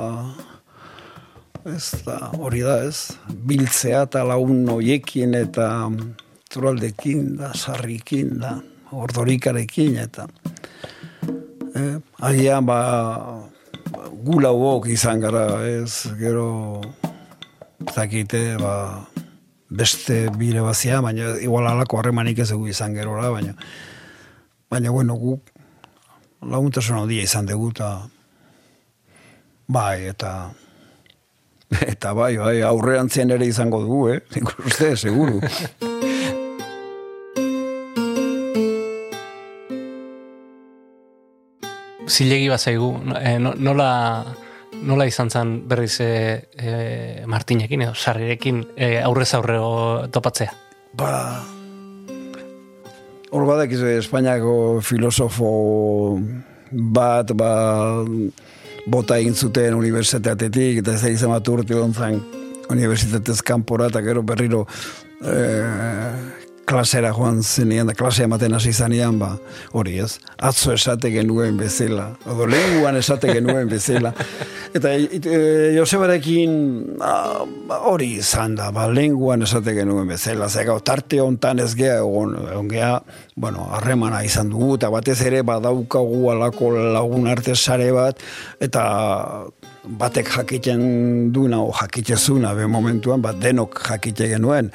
ez 1.66 1.90
da, 2.06 2.30
hori 2.38 2.62
da, 2.62 2.78
ez, 2.86 3.16
biltzea 3.48 4.04
eta 4.06 4.22
laun 4.26 4.62
noiekin 4.68 5.34
eta 5.34 5.66
turaldekin 6.52 7.34
da, 7.40 7.50
sarrikin 7.58 8.36
da, 8.42 8.54
ordorikarekin 8.94 9.98
eta 10.04 10.28
eh, 11.74 11.96
agian 12.30 12.68
ba, 12.68 12.78
gula 14.26 14.54
huok 14.54 14.86
izan 14.94 15.20
gara, 15.24 15.48
ez, 15.66 16.06
gero, 16.20 16.46
zakite, 17.90 18.44
ba, 18.62 18.76
beste 19.66 20.28
bire 20.38 20.62
bazia, 20.62 21.02
baina 21.02 21.34
igual 21.42 21.66
alako 21.66 21.98
harremanik 21.98 22.38
ez 22.38 22.52
egu 22.54 22.70
izan 22.70 22.94
gero, 22.94 23.18
baina, 23.18 23.58
baina, 24.70 24.94
bueno, 24.94 25.18
gu, 25.18 25.40
laguntasun 26.42 26.96
hau 26.96 27.10
izan 27.10 27.46
dugu, 27.46 27.70
eta, 27.70 28.08
bai, 29.68 30.06
eta, 30.08 30.50
eta 31.92 32.12
bai, 32.12 32.36
bai, 32.36 32.62
aurrean 32.62 33.08
zien 33.08 33.30
ere 33.30 33.46
izango 33.46 33.80
dugu, 33.80 34.08
eh, 34.14 34.20
inkluste, 34.40 34.96
seguru. 34.96 35.40
zilegi 42.06 42.48
bat 42.48 42.62
zaigu, 42.62 42.92
eh, 43.18 43.38
nola, 43.38 43.90
nola 44.82 45.06
izan 45.08 45.30
zen 45.30 45.56
berriz 45.68 46.00
e, 46.00 46.12
e, 46.56 46.72
Martinekin 47.26 47.82
edo 47.86 47.94
sarrirekin 47.94 48.62
e, 48.76 48.96
aurrez 49.02 49.32
aurrego 49.34 50.06
topatzea? 50.12 50.52
Ba, 50.96 51.12
hor 53.36 53.44
badak 53.44 53.72
Espainiako 53.98 54.80
filosofo 54.80 55.50
bat, 56.70 57.32
ba, 57.36 57.50
bota 58.88 59.18
egin 59.20 59.34
zuten 59.36 59.76
unibertsitatetik, 59.76 60.80
eta 60.80 60.94
ez 60.96 61.02
da 61.02 61.12
izan 61.12 61.34
bat 61.34 61.48
urte 61.52 61.76
ontzan 61.76 62.16
unibertsitatez 62.72 63.42
kanpora, 63.44 63.90
eta 63.92 64.00
gero 64.06 64.24
berriro 64.26 64.64
klasera 66.66 67.12
joan 67.14 67.42
zenean, 67.42 67.86
da 67.86 67.94
klase 67.94 68.24
ematen 68.26 68.54
hasi 68.56 68.72
zanean, 68.74 69.20
ba, 69.20 69.30
hori 69.78 70.00
ez, 70.02 70.18
atzo 70.42 70.72
esate 70.74 71.12
genuen 71.14 71.56
bezala, 71.60 72.08
odo 72.26 72.48
lenguan 72.50 72.98
esate 72.98 73.30
genuen 73.30 73.70
bezala. 73.70 74.12
Eta 74.76 74.92
e, 74.92 75.06
e, 75.20 75.38
Josebarekin 75.76 76.56
hori 77.86 78.10
izan 78.18 78.58
da, 78.58 78.72
ba, 78.74 78.88
lenguan 78.90 79.46
esate 79.46 79.76
genuen 79.78 80.10
bezala, 80.10 80.50
zega, 80.50 80.74
tarte 80.84 81.22
hontan 81.22 81.62
ez 81.62 81.70
geha, 81.78 82.00
egon, 82.02 82.34
egon 82.50 82.70
geha, 82.74 82.92
bueno, 83.36 83.70
harremana 83.78 84.24
izan 84.26 84.50
dugu, 84.50 84.74
eta 84.80 84.90
batez 84.92 85.20
ere 85.28 85.44
badaukagu 85.46 86.32
alako 86.34 86.74
lagun 86.98 87.30
arte 87.30 87.54
sare 87.54 87.92
bat, 87.94 88.20
eta 88.60 88.86
batek 89.86 90.32
jakiten 90.40 90.86
duna 91.32 91.62
o 91.62 91.70
jakitezuna 91.72 92.56
be 92.58 92.66
momentuan, 92.66 93.22
bat 93.22 93.38
denok 93.38 93.84
jakite 93.86 94.34
genuen. 94.34 94.74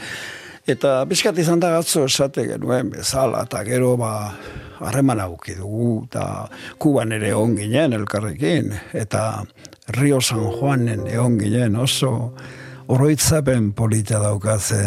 Eta 0.69 1.05
bizkat 1.09 1.37
izan 1.41 1.59
da 1.59 1.71
gatzo 1.73 2.05
esate 2.05 2.45
genuen 2.45 2.91
bezala, 2.93 3.45
eta 3.47 3.63
gero 3.65 3.95
ba, 3.97 4.11
harreman 4.85 5.19
auki 5.23 5.55
dugu, 5.57 6.03
eta 6.05 6.25
kuban 6.81 7.13
ere 7.17 7.31
egon 7.33 7.55
ginen 7.57 7.95
elkarrekin, 7.97 8.69
eta 8.93 9.43
Rio 9.97 10.21
San 10.21 10.43
Juanen 10.45 11.07
egon 11.09 11.39
ginen 11.41 11.75
oso 11.81 12.11
oroitzapen 12.91 13.71
polita 13.73 14.19
daukaze. 14.21 14.83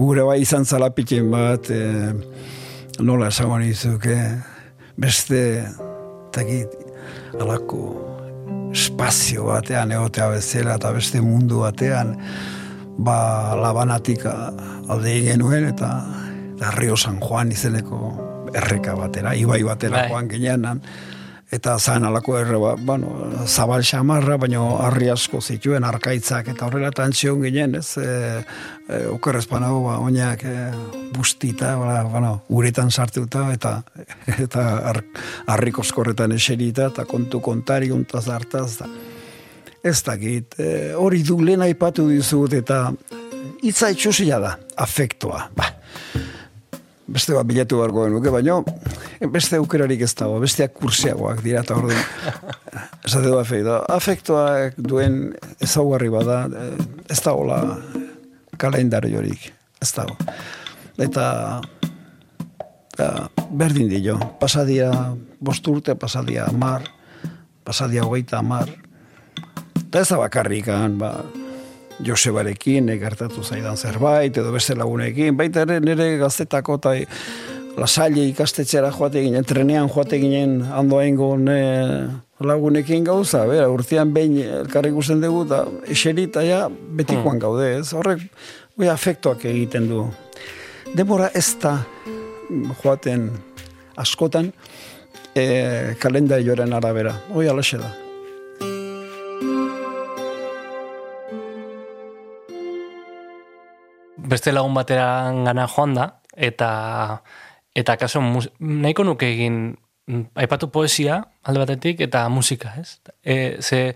Ure 0.00 0.24
bai 0.24 0.40
izan 0.40 0.64
zalapitin 0.64 1.28
bat, 1.32 1.68
e, 1.68 2.14
nola 3.04 3.28
esagon 3.28 3.64
izuke, 3.66 4.16
beste, 5.00 5.42
takit, 6.32 6.72
alako 7.40 7.82
espazio 8.72 9.50
batean 9.50 9.92
egotea 9.92 10.30
bezala, 10.32 10.78
eta 10.80 10.94
beste 10.96 11.20
mundu 11.20 11.64
batean, 11.66 12.16
ba, 12.96 13.56
labanatik 13.58 14.24
alde 14.90 15.20
genuen 15.24 15.68
eta, 15.70 15.94
eta 16.56 16.74
Rio 16.76 16.96
San 16.96 17.20
Juan 17.20 17.52
izeneko 17.52 18.50
erreka 18.54 18.96
batera, 18.98 19.34
ibai 19.38 19.62
batera 19.62 20.02
bai. 20.02 20.08
joan 20.10 20.28
ginean, 20.30 20.66
eta 21.50 21.76
zain 21.78 22.04
alako 22.06 22.36
erre, 22.38 22.58
ba, 22.62 22.74
bueno, 22.78 23.12
zabal 23.46 23.82
xamarra, 23.86 24.36
baina 24.38 24.62
harri 24.86 25.10
asko 25.10 25.40
zituen, 25.40 25.84
arkaitzak, 25.86 26.50
eta 26.52 26.66
horrela 26.66 26.90
eta 26.94 27.06
antzion 27.06 27.42
ginen, 27.42 27.74
ez, 27.78 27.96
e, 27.98 28.42
e, 28.88 29.00
okerrezpanago, 29.10 29.82
ba, 29.88 29.98
oinak 30.02 30.44
e, 30.46 30.56
bustita, 31.14 31.74
ba, 31.78 32.02
bueno, 32.10 32.34
uretan 32.48 32.90
sartuta, 32.90 33.48
eta 33.54 33.80
eta 34.46 34.66
harrik 35.46 35.82
oskorretan 35.82 36.34
eserita, 36.38 36.90
eta 36.94 37.06
kontu 37.06 37.42
kontari 37.42 37.90
untaz 37.94 38.28
hartaz, 38.30 38.76
da 38.82 38.90
ez 39.82 40.02
dakit, 40.04 40.58
e, 40.60 40.92
hori 40.92 41.22
du 41.24 41.38
lehen 41.40 41.62
aipatu 41.64 42.04
dizut 42.10 42.52
eta 42.52 42.90
hitza 43.62 43.90
itxusia 43.92 44.40
da, 44.42 44.54
afektoa. 44.80 45.44
Ba. 45.56 45.68
Beste 47.10 47.34
bat 47.34 47.46
bilatu 47.46 47.80
barko 47.80 48.06
genuke, 48.06 48.30
baina 48.30 48.60
beste 49.32 49.58
aukerarik 49.58 50.04
ez 50.06 50.12
dago, 50.14 50.38
besteak 50.42 50.76
kursiagoak 50.78 51.42
dira 51.42 51.64
eta 51.64 51.76
hori 51.76 51.96
esate 53.06 53.26
du 53.26 53.38
afektoa. 53.40 53.80
Afektoak 53.96 54.78
duen 54.78 55.18
ezaugarri 55.60 56.12
bada, 56.12 56.44
ez 57.10 57.18
da 57.24 57.34
hola 57.34 57.58
kalendariorik, 58.60 59.50
ez 59.82 59.90
dago. 59.96 60.14
Eta 61.00 61.26
ja, 62.98 63.10
berdin 63.50 63.90
dio, 63.90 64.18
pasadia 64.38 64.92
bosturte, 65.40 65.96
pasadia 65.98 66.46
mar, 66.52 66.86
pasadia 67.64 68.06
hogeita 68.06 68.44
mar, 68.44 68.70
Eta 69.90 70.04
ez 70.04 70.08
da 70.12 70.20
bakarrikan, 70.20 70.92
ba, 71.00 71.08
Josebarekin 72.06 72.88
egartatu 72.94 73.42
zaidan 73.44 73.76
zerbait, 73.76 74.36
edo 74.36 74.52
beste 74.54 74.74
lagunekin, 74.78 75.36
baita 75.36 75.66
ere 75.66 75.80
nire 75.84 76.16
gaztetako 76.20 76.78
eta 76.80 76.94
lasaile 77.80 78.24
ikastetxera 78.30 78.90
joate 78.94 79.22
ginen, 79.24 79.44
trenean 79.44 79.88
joate 79.92 80.18
ginen 80.20 80.60
handoa 80.72 81.04
ingon 81.08 81.46
lagunekin 82.40 83.04
gauza, 83.04 83.44
bera, 83.48 83.68
urtean 83.68 84.14
behin 84.16 84.38
elkarrik 84.62 84.96
usten 84.96 85.20
dugu, 85.20 85.44
eta 85.48 85.64
eserita 85.92 86.44
ja 86.46 86.64
betikoan 86.70 87.36
hmm. 87.36 87.44
gaude, 87.44 87.70
ez? 87.78 87.92
Horrek, 87.96 88.24
bai, 88.76 88.88
afektuak 88.88 89.44
egiten 89.50 89.88
du. 89.90 90.06
Demora 90.96 91.30
ez 91.36 91.52
da 91.62 91.76
joaten 92.82 93.28
askotan 94.00 94.50
e, 95.34 95.94
kalendarioaren 96.00 96.72
arabera. 96.74 97.14
Hoi 97.34 97.46
alaxe 97.52 97.78
da. 97.78 97.92
Beste 104.30 104.52
lagun 104.54 104.74
bateran 104.76 105.44
gana 105.48 105.66
joan 105.68 105.94
da, 105.98 106.06
eta 106.36 106.70
eta 107.74 107.96
kaso 107.96 108.22
nahiko 108.22 109.04
nuke 109.06 109.28
egin 109.30 109.60
mm, 110.06 110.30
aipatu 110.42 110.70
poesia 110.74 111.20
alde 111.46 111.62
batetik 111.62 112.00
eta 112.06 112.28
musika, 112.28 112.74
ez? 112.80 112.98
E, 113.22 113.58
ze 113.62 113.94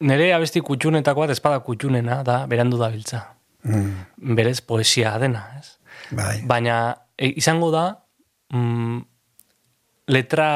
nire 0.00 0.32
abesti 0.34 0.62
kutxunetako 0.62 1.24
bat 1.24 1.34
espada 1.34 1.62
kutxunena 1.66 2.22
da 2.26 2.44
berandu 2.50 2.78
da 2.78 2.90
biltza. 2.90 3.24
Mm, 3.64 4.34
Berez 4.36 4.60
poesia 4.60 5.16
dena, 5.18 5.46
ez? 5.58 5.78
bai. 6.10 6.42
Baina 6.46 6.94
e, 7.16 7.32
izango 7.40 7.70
da 7.72 7.84
mm, 8.52 8.98
letra, 10.12 10.48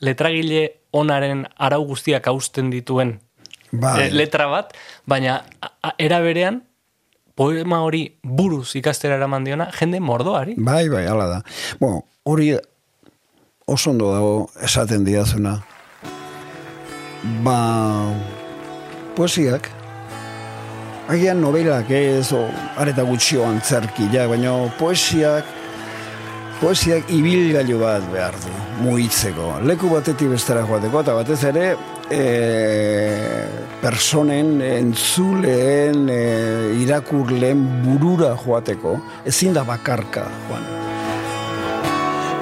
letragile 0.00 0.64
onaren 0.92 1.46
arau 1.56 1.82
guztiak 1.88 2.26
hausten 2.28 2.70
dituen 2.70 3.16
Bai. 3.72 3.96
e, 4.06 4.10
letra 4.12 4.46
bat, 4.52 4.74
baina 5.08 5.40
a, 5.60 5.72
a, 5.82 5.94
era 5.98 6.20
berean 6.20 6.62
poema 7.34 7.82
hori 7.86 8.04
buruz 8.22 8.74
ikastera 8.76 9.16
eraman 9.16 9.44
diona 9.44 9.68
jende 9.78 10.00
mordoari. 10.00 10.56
Bai, 10.58 10.88
bai, 10.92 11.06
hala 11.06 11.28
da. 11.28 11.40
Bueno, 11.80 12.04
hori 12.24 12.52
oso 13.66 13.90
ondo 13.90 14.12
dago 14.12 14.32
esaten 14.62 15.04
diazuna. 15.04 15.56
Ba, 17.44 17.56
poesiak, 19.16 19.68
agian 21.12 21.40
novelak 21.42 21.90
ez, 21.94 22.32
o 22.34 22.46
areta 22.82 23.04
gutxio 23.06 23.46
antzerkiak, 23.46 24.28
baina 24.32 24.54
poesiak, 24.78 25.46
poesiak 26.60 27.10
ibilgailu 27.14 27.78
bat 27.82 28.06
behar 28.12 28.36
du, 28.42 28.54
muitzeko. 28.82 29.54
Leku 29.68 29.90
batetik 29.92 30.32
bestera 30.34 30.66
joateko, 30.66 31.02
eta 31.04 31.14
batez 31.20 31.40
ere, 31.52 31.66
e, 32.12 33.48
personen, 33.80 34.60
entzuleen, 34.60 36.08
e, 36.08 36.20
irakurleen 36.82 37.62
burura 37.84 38.36
joateko, 38.44 39.00
ezin 39.26 39.52
da 39.56 39.64
bakarka, 39.64 40.24
joan. 40.48 40.64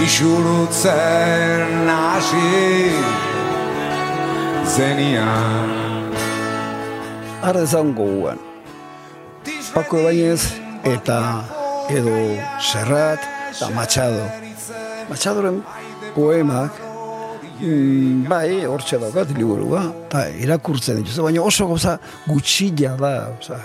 isurutzen 0.04 1.72
hasi 1.88 2.92
zenian. 4.76 5.70
Arra 7.42 7.62
ezan 7.64 7.96
goguan. 7.96 8.49
Paco 9.74 10.00
Ebainez 10.00 10.42
eta 10.84 11.18
edo 11.90 12.14
Serrat 12.60 13.20
eta 13.50 13.70
Machado. 13.74 14.24
Machadoren 15.10 15.62
poemak 16.16 16.76
mm, 17.62 18.28
bai, 18.30 18.66
hortxe 18.66 19.00
daukat 19.02 19.32
liburua, 19.38 19.84
eta 20.08 20.26
irakurtzen 20.42 21.00
dituzte, 21.02 21.24
baina 21.26 21.44
oso 21.46 21.68
gauza 21.70 21.98
gutxila 22.28 22.96
da, 23.00 23.14
oza, 23.36 23.60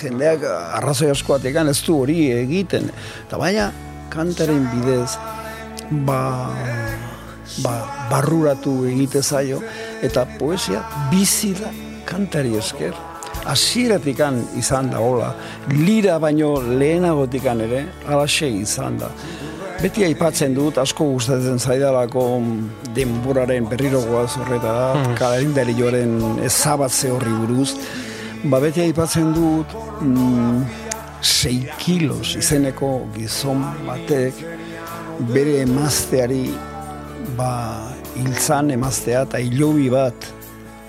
jendeak 0.00 0.46
arrazoi 0.48 1.10
askoatekan 1.14 1.70
ez 1.72 1.78
du 1.86 1.98
hori 2.02 2.30
egiten, 2.36 2.90
eta 3.26 3.40
baina 3.40 3.70
kantaren 4.12 4.64
bidez, 4.72 5.16
ba, 6.08 6.22
ba, 7.64 7.76
barruratu 8.10 8.80
egite 8.90 9.22
zaio, 9.22 9.62
eta 10.02 10.26
poesia 10.38 10.82
bizi 11.12 11.54
da 11.58 11.72
kantari 12.08 12.56
esker. 12.58 13.07
Hasieratikan 13.48 14.42
izan 14.60 14.90
da 14.92 15.00
hola, 15.00 15.32
lira 15.72 16.18
baino 16.20 16.54
lehenagotikan 16.60 17.62
ere, 17.64 17.84
alaxe 18.06 18.48
izan 18.48 18.98
da. 19.00 19.08
Beti 19.78 20.04
aipatzen 20.04 20.56
dut, 20.56 20.80
asko 20.82 21.06
gustatzen 21.14 21.58
zaidalako 21.58 22.24
denboraren 22.96 23.68
berriro 23.70 24.02
goaz 24.04 24.32
horretara, 24.36 24.90
mm. 24.98 25.14
kalendari 25.20 25.76
joaren 25.78 26.42
ezabatze 26.44 27.12
horri 27.14 27.32
buruz, 27.40 27.70
ba 28.44 28.60
beti 28.60 28.82
aipatzen 28.84 29.32
dut, 29.36 29.78
mm, 30.02 30.88
6 31.22 31.78
kilos 31.78 32.36
izeneko 32.38 32.90
gizon 33.16 33.62
batek 33.86 34.34
bere 35.32 35.60
emazteari 35.64 36.44
ba, 37.36 37.52
hiltzan 38.16 38.70
emaztea 38.70 39.24
eta 39.26 39.40
hilobi 39.42 39.88
bat 39.90 40.28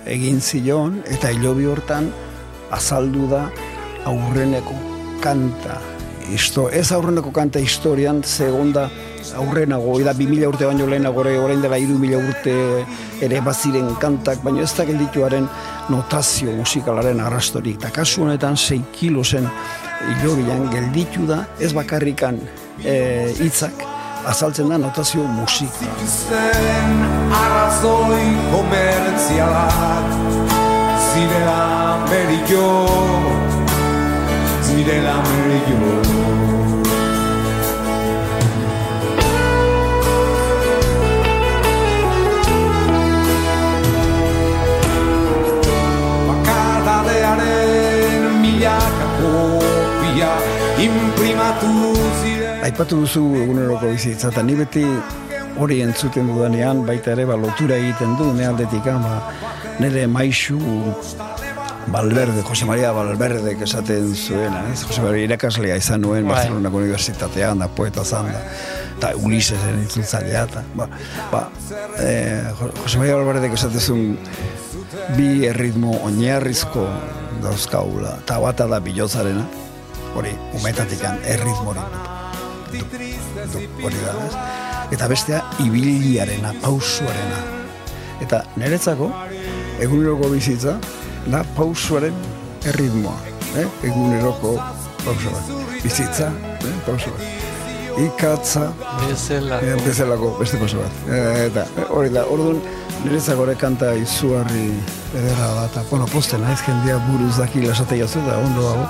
egin 0.09 0.41
zion 0.41 0.99
eta 1.09 1.31
hilobi 1.33 1.65
hortan 1.69 2.11
azaldu 2.71 3.27
da 3.31 3.45
aurreneko 4.09 4.75
kanta 5.21 5.79
Isto, 6.29 6.67
ez 6.69 6.91
aurreneko 6.93 7.31
kanta 7.33 7.57
historian 7.59 8.19
segonda 8.23 8.83
aurrenago, 9.39 9.95
da 10.05 10.13
2000 10.13 10.47
urte 10.47 10.65
baino 10.67 10.85
lehenago 10.89 11.23
ere, 11.25 11.39
orain 11.41 11.61
dela 11.61 11.77
3000 11.81 12.19
urte 12.19 12.53
ere 13.25 13.41
baziren 13.41 13.95
kantak, 14.01 14.43
baina 14.43 14.61
ez 14.61 14.73
da 14.77 14.85
geldituaren 14.85 15.47
notazio 15.89 16.53
musikalaren 16.53 17.19
arrastorik. 17.25 17.79
Eta 17.81 17.89
kasu 17.95 18.23
honetan 18.27 18.57
6 18.57 18.93
kilo 18.93 19.23
zen 19.23 19.49
hilobian 20.09 20.69
gelditu 20.73 21.25
da, 21.29 21.43
ez 21.59 21.73
bakarrikan 21.73 22.37
e, 22.83 23.33
hitzak 23.39 23.83
azaltzen 24.29 24.69
da 24.69 24.77
notazio 24.77 25.23
musika. 25.23 25.89
Arrazoi 27.41 28.23
komertzialak 28.53 30.48
zirela 31.11 31.59
merillo 32.09 32.67
zirela 34.67 35.15
merillo 35.27 35.93
Bakardadearen 46.27 48.23
milaka 48.41 49.07
kopia 49.17 50.31
imprimatu 50.85 51.71
ziren 52.21 52.63
Aipatu 52.69 53.01
duzu 53.01 53.23
eguneroko 53.45 53.85
bizitza, 53.95 54.29
eta 54.29 54.41
ni 54.43 54.55
beti 54.61 54.85
hori 55.59 55.81
entzuten 55.83 56.27
dudanean, 56.31 56.85
baita 56.87 57.11
ere, 57.11 57.25
ba, 57.29 57.35
lotura 57.35 57.75
egiten 57.77 58.15
du, 58.17 58.31
ne 58.33 58.45
aldetik, 58.47 58.85
ba, 58.85 59.33
nire 59.79 60.07
maixu 60.07 60.59
Balberde, 61.89 62.43
Jose 62.45 62.65
Maria 62.69 62.91
Balberde 62.93 63.55
esaten 63.65 64.11
zuena, 64.15 64.61
ez? 64.71 64.83
Jose 64.85 65.01
Maria 65.01 65.25
irakaslea 65.25 65.75
izan 65.79 66.01
nuen 66.05 66.27
Bai. 66.27 66.35
Barcelonako 66.35 66.77
Unibertsitatean, 66.83 67.59
da 67.63 67.67
poeta 67.67 68.03
zan 68.05 68.27
da, 68.31 68.41
eta 68.97 69.13
Ulisesen 69.17 69.79
itzultzalea, 69.85 70.43
eta, 70.45 70.63
ba, 70.77 70.85
ba, 71.31 71.41
eh, 71.97 72.43
Jo- 72.59 72.71
Jose 72.83 72.97
Maria 73.01 73.15
Balberde 73.17 73.49
esaten 73.55 73.79
zuen 73.81 74.17
bi 75.17 75.45
erritmo 75.47 75.95
oinarrizko 76.05 76.85
dauzkaula, 77.41 78.17
eta 78.23 78.37
bata 78.43 78.67
da 78.67 78.79
bilozarena, 78.79 79.45
hori, 80.15 80.35
umetatikan 80.59 81.17
erritmori 81.25 81.79
du, 82.71 82.77
du, 83.53 83.65
hori 83.85 83.97
da, 84.05 84.13
ez? 84.27 84.33
Eta 84.91 85.07
bestea, 85.07 85.43
ibiliarena, 85.61 86.53
pausuarena. 86.63 87.41
Eta 88.23 88.41
niretzako, 88.57 89.11
eguneroko 89.79 90.31
bizitza, 90.33 90.79
da 91.29 91.43
pausuaren 91.55 92.15
erritmoa. 92.65 93.17
Eh? 93.57 93.67
Eguneroko 93.89 94.55
pausu 95.05 95.35
bat. 95.35 95.53
Bizitza, 95.83 96.33
eh? 96.65 96.73
pausu 96.87 97.13
bat. 97.13 97.38
Ikatza, 97.99 98.71
Bezela. 99.07 99.59
eh, 99.61 99.75
bezalako 99.85 100.37
beste 100.39 100.57
pausu 100.57 100.77
bat. 100.79 100.91
Eh, 101.09 101.47
eta 101.49 101.65
eh, 101.77 101.85
hori 101.89 102.09
da, 102.13 102.23
orduan, 102.31 102.61
niretzako 103.03 103.43
ere 103.47 103.55
kanta 103.59 103.91
izugarri 103.99 104.69
edera 105.17 105.49
da, 105.57 105.65
eta, 105.67 105.83
bueno, 105.89 106.05
posten 106.13 106.41
naiz 106.45 106.59
jendia 106.65 106.97
buruz 107.09 107.35
daki 107.37 107.65
lasate 107.65 107.97
jazu, 107.99 108.21
da 108.27 108.37
ondo 108.39 108.63
dago. 108.69 108.85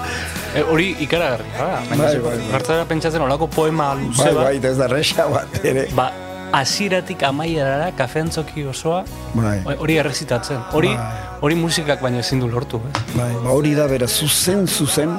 E, 0.55 0.63
hori 0.63 0.91
ikaragarri, 1.05 1.49
ba, 1.57 1.67
baina 1.89 2.03
Bai, 2.03 2.15
bai, 2.19 2.37
bai, 2.37 2.61
bai. 2.69 2.85
Pentsatzen 2.89 3.21
olako 3.25 3.47
poema 3.47 3.93
luze 3.97 4.23
Bai, 4.23 4.33
bat, 4.35 4.43
bai, 4.43 4.55
eta 4.61 4.67
ez 4.73 4.77
da 4.77 4.87
resa 4.91 5.27
bat, 5.31 5.59
ere. 5.65 5.87
ba, 5.97 6.11
hasiratik 6.59 7.21
amaierara 7.23 7.91
kafeantzoki 7.97 8.63
osoa 8.65 9.03
Bai. 9.35 9.59
hori 9.77 9.97
errezitatzen. 10.01 10.61
Hori 10.73 10.93
Bai. 10.95 11.35
hori 11.41 11.55
musikak 11.55 12.01
baino 12.01 12.19
ezin 12.19 12.39
du 12.41 12.47
lortu, 12.49 12.77
eh? 12.89 13.03
Bai, 13.15 13.33
ba 13.43 13.53
hori 13.53 13.75
da 13.77 13.85
bera 13.87 14.07
zuzen 14.07 14.65
zuzen 14.67 15.13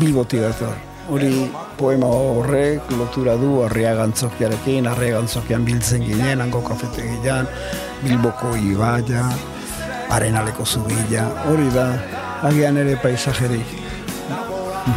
bilboti 0.00 0.40
dator. 0.42 0.74
Hori 1.08 1.30
poema 1.78 2.06
horrek 2.06 2.90
lotura 2.98 3.34
du 3.40 3.62
arriagantzokiarekin, 3.64 4.86
arriagantzokian 4.90 5.64
biltzen 5.66 6.04
ginen, 6.06 6.40
hango 6.40 6.60
kafetegian, 6.64 7.48
bilboko 8.02 8.54
ibaia, 8.56 9.24
arenaleko 10.14 10.66
zubila, 10.66 11.26
hori 11.50 11.68
da, 11.74 11.86
agian 12.48 12.78
ere 12.78 12.96
paisajerik 13.02 13.74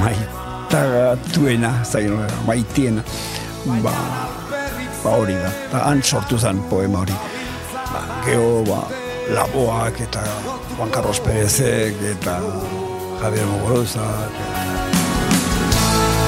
maitagatuena, 0.01 1.73
zain 1.83 2.13
hori, 2.17 2.39
maitiena, 2.47 3.03
ba, 3.83 3.95
ba 5.03 5.17
hori 5.17 5.35
da, 5.39 5.51
eta 5.69 5.83
han 5.89 6.03
sortu 6.03 6.39
zen 6.39 6.61
poema 6.69 7.03
hori. 7.05 7.17
Ba, 7.91 8.05
geho, 8.25 8.63
ba, 8.67 8.85
Laboak 9.27 9.99
eta 9.99 10.23
Juan 10.77 10.89
Carlos 10.89 11.19
Perezek 11.19 11.99
eta 12.15 12.39
Javier 13.19 13.45
Mogoroza. 13.45 14.07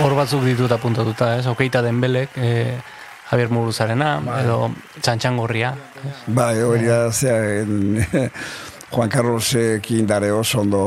Hor 0.00 0.16
batzuk 0.16 0.44
ditut 0.46 0.72
apuntatuta, 0.72 1.34
ez? 1.36 1.46
Okeita 1.50 1.82
denbelek, 1.84 2.36
e, 2.40 2.78
Javier 3.30 3.50
Muruzarena, 3.52 4.14
edo 4.40 4.70
txantxangorria. 4.98 5.74
Bai, 6.26 6.54
hori 6.64 6.88
da, 6.88 7.02
zera, 7.12 7.60
en, 7.60 8.00
Juan 8.90 9.10
Carlosekin 9.12 10.06
dare 10.08 10.32
oso 10.34 10.60
ondo 10.64 10.82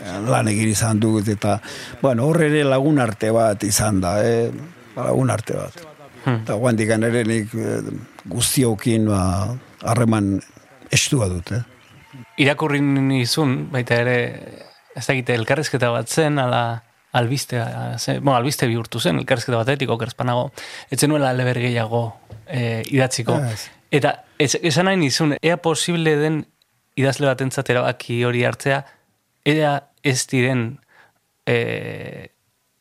eh, 0.00 0.18
lan 0.28 0.50
egin 0.52 0.72
izan 0.74 1.00
dut, 1.00 1.28
eta, 1.32 1.56
bueno, 2.02 2.26
hor 2.28 2.42
ere 2.44 2.64
lagun 2.66 3.00
arte 3.00 3.30
bat 3.32 3.64
izan 3.64 4.02
da, 4.02 4.18
eh? 4.24 4.50
lagun 4.96 5.30
arte 5.32 5.56
bat. 5.56 5.78
Hmm. 6.24 6.42
Eta 6.42 6.56
guandik 6.60 6.90
ere 6.96 7.22
nik 7.28 7.54
eh, 7.56 7.78
guztiokin 8.28 9.08
ba, 9.08 9.22
harreman 9.84 10.34
estua 10.92 11.30
dut, 11.32 11.54
eh? 11.56 11.62
Irakurri 12.44 12.82
nizun, 12.82 13.70
baita 13.72 13.96
ere, 14.02 14.18
ez 14.94 15.06
da 15.06 15.14
egite, 15.14 15.38
elkarrezketa 15.38 15.90
bat 15.94 16.10
zen, 16.10 16.38
ala 16.42 16.82
albiste, 17.14 17.62
ze, 17.96 18.18
bueno, 18.18 18.34
albiste 18.36 18.66
bihurtu 18.66 18.98
zen, 18.98 19.20
elkarrezketa 19.22 19.60
batetik, 19.60 19.90
okerspanago, 19.94 20.48
etzen 20.90 21.12
nuela 21.12 21.30
leber 21.32 21.60
gehiago 21.62 22.02
e, 22.46 22.82
idatziko. 22.90 23.36
Eta 23.94 24.16
ez, 24.42 24.56
esan 24.58 24.88
nahi 24.90 24.98
nizun, 24.98 25.36
ea 25.38 25.56
posible 25.62 26.16
den 26.18 26.40
idazle 26.98 27.30
bat 27.30 27.70
erabaki 27.70 28.18
hori 28.26 28.42
hartzea, 28.44 28.82
ea 29.46 29.76
ez 30.02 30.26
diren 30.26 30.66
e, 31.46 32.30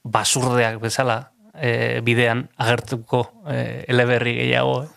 basurdeak 0.03 0.81
bezala 0.81 1.19
e, 1.53 2.01
bidean 2.01 2.47
agertuko 2.57 3.27
e, 3.45 3.85
eleberri 3.93 4.33
gehiago. 4.41 4.87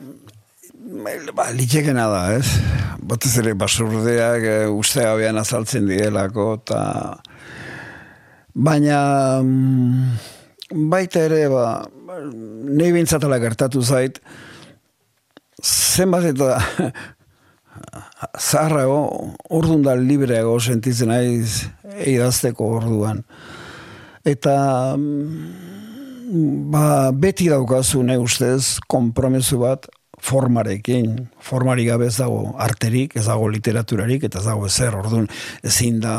Ba, 1.37 1.51
litekena 1.53 2.09
da, 2.09 2.25
ez? 2.39 2.47
Batez 3.05 3.37
ere 3.43 3.53
basurdeak 3.59 4.49
e, 4.49 4.59
uste 4.73 5.05
gabean 5.05 5.45
azaltzen 5.45 5.93
direlako, 5.93 6.55
eta 6.63 6.81
baina 8.57 9.43
mm, 9.43 10.17
baita 10.89 11.27
ere, 11.29 11.45
ba, 11.53 11.67
nahi 12.17 12.95
bintzatela 12.97 13.39
gertatu 13.43 13.83
zait, 13.85 14.21
zenbat 15.63 16.25
eta 16.33 16.57
zaharrago, 18.49 19.35
orduan 19.53 19.85
da 19.85 19.97
libreago 20.01 20.57
sentitzen 20.61 21.13
naiz 21.13 21.67
idazteko 22.09 22.71
orduan. 22.79 23.23
Eta 24.27 24.57
mm, 24.97 26.73
ba, 26.73 27.13
beti 27.13 27.51
daukazu 27.53 28.03
nahi 28.07 28.19
ustez 28.23 28.81
kompromesu 28.89 29.61
bat 29.63 29.87
formarekin, 30.27 31.29
formari 31.45 31.85
gabe 31.87 32.09
ez 32.09 32.17
dago 32.17 32.57
arterik, 32.59 33.19
ez 33.21 33.27
dago 33.29 33.51
literaturarik, 33.53 34.25
eta 34.25 34.41
ez 34.41 34.49
dago 34.49 34.65
ezer, 34.67 34.97
orduan 34.97 35.29
ezin 35.63 36.01
da 36.01 36.17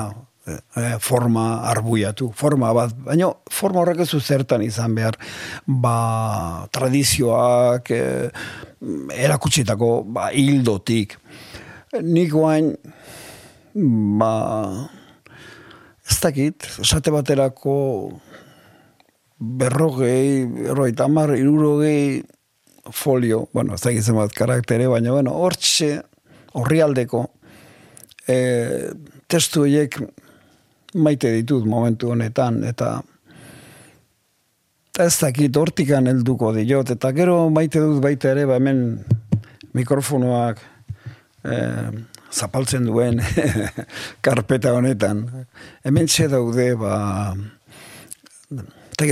forma 1.04 1.46
arbuiatu, 1.68 2.30
forma 2.36 2.72
bat, 2.76 2.94
baina 3.08 3.30
forma 3.52 3.82
horrek 3.82 4.04
ez 4.06 4.22
zertan 4.22 4.64
izan 4.64 4.96
behar, 4.96 5.18
ba, 5.66 6.68
tradizioak, 6.72 7.92
eh, 7.92 8.30
erakutsitako, 9.26 10.04
ba, 10.16 10.30
hildotik. 10.32 11.18
Nik 12.02 12.32
guain, 12.32 12.74
ba, 14.20 14.32
ez 16.08 16.20
dakit, 16.24 16.68
esate 16.84 17.12
baterako 17.12 17.78
berrogei, 19.38 20.46
berrogei 20.46 20.96
tamar, 20.98 21.36
irurogei 21.38 22.24
folio, 22.92 23.48
bueno, 23.54 23.76
ez 23.76 23.84
dakit 23.84 24.04
zenbat 24.04 24.32
karaktere, 24.36 24.88
baina, 24.88 25.12
bueno, 25.12 25.36
hortxe, 25.36 25.98
horrialdeko, 26.58 27.26
e, 28.28 28.38
testu 29.28 29.66
horiek 29.66 30.00
maite 30.96 31.32
ditut 31.36 31.66
momentu 31.68 32.12
honetan, 32.14 32.64
eta 32.68 33.02
ez 35.00 35.14
dakit 35.22 35.58
hortikan 35.58 36.08
helduko 36.10 36.54
diot, 36.56 36.92
eta 36.96 37.12
gero 37.14 37.50
maite 37.54 37.82
dut 37.84 38.02
baita 38.04 38.32
ere, 38.34 38.48
ba 38.50 38.58
hemen 38.58 39.04
mikrofonoak 39.78 40.62
e, 41.46 41.58
zapaltzen 42.34 42.88
duen 42.88 43.22
karpeta 44.26 44.74
honetan. 44.78 45.24
Hemen 45.86 46.10
txe 46.10 46.28
daude, 46.32 46.72
ba, 46.80 47.36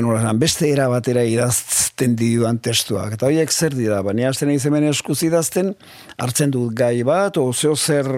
nola 0.02 0.34
beste 0.34 0.72
era 0.72 0.88
batera 0.90 1.24
idazten 1.24 2.16
dituan 2.18 2.58
testuak. 2.58 3.14
Eta 3.16 3.30
horiek 3.30 3.52
zer 3.52 3.76
dira, 3.78 4.02
baina 4.02 4.30
azten 4.32 4.50
egin 4.50 4.72
hemen 4.72 4.90
eskuz 4.90 5.22
idazten, 5.28 5.76
hartzen 6.18 6.52
dut 6.52 6.74
gai 6.74 7.04
bat, 7.04 7.38
o 7.38 7.54
zeo 7.54 7.76
zer 7.76 8.10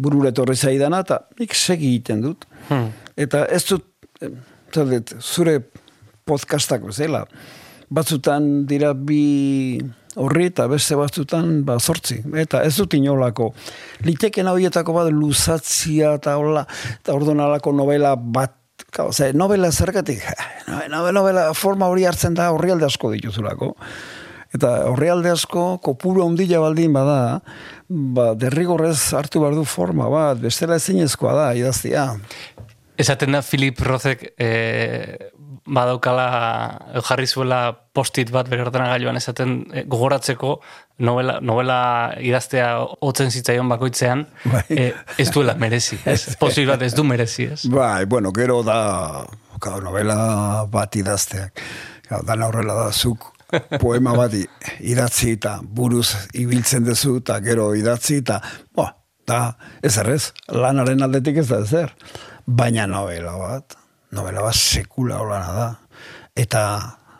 bururetorri 0.00 0.56
zaidana, 0.56 1.02
eta 1.06 1.20
nik 1.40 1.54
segi 1.54 1.94
egiten 1.94 2.24
dut. 2.24 2.46
Hmm. 2.68 2.90
Eta 3.20 3.44
ez 3.52 3.62
dut, 3.68 3.86
eh, 4.22 4.32
zadet, 4.74 5.14
zure 5.20 5.58
podcastak 6.28 6.84
bezala, 6.86 7.24
batzutan 7.90 8.66
dira 8.70 8.92
bi 8.94 9.80
horri 10.20 10.48
eta 10.50 10.66
beste 10.70 10.96
batzutan 10.98 11.60
ba, 11.66 11.78
sortzi. 11.78 12.20
Eta 12.42 12.62
ez 12.66 12.74
dut 12.78 12.94
inolako. 12.98 13.50
Liteken 14.06 14.50
horietako 14.50 14.94
bat 14.96 15.10
luzatzia 15.14 16.14
eta 16.18 16.36
hola, 16.40 16.64
eta 17.00 17.14
orduan 17.14 17.42
alako 17.44 17.74
novela 17.76 18.16
bat 18.16 18.56
Kau, 18.90 19.10
ze, 19.12 19.28
novela 19.36 19.68
zergatik, 19.70 20.22
novela, 20.88 21.12
novela 21.12 21.42
forma 21.54 21.86
hori 21.92 22.06
hartzen 22.08 22.34
da 22.34 22.48
horrialde 22.50 22.86
asko 22.88 23.10
dituzulako. 23.12 23.74
Eta 24.56 24.70
horrialde 24.88 25.30
asko, 25.30 25.76
kopuru 25.84 26.24
ondila 26.24 26.62
baldin 26.64 26.96
bada, 26.96 27.18
ba, 27.90 28.34
derrigorrez 28.38 29.12
hartu 29.18 29.42
behar 29.42 29.58
du 29.58 29.66
forma 29.66 30.08
bat, 30.10 30.38
bestela 30.40 30.78
ezinezkoa 30.78 31.34
da, 31.36 31.50
idaztia. 31.58 32.06
Esaten 33.00 33.34
da 33.34 33.42
Philip 33.42 33.80
Rozek 33.82 34.26
e, 34.38 34.50
badaukala 35.70 36.26
jarri 37.06 37.26
zuela 37.26 37.60
postit 37.96 38.30
bat 38.34 38.48
bere 38.50 38.64
ordenagailuan 38.66 39.16
esaten 39.18 39.54
e, 39.72 39.84
gogoratzeko 39.90 40.54
novela, 41.06 41.38
novela 41.40 41.80
idaztea 42.20 42.70
hotzen 43.00 43.32
zitzaion 43.32 43.70
bakoitzean 43.72 44.26
Bai. 44.44 44.64
e, 44.68 44.88
ez 45.18 45.30
duela 45.32 45.56
merezi, 45.58 45.98
ez? 46.12 46.36
Posibil 46.40 46.74
bat 46.74 46.86
ez 46.86 46.92
du 46.94 47.04
merezi, 47.08 47.50
ez? 47.56 47.62
Bai, 47.72 48.04
bueno, 48.10 48.34
gero 48.36 48.60
da, 48.66 48.80
kau, 49.58 49.80
novela 49.82 50.66
bat 50.70 50.96
idazteak. 51.00 51.64
Kau, 52.10 52.22
dan 52.26 52.42
horrela 52.46 52.76
da, 52.84 52.88
zuk 52.92 53.30
poema 53.80 54.14
bat 54.16 54.34
idatzi 54.80 55.34
eta 55.36 55.58
buruz 55.62 56.08
ibiltzen 56.38 56.84
duzu 56.86 57.18
eta 57.20 57.40
gero 57.44 57.70
idatzi 57.78 58.20
eta, 58.22 58.40
bo, 58.76 58.86
da, 59.26 59.42
ez 59.82 59.96
errez, 60.02 60.22
lanaren 60.48 61.02
aldetik 61.06 61.42
ez 61.42 61.48
da 61.50 61.60
ezer. 61.64 61.92
Baina 62.46 62.86
novela 62.90 63.36
bat, 63.38 63.76
novela 64.16 64.42
bat 64.46 64.56
sekula 64.56 65.20
olana 65.22 65.52
da. 65.54 65.68
Eta 66.38 66.62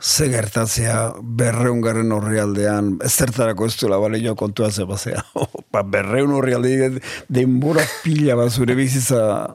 ze 0.01 0.31
gertatzea 0.33 1.13
berreun 1.21 1.83
garen 1.85 2.13
horri 2.13 2.41
aldean, 2.41 2.95
ez 3.05 3.13
zertarako 3.13 3.67
ez 3.69 3.77
duela 3.77 3.99
bale 4.01 4.35
kontua 4.35 4.71
ze 4.71 4.85
bazea. 4.85 5.23
ba, 5.73 5.83
berreun 5.83 6.33
horri 6.33 6.55
aldean 6.57 7.01
denbora 7.29 7.85
pila 8.03 8.37
bat 8.37 8.51
zure 8.51 8.75
bizitza 8.75 9.55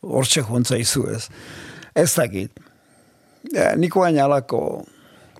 hortxe 0.00 0.42
jontza 0.42 0.78
izu 0.78 1.08
ez. 1.10 1.28
Ez 1.94 2.14
dakit. 2.14 2.52
Ja, 3.52 3.74
niko 3.76 4.04
baina 4.04 4.24
alako, 4.24 4.84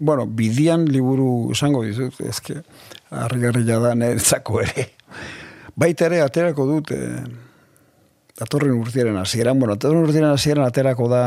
bueno, 0.00 0.24
bidian 0.26 0.86
liburu 0.88 1.52
esango 1.52 1.84
dizut, 1.84 2.16
ezke, 2.24 2.62
harri 3.12 3.64
da 3.68 3.94
niretzako 3.94 4.62
ere. 4.64 4.86
Baita 5.76 6.08
ere, 6.08 6.22
aterako 6.24 6.66
dut, 6.66 6.90
eh, 6.96 7.20
datorren 8.40 8.72
urtiaren 8.80 9.16
hasieran, 9.20 9.60
bueno, 9.60 9.76
datorren 9.76 10.08
urtiaren 10.08 10.32
hasieran 10.32 10.64
aterako 10.64 11.08
da, 11.12 11.22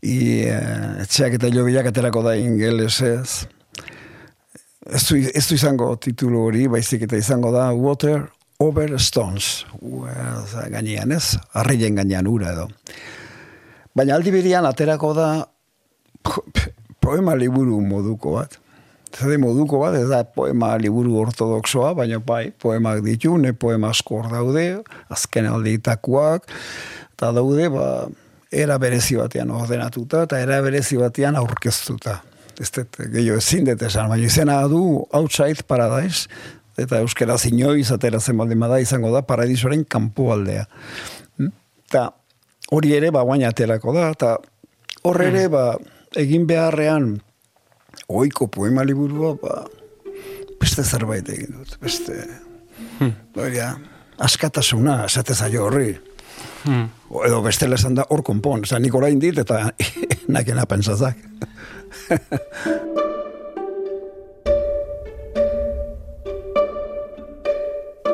i, 0.00 0.18
eh, 0.46 1.02
etxeak 1.02 1.36
eta 1.40 1.50
jobiak 1.52 1.90
aterako 1.90 2.22
da 2.22 2.36
ingelesez. 2.38 3.48
Ez 4.88 5.04
du, 5.10 5.18
ez 5.18 5.44
du 5.50 5.58
izango 5.58 5.90
titulu 6.00 6.46
hori, 6.46 6.66
baizik 6.70 7.02
eta 7.04 7.18
izango 7.18 7.50
da 7.52 7.68
Water 7.74 8.28
Over 8.62 8.94
Stones. 9.02 9.66
Ua, 9.82 10.14
oza, 10.44 10.68
gainean 10.70 11.12
ez, 11.12 11.36
arreien 11.52 11.98
gainean 11.98 12.30
ura 12.30 12.54
edo. 12.54 12.70
Baina 13.98 14.14
aldi 14.14 14.30
berian 14.30 14.66
aterako 14.66 15.12
da 15.18 15.28
poema 17.08 17.34
liburu 17.36 17.80
moduko 17.80 18.36
bat. 18.36 18.58
Zade 19.08 19.38
moduko 19.40 19.80
bat, 19.80 19.96
ez 19.96 20.08
da 20.10 20.20
poema 20.28 20.74
liburu 20.76 21.16
ortodoxoa, 21.22 21.94
baina 21.96 22.20
bai, 22.20 22.50
poemak 22.52 23.00
ditu, 23.06 23.38
ne 23.40 23.54
poema 23.56 23.94
asko 23.94 24.20
hor 24.20 24.28
daude, 24.34 24.66
azken 25.14 25.48
aldeitakoak, 25.48 26.44
eta 27.14 27.32
daude, 27.32 27.70
ba, 27.72 27.86
era 28.52 28.76
berezi 28.80 29.16
batean 29.16 29.54
ordenatuta, 29.56 30.26
eta 30.28 30.42
era 30.44 30.60
berezi 30.64 31.00
batean 31.00 31.40
aurkeztuta. 31.40 32.18
Ez 32.60 32.68
dut, 32.74 33.00
gehiago 33.00 33.40
ezin 33.40 33.64
dut 33.70 33.88
esan, 33.88 34.12
baina 34.12 34.28
izena 34.28 34.60
du 34.68 34.82
Outside 35.16 35.64
Paradise, 35.64 36.28
eta 36.78 37.00
euskera 37.00 37.40
inoiz 37.48 37.88
atera 37.94 38.20
zen 38.20 38.36
baldin 38.36 38.60
bada 38.60 38.78
izango 38.84 39.14
da 39.14 39.24
paradisoaren 39.24 39.86
kanpo 39.88 40.28
aldea. 40.36 40.68
Hm? 41.40 41.52
Eta 41.88 42.10
hori 42.76 42.98
ere, 43.00 43.10
ba, 43.14 43.24
guaina 43.24 43.48
aterako 43.48 43.96
da, 43.96 44.10
eta 44.12 44.36
hor 45.08 45.24
ere, 45.24 45.48
ba, 45.48 45.70
egin 46.16 46.46
beharrean, 46.46 47.20
oiko 48.08 48.46
poema 48.48 48.84
liburua, 48.86 49.34
ba, 49.40 49.64
beste 50.60 50.84
zerbait 50.84 51.28
egin 51.28 51.52
dut, 51.58 51.78
beste, 51.82 52.14
hmm. 52.98 53.12
Baina, 53.36 53.78
askatasuna, 54.18 55.04
esate 55.06 55.34
zaio 55.34 55.64
horri. 55.66 56.00
Hmm. 56.64 56.88
O, 57.10 57.24
edo 57.26 57.42
bestela 57.44 57.74
esan 57.78 57.94
da, 57.98 58.04
hor 58.10 58.22
konpon, 58.26 58.64
zan 58.66 58.82
nik 58.82 58.94
orain 58.94 59.18
dit, 59.20 59.38
eta 59.38 59.70
nakena 60.34 60.66
pensazak. 60.68 61.16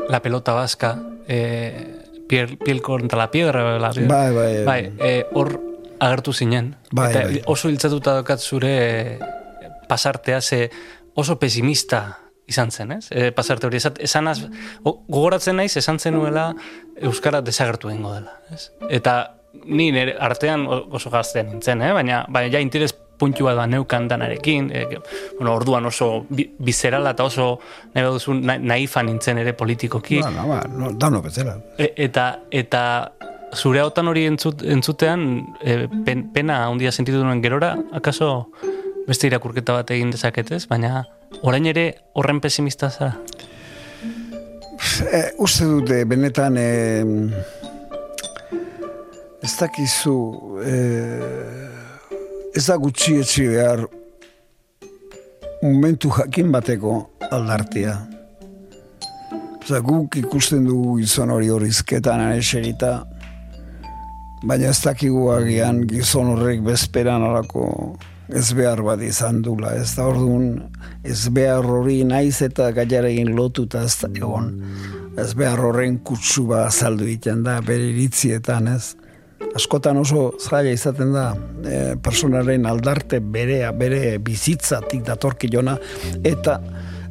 la 0.08 0.20
pelota 0.22 0.52
vasca, 0.54 0.98
eh, 1.26 2.02
piel, 2.28 2.58
piel 2.58 2.82
contra 2.82 3.18
la 3.18 3.30
piedra, 3.30 3.78
la 3.78 3.90
piedra. 3.90 4.16
Bai, 4.16 4.34
bai, 4.34 4.64
bai. 4.64 4.92
Eh, 4.98 5.26
hor 5.32 5.73
agertu 6.00 6.32
zinen. 6.32 6.74
Bai, 6.92 7.10
eta 7.10 7.24
bai. 7.28 7.40
oso 7.46 7.68
hiltzatuta 7.68 8.16
dokat 8.20 8.40
zure 8.40 8.74
pasartea 9.88 10.40
ze 10.40 10.70
oso 11.14 11.38
pesimista 11.38 12.18
izan 12.46 12.70
zen, 12.70 12.92
ez? 12.92 13.06
E, 13.10 13.30
pasarte 13.32 13.66
hori, 13.66 13.78
esan 14.04 14.28
az, 14.28 14.42
gogoratzen 14.84 15.56
naiz, 15.56 15.76
esan 15.80 15.98
zenuela 15.98 16.50
Euskara 17.00 17.40
desagertu 17.40 17.88
egingo 17.88 18.12
dela, 18.12 18.36
ez? 18.52 18.68
Eta 18.92 19.14
ni 19.64 19.90
nire 19.94 20.16
artean 20.20 20.66
oso 20.68 21.10
gaztean 21.10 21.48
nintzen, 21.52 21.82
eh? 21.82 21.92
baina, 21.94 22.24
baina 22.28 22.52
ja 22.52 22.60
interes 22.60 22.92
puntua 23.18 23.54
da 23.54 23.66
neukan 23.70 24.08
danarekin, 24.10 24.70
e, 24.74 24.98
bueno, 25.38 25.54
orduan 25.54 25.86
oso 25.86 26.26
bizerala 26.28 27.14
eta 27.14 27.24
oso 27.24 27.46
nahi 27.94 28.10
duzu 28.16 28.34
naifa 28.42 29.04
nintzen 29.06 29.38
ere 29.38 29.54
politikoki. 29.54 30.20
Ba, 30.20 30.46
ba, 30.48 30.60
no, 30.68 30.90
dano 30.98 31.22
bezala. 31.22 31.56
E, 31.78 31.92
eta, 32.08 32.26
eta 32.50 32.82
zure 33.54 33.80
hautan 33.80 34.08
hori 34.10 34.26
entzut, 34.28 34.62
entzutean 34.62 35.24
e, 35.62 35.86
pen, 36.06 36.28
pena 36.34 36.64
handia 36.68 36.92
sentitu 36.92 37.22
duen 37.22 37.42
gerora, 37.42 37.74
akaso 37.92 38.50
beste 39.08 39.28
irakurketa 39.28 39.76
bat 39.80 39.90
egin 39.94 40.12
dezaketez, 40.14 40.64
baina 40.70 41.04
orain 41.42 41.66
ere 41.66 41.86
horren 42.14 42.40
pesimista 42.40 42.90
zara? 42.90 43.16
E, 45.10 45.20
uste 45.42 45.66
dute, 45.68 46.04
benetan, 46.08 46.56
e, 46.58 47.02
ez 49.44 49.52
dakizu, 49.58 50.16
e, 50.64 50.74
ez 52.54 52.64
da 52.66 52.78
gutxi 52.80 53.18
etxi 53.20 53.46
behar 53.52 53.86
momentu 55.64 56.10
jakin 56.12 56.52
bateko 56.52 56.98
aldartia. 57.32 57.96
Oza, 59.64 59.80
guk 59.80 60.18
ikusten 60.20 60.66
dugu 60.68 60.98
gizon 61.00 61.32
hori 61.32 61.48
horizketan 61.48 62.20
eserita, 62.34 62.98
baina 64.44 64.70
ez 64.70 64.80
dakigu 64.84 65.28
agian 65.32 65.84
gizon 65.88 66.34
horrek 66.34 66.60
bezperan 66.64 67.22
alako 67.24 67.68
ez 68.28 68.52
behar 68.56 68.80
bat 68.84 69.02
izan 69.04 69.42
dula, 69.44 69.74
ez 69.76 69.94
da 69.96 70.06
orduan 70.08 70.48
ez 71.04 71.28
behar 71.28 71.66
hori 71.68 72.02
naiz 72.08 72.40
eta 72.44 72.70
gaiaregin 72.76 73.34
lotuta 73.36 73.84
ez 73.84 73.96
da 74.00 74.08
egon. 74.16 74.50
Ez 75.20 75.32
behar 75.38 75.60
horren 75.60 75.98
kutsu 76.02 76.46
ba 76.48 76.64
azaldu 76.66 77.06
iten 77.08 77.44
da, 77.44 77.60
bere 77.62 77.90
iritzietan, 77.92 78.68
ez? 78.72 78.94
Askotan 79.54 80.00
oso 80.00 80.32
zaila 80.40 80.72
izaten 80.74 81.12
da, 81.14 81.28
e, 81.62 81.76
personaren 82.02 82.66
aldarte 82.66 83.20
berea, 83.20 83.70
bere 83.76 84.16
bizitzatik 84.18 85.04
datorki 85.06 85.50
jona, 85.52 85.76
eta 86.24 86.58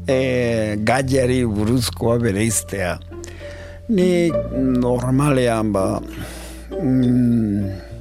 e, 0.08 0.76
gaiari 0.84 1.44
buruzkoa 1.48 2.18
bere 2.26 2.44
iztea. 2.50 2.98
Ni 3.94 4.32
normalean 4.82 5.72
ba, 5.76 5.86
mm, 6.84 7.94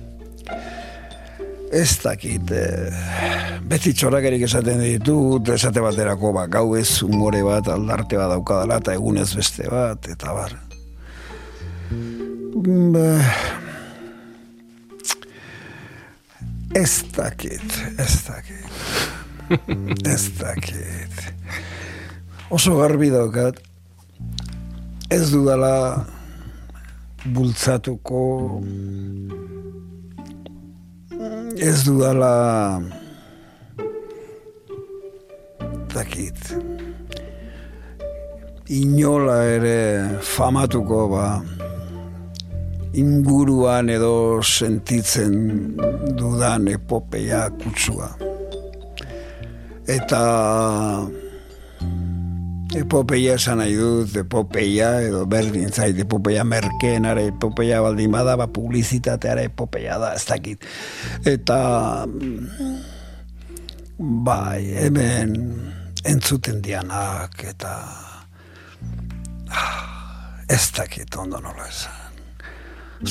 Ez 1.73 1.95
dakit, 2.05 2.51
e, 2.53 2.65
beti 3.65 3.95
txorakerik 3.97 4.43
esaten 4.45 4.83
ditut, 4.85 5.49
esate 5.55 5.81
baterako, 5.81 6.35
ba, 6.37 6.43
gau 6.45 6.75
ez 6.77 7.01
umore 7.07 7.41
bat, 7.47 7.71
aldarte 7.73 8.19
bat 8.21 8.29
daukadala, 8.29 8.77
eta 8.83 8.93
egunez 8.93 9.31
beste 9.33 9.71
bat, 9.73 10.05
eta 10.13 10.35
bar. 10.37 10.53
Ba, 12.93 13.07
ez 16.77 16.93
dakit, 17.17 17.81
ez 17.97 18.15
dakit, 18.29 18.69
ez 20.13 20.23
dakit. 20.43 21.29
Oso 22.53 22.77
garbi 22.83 23.09
daukat, 23.17 23.65
ez 25.09 25.25
dudala 25.33 25.73
bultzatuko. 27.25 28.61
Ez 31.57 31.85
dudala. 31.85 32.83
Dakit. 35.95 36.55
Inola 38.69 39.45
ere 39.45 39.79
famatuko 40.23 41.09
ba 41.13 41.27
inguruan 42.93 43.89
edo 43.89 44.43
sentitzen 44.45 45.77
dudan 46.17 46.69
epopeia 46.69 47.49
kutsua. 47.61 48.11
Eta 49.89 50.23
epopeia 52.79 53.37
esan 53.37 53.61
nahi 53.61 53.75
dut, 53.77 54.15
epopeia, 54.17 54.93
edo 55.05 55.25
berdin 55.29 55.73
zait, 55.73 55.99
epopeia 55.99 56.45
merkeen, 56.45 57.07
ara 57.09 57.25
epopeia 57.29 57.81
baldin 57.85 58.13
bada, 58.13 58.37
ba, 58.41 58.49
publizitateara 58.53 59.45
epopeia 59.49 59.99
da, 60.01 60.13
ez 60.17 60.25
dakit. 60.29 60.65
Eta, 61.29 61.59
bai, 63.99 64.61
hemen 64.85 65.35
entzuten 66.09 66.63
dianak, 66.65 67.37
eta 67.53 67.73
ah, 69.53 69.83
ez 70.49 70.65
dakit 70.77 71.19
ondo 71.21 71.41
nola 71.41 71.69
esan. 71.69 71.99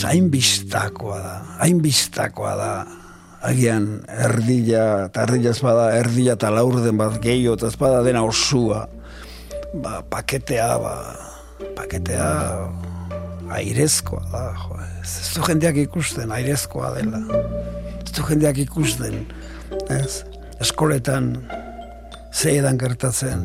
hain 0.07 0.29
biztakoa 0.31 1.19
da, 1.19 1.35
hain 1.59 1.81
biztakoa 1.83 2.55
da, 2.55 2.71
agian 3.43 4.01
erdila, 4.07 5.07
eta 5.09 5.25
erdila 5.27 5.53
bada, 5.61 5.85
erdila 5.97 6.37
eta 6.37 6.49
laurden 6.53 6.97
bat 6.97 7.19
eta 7.25 7.71
bada 7.79 8.01
dena 8.05 8.23
osua 8.23 8.87
ba, 9.73 10.01
paketea, 10.09 10.77
ba, 10.79 10.95
paketea 11.75 12.27
airezkoa 13.51 14.23
da, 14.31 14.43
jo, 14.55 14.79
ez, 15.01 15.13
ez 15.21 15.29
du 15.35 15.45
jendeak 15.47 15.79
ikusten, 15.85 16.31
airezkoa 16.31 16.93
dela. 16.97 17.21
Ez 18.01 18.11
du 18.15 18.25
jendeak 18.27 18.61
ikusten, 18.65 19.23
ez, 19.91 20.23
eskoletan 20.63 21.33
zeidan 22.31 22.79
gertatzen 22.79 23.43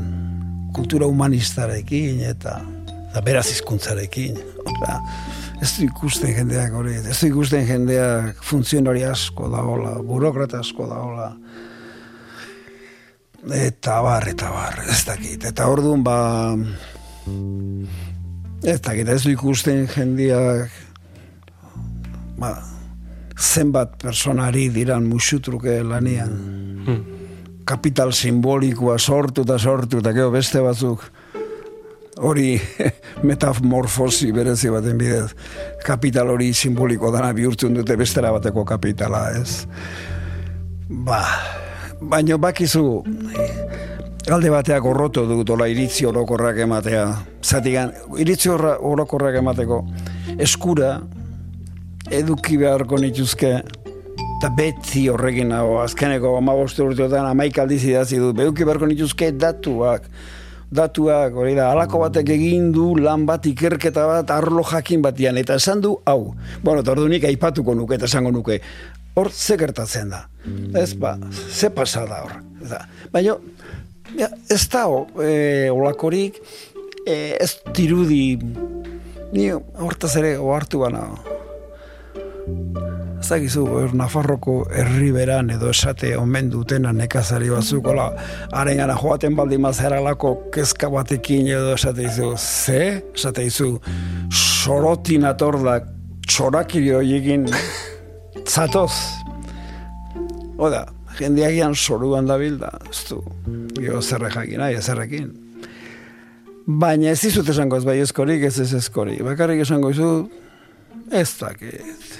kultura 0.76 1.08
humanistarekin 1.08 2.20
eta, 2.28 2.60
eta 3.10 3.22
beraz 3.26 3.48
izkuntzarekin. 3.54 4.38
Ora, 4.66 4.98
ez 5.62 5.72
du 5.78 5.86
ikusten 5.86 6.34
jendeak 6.36 6.74
hori, 6.76 6.98
ez 7.00 7.16
du 7.20 7.30
ikusten 7.30 7.66
jendeak 7.68 8.42
funtzionari 8.44 9.06
asko 9.08 9.50
da 9.52 9.62
hola, 9.64 9.96
burokrata 10.06 10.60
asko 10.62 10.88
da 10.90 11.00
hola, 11.02 11.30
eta 13.54 14.00
bar, 14.02 14.28
eta 14.28 14.50
bar, 14.50 14.80
ez 14.90 15.02
dakit. 15.06 15.44
Eta 15.44 15.68
orduan, 15.70 16.02
ba, 16.04 16.56
ez 18.64 18.80
dakit, 18.80 19.08
ez 19.08 19.22
du 19.24 19.34
ikusten 19.34 19.86
jendiak, 19.92 20.72
ba, 22.40 22.54
zenbat 23.36 23.96
personari 24.00 24.68
diran 24.72 25.06
musutruke 25.06 25.82
lanian. 25.84 26.32
Hmm. 26.86 27.04
Kapital 27.66 28.12
simbolikoa 28.14 28.98
sortu 28.98 29.42
eta 29.42 29.58
sortu, 29.58 29.98
eta 29.98 30.12
gero 30.14 30.30
beste 30.30 30.62
batzuk, 30.62 31.02
hori 32.22 32.54
metamorfosi 33.28 34.30
berezi 34.32 34.70
baten 34.72 34.98
bidez, 34.98 35.30
kapital 35.84 36.30
hori 36.32 36.52
simboliko 36.54 37.10
dana 37.12 37.32
bihurtzen 37.36 37.74
dute 37.76 37.96
bestera 37.98 38.32
bateko 38.32 38.64
kapitala, 38.64 39.28
ez? 39.36 39.66
Ba, 40.88 41.20
baino 42.10 42.38
bakizu 42.38 43.02
alde 44.32 44.50
bateak 44.50 44.82
gorroto 44.82 45.24
dut 45.28 45.50
ola 45.54 45.68
iritzi 45.70 46.06
orokorrak 46.06 46.58
ematea. 46.64 47.04
Zatigan, 47.42 47.92
iritzi 48.18 48.50
orokorrak 48.50 49.38
emateko 49.38 49.82
eskura 50.42 50.96
eduki 52.10 52.58
beharko 52.58 52.98
nituzke 53.02 53.52
eta 54.36 54.50
beti 54.52 55.06
horrekin 55.08 55.48
nago, 55.54 55.78
azkeneko 55.80 56.34
amabostu 56.38 56.84
urteotan 56.84 57.26
amaik 57.30 57.58
aldiz 57.58 57.84
idazi 57.86 58.18
du, 58.20 58.34
behuki 58.36 58.66
beharko 58.68 58.88
nituzke 58.90 59.30
datuak, 59.32 60.10
datuak, 60.76 61.38
hori 61.40 61.54
da, 61.56 61.70
alako 61.72 62.02
batek 62.04 62.34
egin 62.34 62.68
du 62.74 62.90
lan 63.00 63.24
bat 63.26 63.46
ikerketa 63.48 64.04
bat 64.10 64.32
arlo 64.34 64.64
jakin 64.66 65.00
batian, 65.06 65.40
eta 65.40 65.56
esan 65.56 65.80
du, 65.80 65.94
hau, 66.04 66.34
bueno, 66.62 66.82
eta 66.84 66.92
ordunik 66.92 67.24
aipatuko 67.30 67.74
nuke, 67.78 67.96
eta 67.96 68.10
esango 68.10 68.34
nuke, 68.34 68.60
hor 69.16 69.30
ze 69.32 69.56
gertatzen 69.58 70.10
da, 70.12 70.26
ez 70.76 70.92
ba, 71.00 71.16
ze 71.50 71.70
pasa 71.72 72.04
da 72.06 72.20
hor, 72.24 72.34
eta, 72.64 72.82
baina, 73.12 73.38
ja, 74.18 74.28
ez 74.52 74.60
da, 74.68 74.84
e, 75.24 75.70
olakorik, 75.72 76.36
e, 77.06 77.36
ez 77.40 77.54
dirudi, 77.72 78.36
ni 79.32 79.48
hortaz 79.80 80.12
ere 80.20 80.34
ohartu 80.36 80.82
gana, 80.84 81.06
ez 83.16 83.30
dakizu, 83.30 83.64
er, 83.80 83.96
Nafarroko 83.96 84.58
herriberan 84.68 85.48
edo 85.56 85.72
esate 85.72 86.12
omen 86.20 86.52
dutena 86.52 86.92
nekazari 86.92 87.48
batzuk, 87.50 87.88
hola, 87.88 88.10
haren 88.52 88.84
gara 88.84 89.00
joaten 89.00 89.34
baldi 89.38 89.56
mazeralako 89.56 90.36
kezka 90.52 90.92
batekin 90.92 91.48
edo 91.56 91.72
esate 91.80 92.04
izu, 92.04 92.34
ze? 92.36 93.00
Esate 93.16 93.48
izu, 93.48 93.72
sorotin 94.28 95.24
atordak 95.24 95.88
txorakiri 96.28 96.92
horiekin 97.00 97.48
zatoz. 98.44 98.92
Oda, 100.58 100.86
jendeagian 101.18 101.74
soruan 101.74 102.28
dabil 102.28 102.58
da, 102.60 102.72
ez 102.90 103.02
du, 103.10 103.20
gio 103.76 104.02
zerre 104.02 104.30
jakin, 104.32 104.60
nahi, 104.62 104.80
zerrekin. 104.82 105.32
Baina 106.66 107.12
ez 107.12 107.20
dizut 107.22 107.48
esango 107.52 107.78
ez 107.78 107.86
bai 107.86 107.98
eskorik, 108.02 108.42
ez 108.48 108.58
ez 108.60 108.72
eskorik. 108.80 109.22
Bakarrik 109.24 109.62
esango 109.62 109.92
izu, 109.94 110.12
ez 111.14 111.28
dakit. 111.38 112.16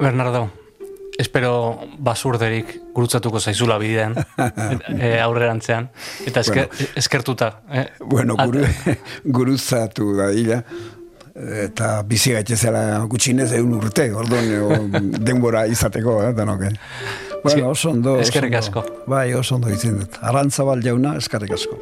Bernardo, 0.00 0.48
espero 1.18 1.52
basurderik 2.02 2.72
gurutzatuko 2.96 3.40
zaizula 3.40 3.78
bidean, 3.80 4.16
e, 4.98 5.14
aurrerantzean, 5.22 5.88
eta 6.26 6.42
esker, 6.42 6.68
eskertuta. 6.98 7.52
Eh? 7.70 7.86
Bueno, 8.04 8.36
guru, 8.40 8.64
gurutzatu 9.38 10.12
da 10.18 10.28
dira, 10.34 10.62
eta 11.36 12.00
bizi 12.08 12.32
gaitezela 12.32 12.82
gutxinez 13.10 13.50
egun 13.58 13.76
urte, 13.76 14.08
orduan 14.16 14.92
denbora 15.28 15.66
izateko, 15.68 16.20
eh, 16.24 16.32
danoke. 16.36 16.72
Bueno, 17.44 17.70
oso 17.70 17.90
ondo. 17.90 18.16
Eskerrik 18.20 18.56
asko. 18.58 18.82
Bai, 19.06 19.32
oso 19.34 19.56
ondo 19.58 19.70
izin 19.70 20.00
dut. 20.00 20.18
Arantzabal 20.24 20.82
jauna, 20.82 21.16
eskerrik 21.20 21.52
asko. 21.58 21.78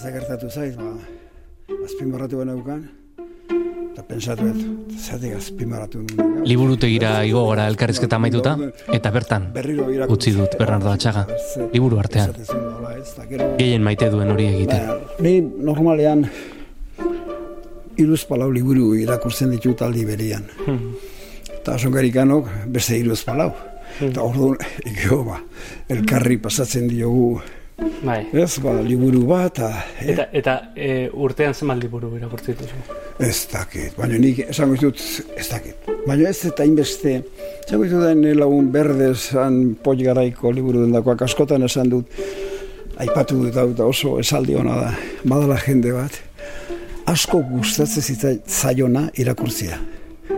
Zagertatu 0.00 0.50
zaiz, 0.50 0.76
ba, 0.78 0.92
azpimarratu 1.84 2.40
bena 2.44 2.54
ukan, 2.56 2.84
eta 3.94 4.02
pensatu 4.02 4.48
ez, 4.50 4.62
zatik 4.98 5.36
azpimarratu 5.38 6.00
nuen. 6.02 6.40
Liburutegira 6.50 7.12
igo 7.28 7.44
gara 7.46 7.68
elkarrizketa 7.70 8.18
maituta, 8.18 8.56
eta 8.90 9.12
bertan, 9.14 9.46
utzi 10.10 10.32
dut 10.34 10.56
Bernardo 10.58 10.90
Atxaga, 10.90 11.22
liburu 11.70 12.00
artean. 12.02 12.34
Gehien 13.60 13.86
maite 13.86 14.10
duen 14.10 14.32
hori 14.34 14.48
egiten. 14.50 14.90
Ni 15.22 15.36
normalean, 15.38 16.26
iruz 18.02 18.24
palau 18.26 18.50
liburu 18.50 18.96
irakurtzen 18.98 19.54
ditut 19.54 19.86
aldi 19.86 20.02
berian. 20.08 20.48
Eta 21.60 21.78
songarrikanok 21.78 22.50
beste 22.74 22.98
iruz 22.98 23.22
palau. 23.22 23.52
Eta 24.02 24.26
orduan, 24.26 24.58
ikeo 24.90 25.22
ba, 25.28 25.38
elkarri 25.94 26.40
pasatzen 26.42 26.90
diogu 26.90 27.38
Bai. 28.04 28.26
Ez, 28.36 28.58
ba, 28.60 28.74
liburu 28.84 29.22
bat, 29.24 29.56
eta... 29.56 29.68
Eta, 30.12 30.24
eta 30.36 30.54
e, 30.76 30.88
urtean 31.24 31.54
zenbat 31.56 31.78
liburu 31.80 32.10
irakurtzen 32.18 32.58
dituzu? 32.58 32.96
Ez 33.24 33.46
dakit, 33.48 33.94
baina 33.96 34.18
nik 34.20 34.42
esango 34.44 34.76
ditut, 34.76 35.00
ez 35.38 35.46
dakit. 35.48 35.88
Baina 36.04 36.28
ez 36.28 36.50
eta 36.50 36.66
inbeste, 36.68 37.14
esango 37.62 37.86
ditut 37.86 38.04
den 38.04 38.26
lagun 38.36 38.68
berdezan 38.74 39.56
poi 39.84 39.96
garaiko 40.02 40.52
liburu 40.52 40.84
den 40.84 40.92
dakoak 40.92 41.24
askotan 41.24 41.64
esan 41.64 41.94
dut, 41.94 42.12
aipatu 43.00 43.40
dut 43.46 43.56
hau 43.56 43.70
eta 43.72 43.88
oso 43.88 44.18
esaldi 44.20 44.58
hona 44.60 44.76
da, 44.82 44.92
badala 45.24 45.56
jende 45.64 45.96
bat, 45.96 46.20
asko 47.08 47.40
gustatzen 47.54 48.04
zitzai 48.04 48.36
zaiona 48.44 49.08
irakurtzia. 49.16 49.80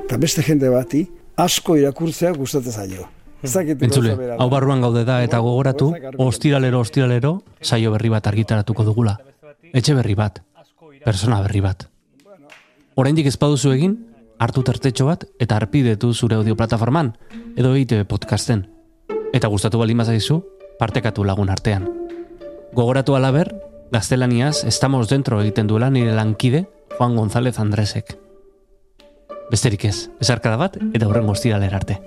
Eta 0.04 0.22
beste 0.22 0.46
jende 0.46 0.70
bati, 0.70 1.02
asko 1.42 1.80
irakurtzea 1.82 2.30
gustatzen 2.38 2.78
zaio. 2.78 3.10
Entzule, 3.46 4.16
hau 4.38 4.48
barruan 4.50 4.80
gaude 4.80 5.04
da 5.04 5.22
eta 5.24 5.38
gogoratu, 5.44 5.92
ostiralero, 6.18 6.80
ostiralero, 6.80 7.42
saio 7.60 7.92
berri 7.94 8.10
bat 8.12 8.26
argitaratuko 8.26 8.84
dugula. 8.84 9.16
Etxe 9.72 9.94
berri 9.94 10.14
bat, 10.14 10.42
persona 11.04 11.40
berri 11.44 11.62
bat. 11.64 11.88
Oraindik 12.96 13.26
ez 13.28 13.36
baduzu 13.36 13.72
egin, 13.74 13.96
hartu 14.38 14.62
tertetxo 14.64 15.06
bat 15.08 15.26
eta 15.40 15.56
arpidetu 15.56 16.12
zure 16.14 16.36
audio 16.36 16.56
plataforman, 16.56 17.12
edo 17.56 17.74
EITB 17.74 18.06
podcasten. 18.08 18.66
Eta 19.36 19.48
gustatu 19.52 19.78
baldin 19.78 20.00
bazaizu, 20.00 20.40
partekatu 20.80 21.24
lagun 21.24 21.50
artean. 21.52 21.88
Gogoratu 22.76 23.16
alaber, 23.16 23.52
gaztelaniaz, 23.92 24.64
estamos 24.64 25.08
dentro 25.08 25.40
egiten 25.42 25.66
duela 25.66 25.90
nire 25.90 26.14
lankide, 26.16 26.66
Juan 26.96 27.16
González 27.16 27.58
Andresek. 27.60 28.16
Besterik 29.50 29.84
ez, 29.84 30.08
esarkada 30.20 30.56
bat, 30.56 30.78
eta 30.92 31.06
horren 31.06 31.28
ostiralera 31.30 31.76
arte. 31.76 32.00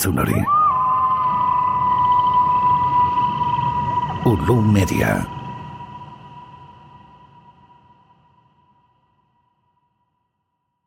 Entzun 0.00 0.16
hori. 0.16 0.40
Ulu 4.24 4.62
Media. 4.62 5.39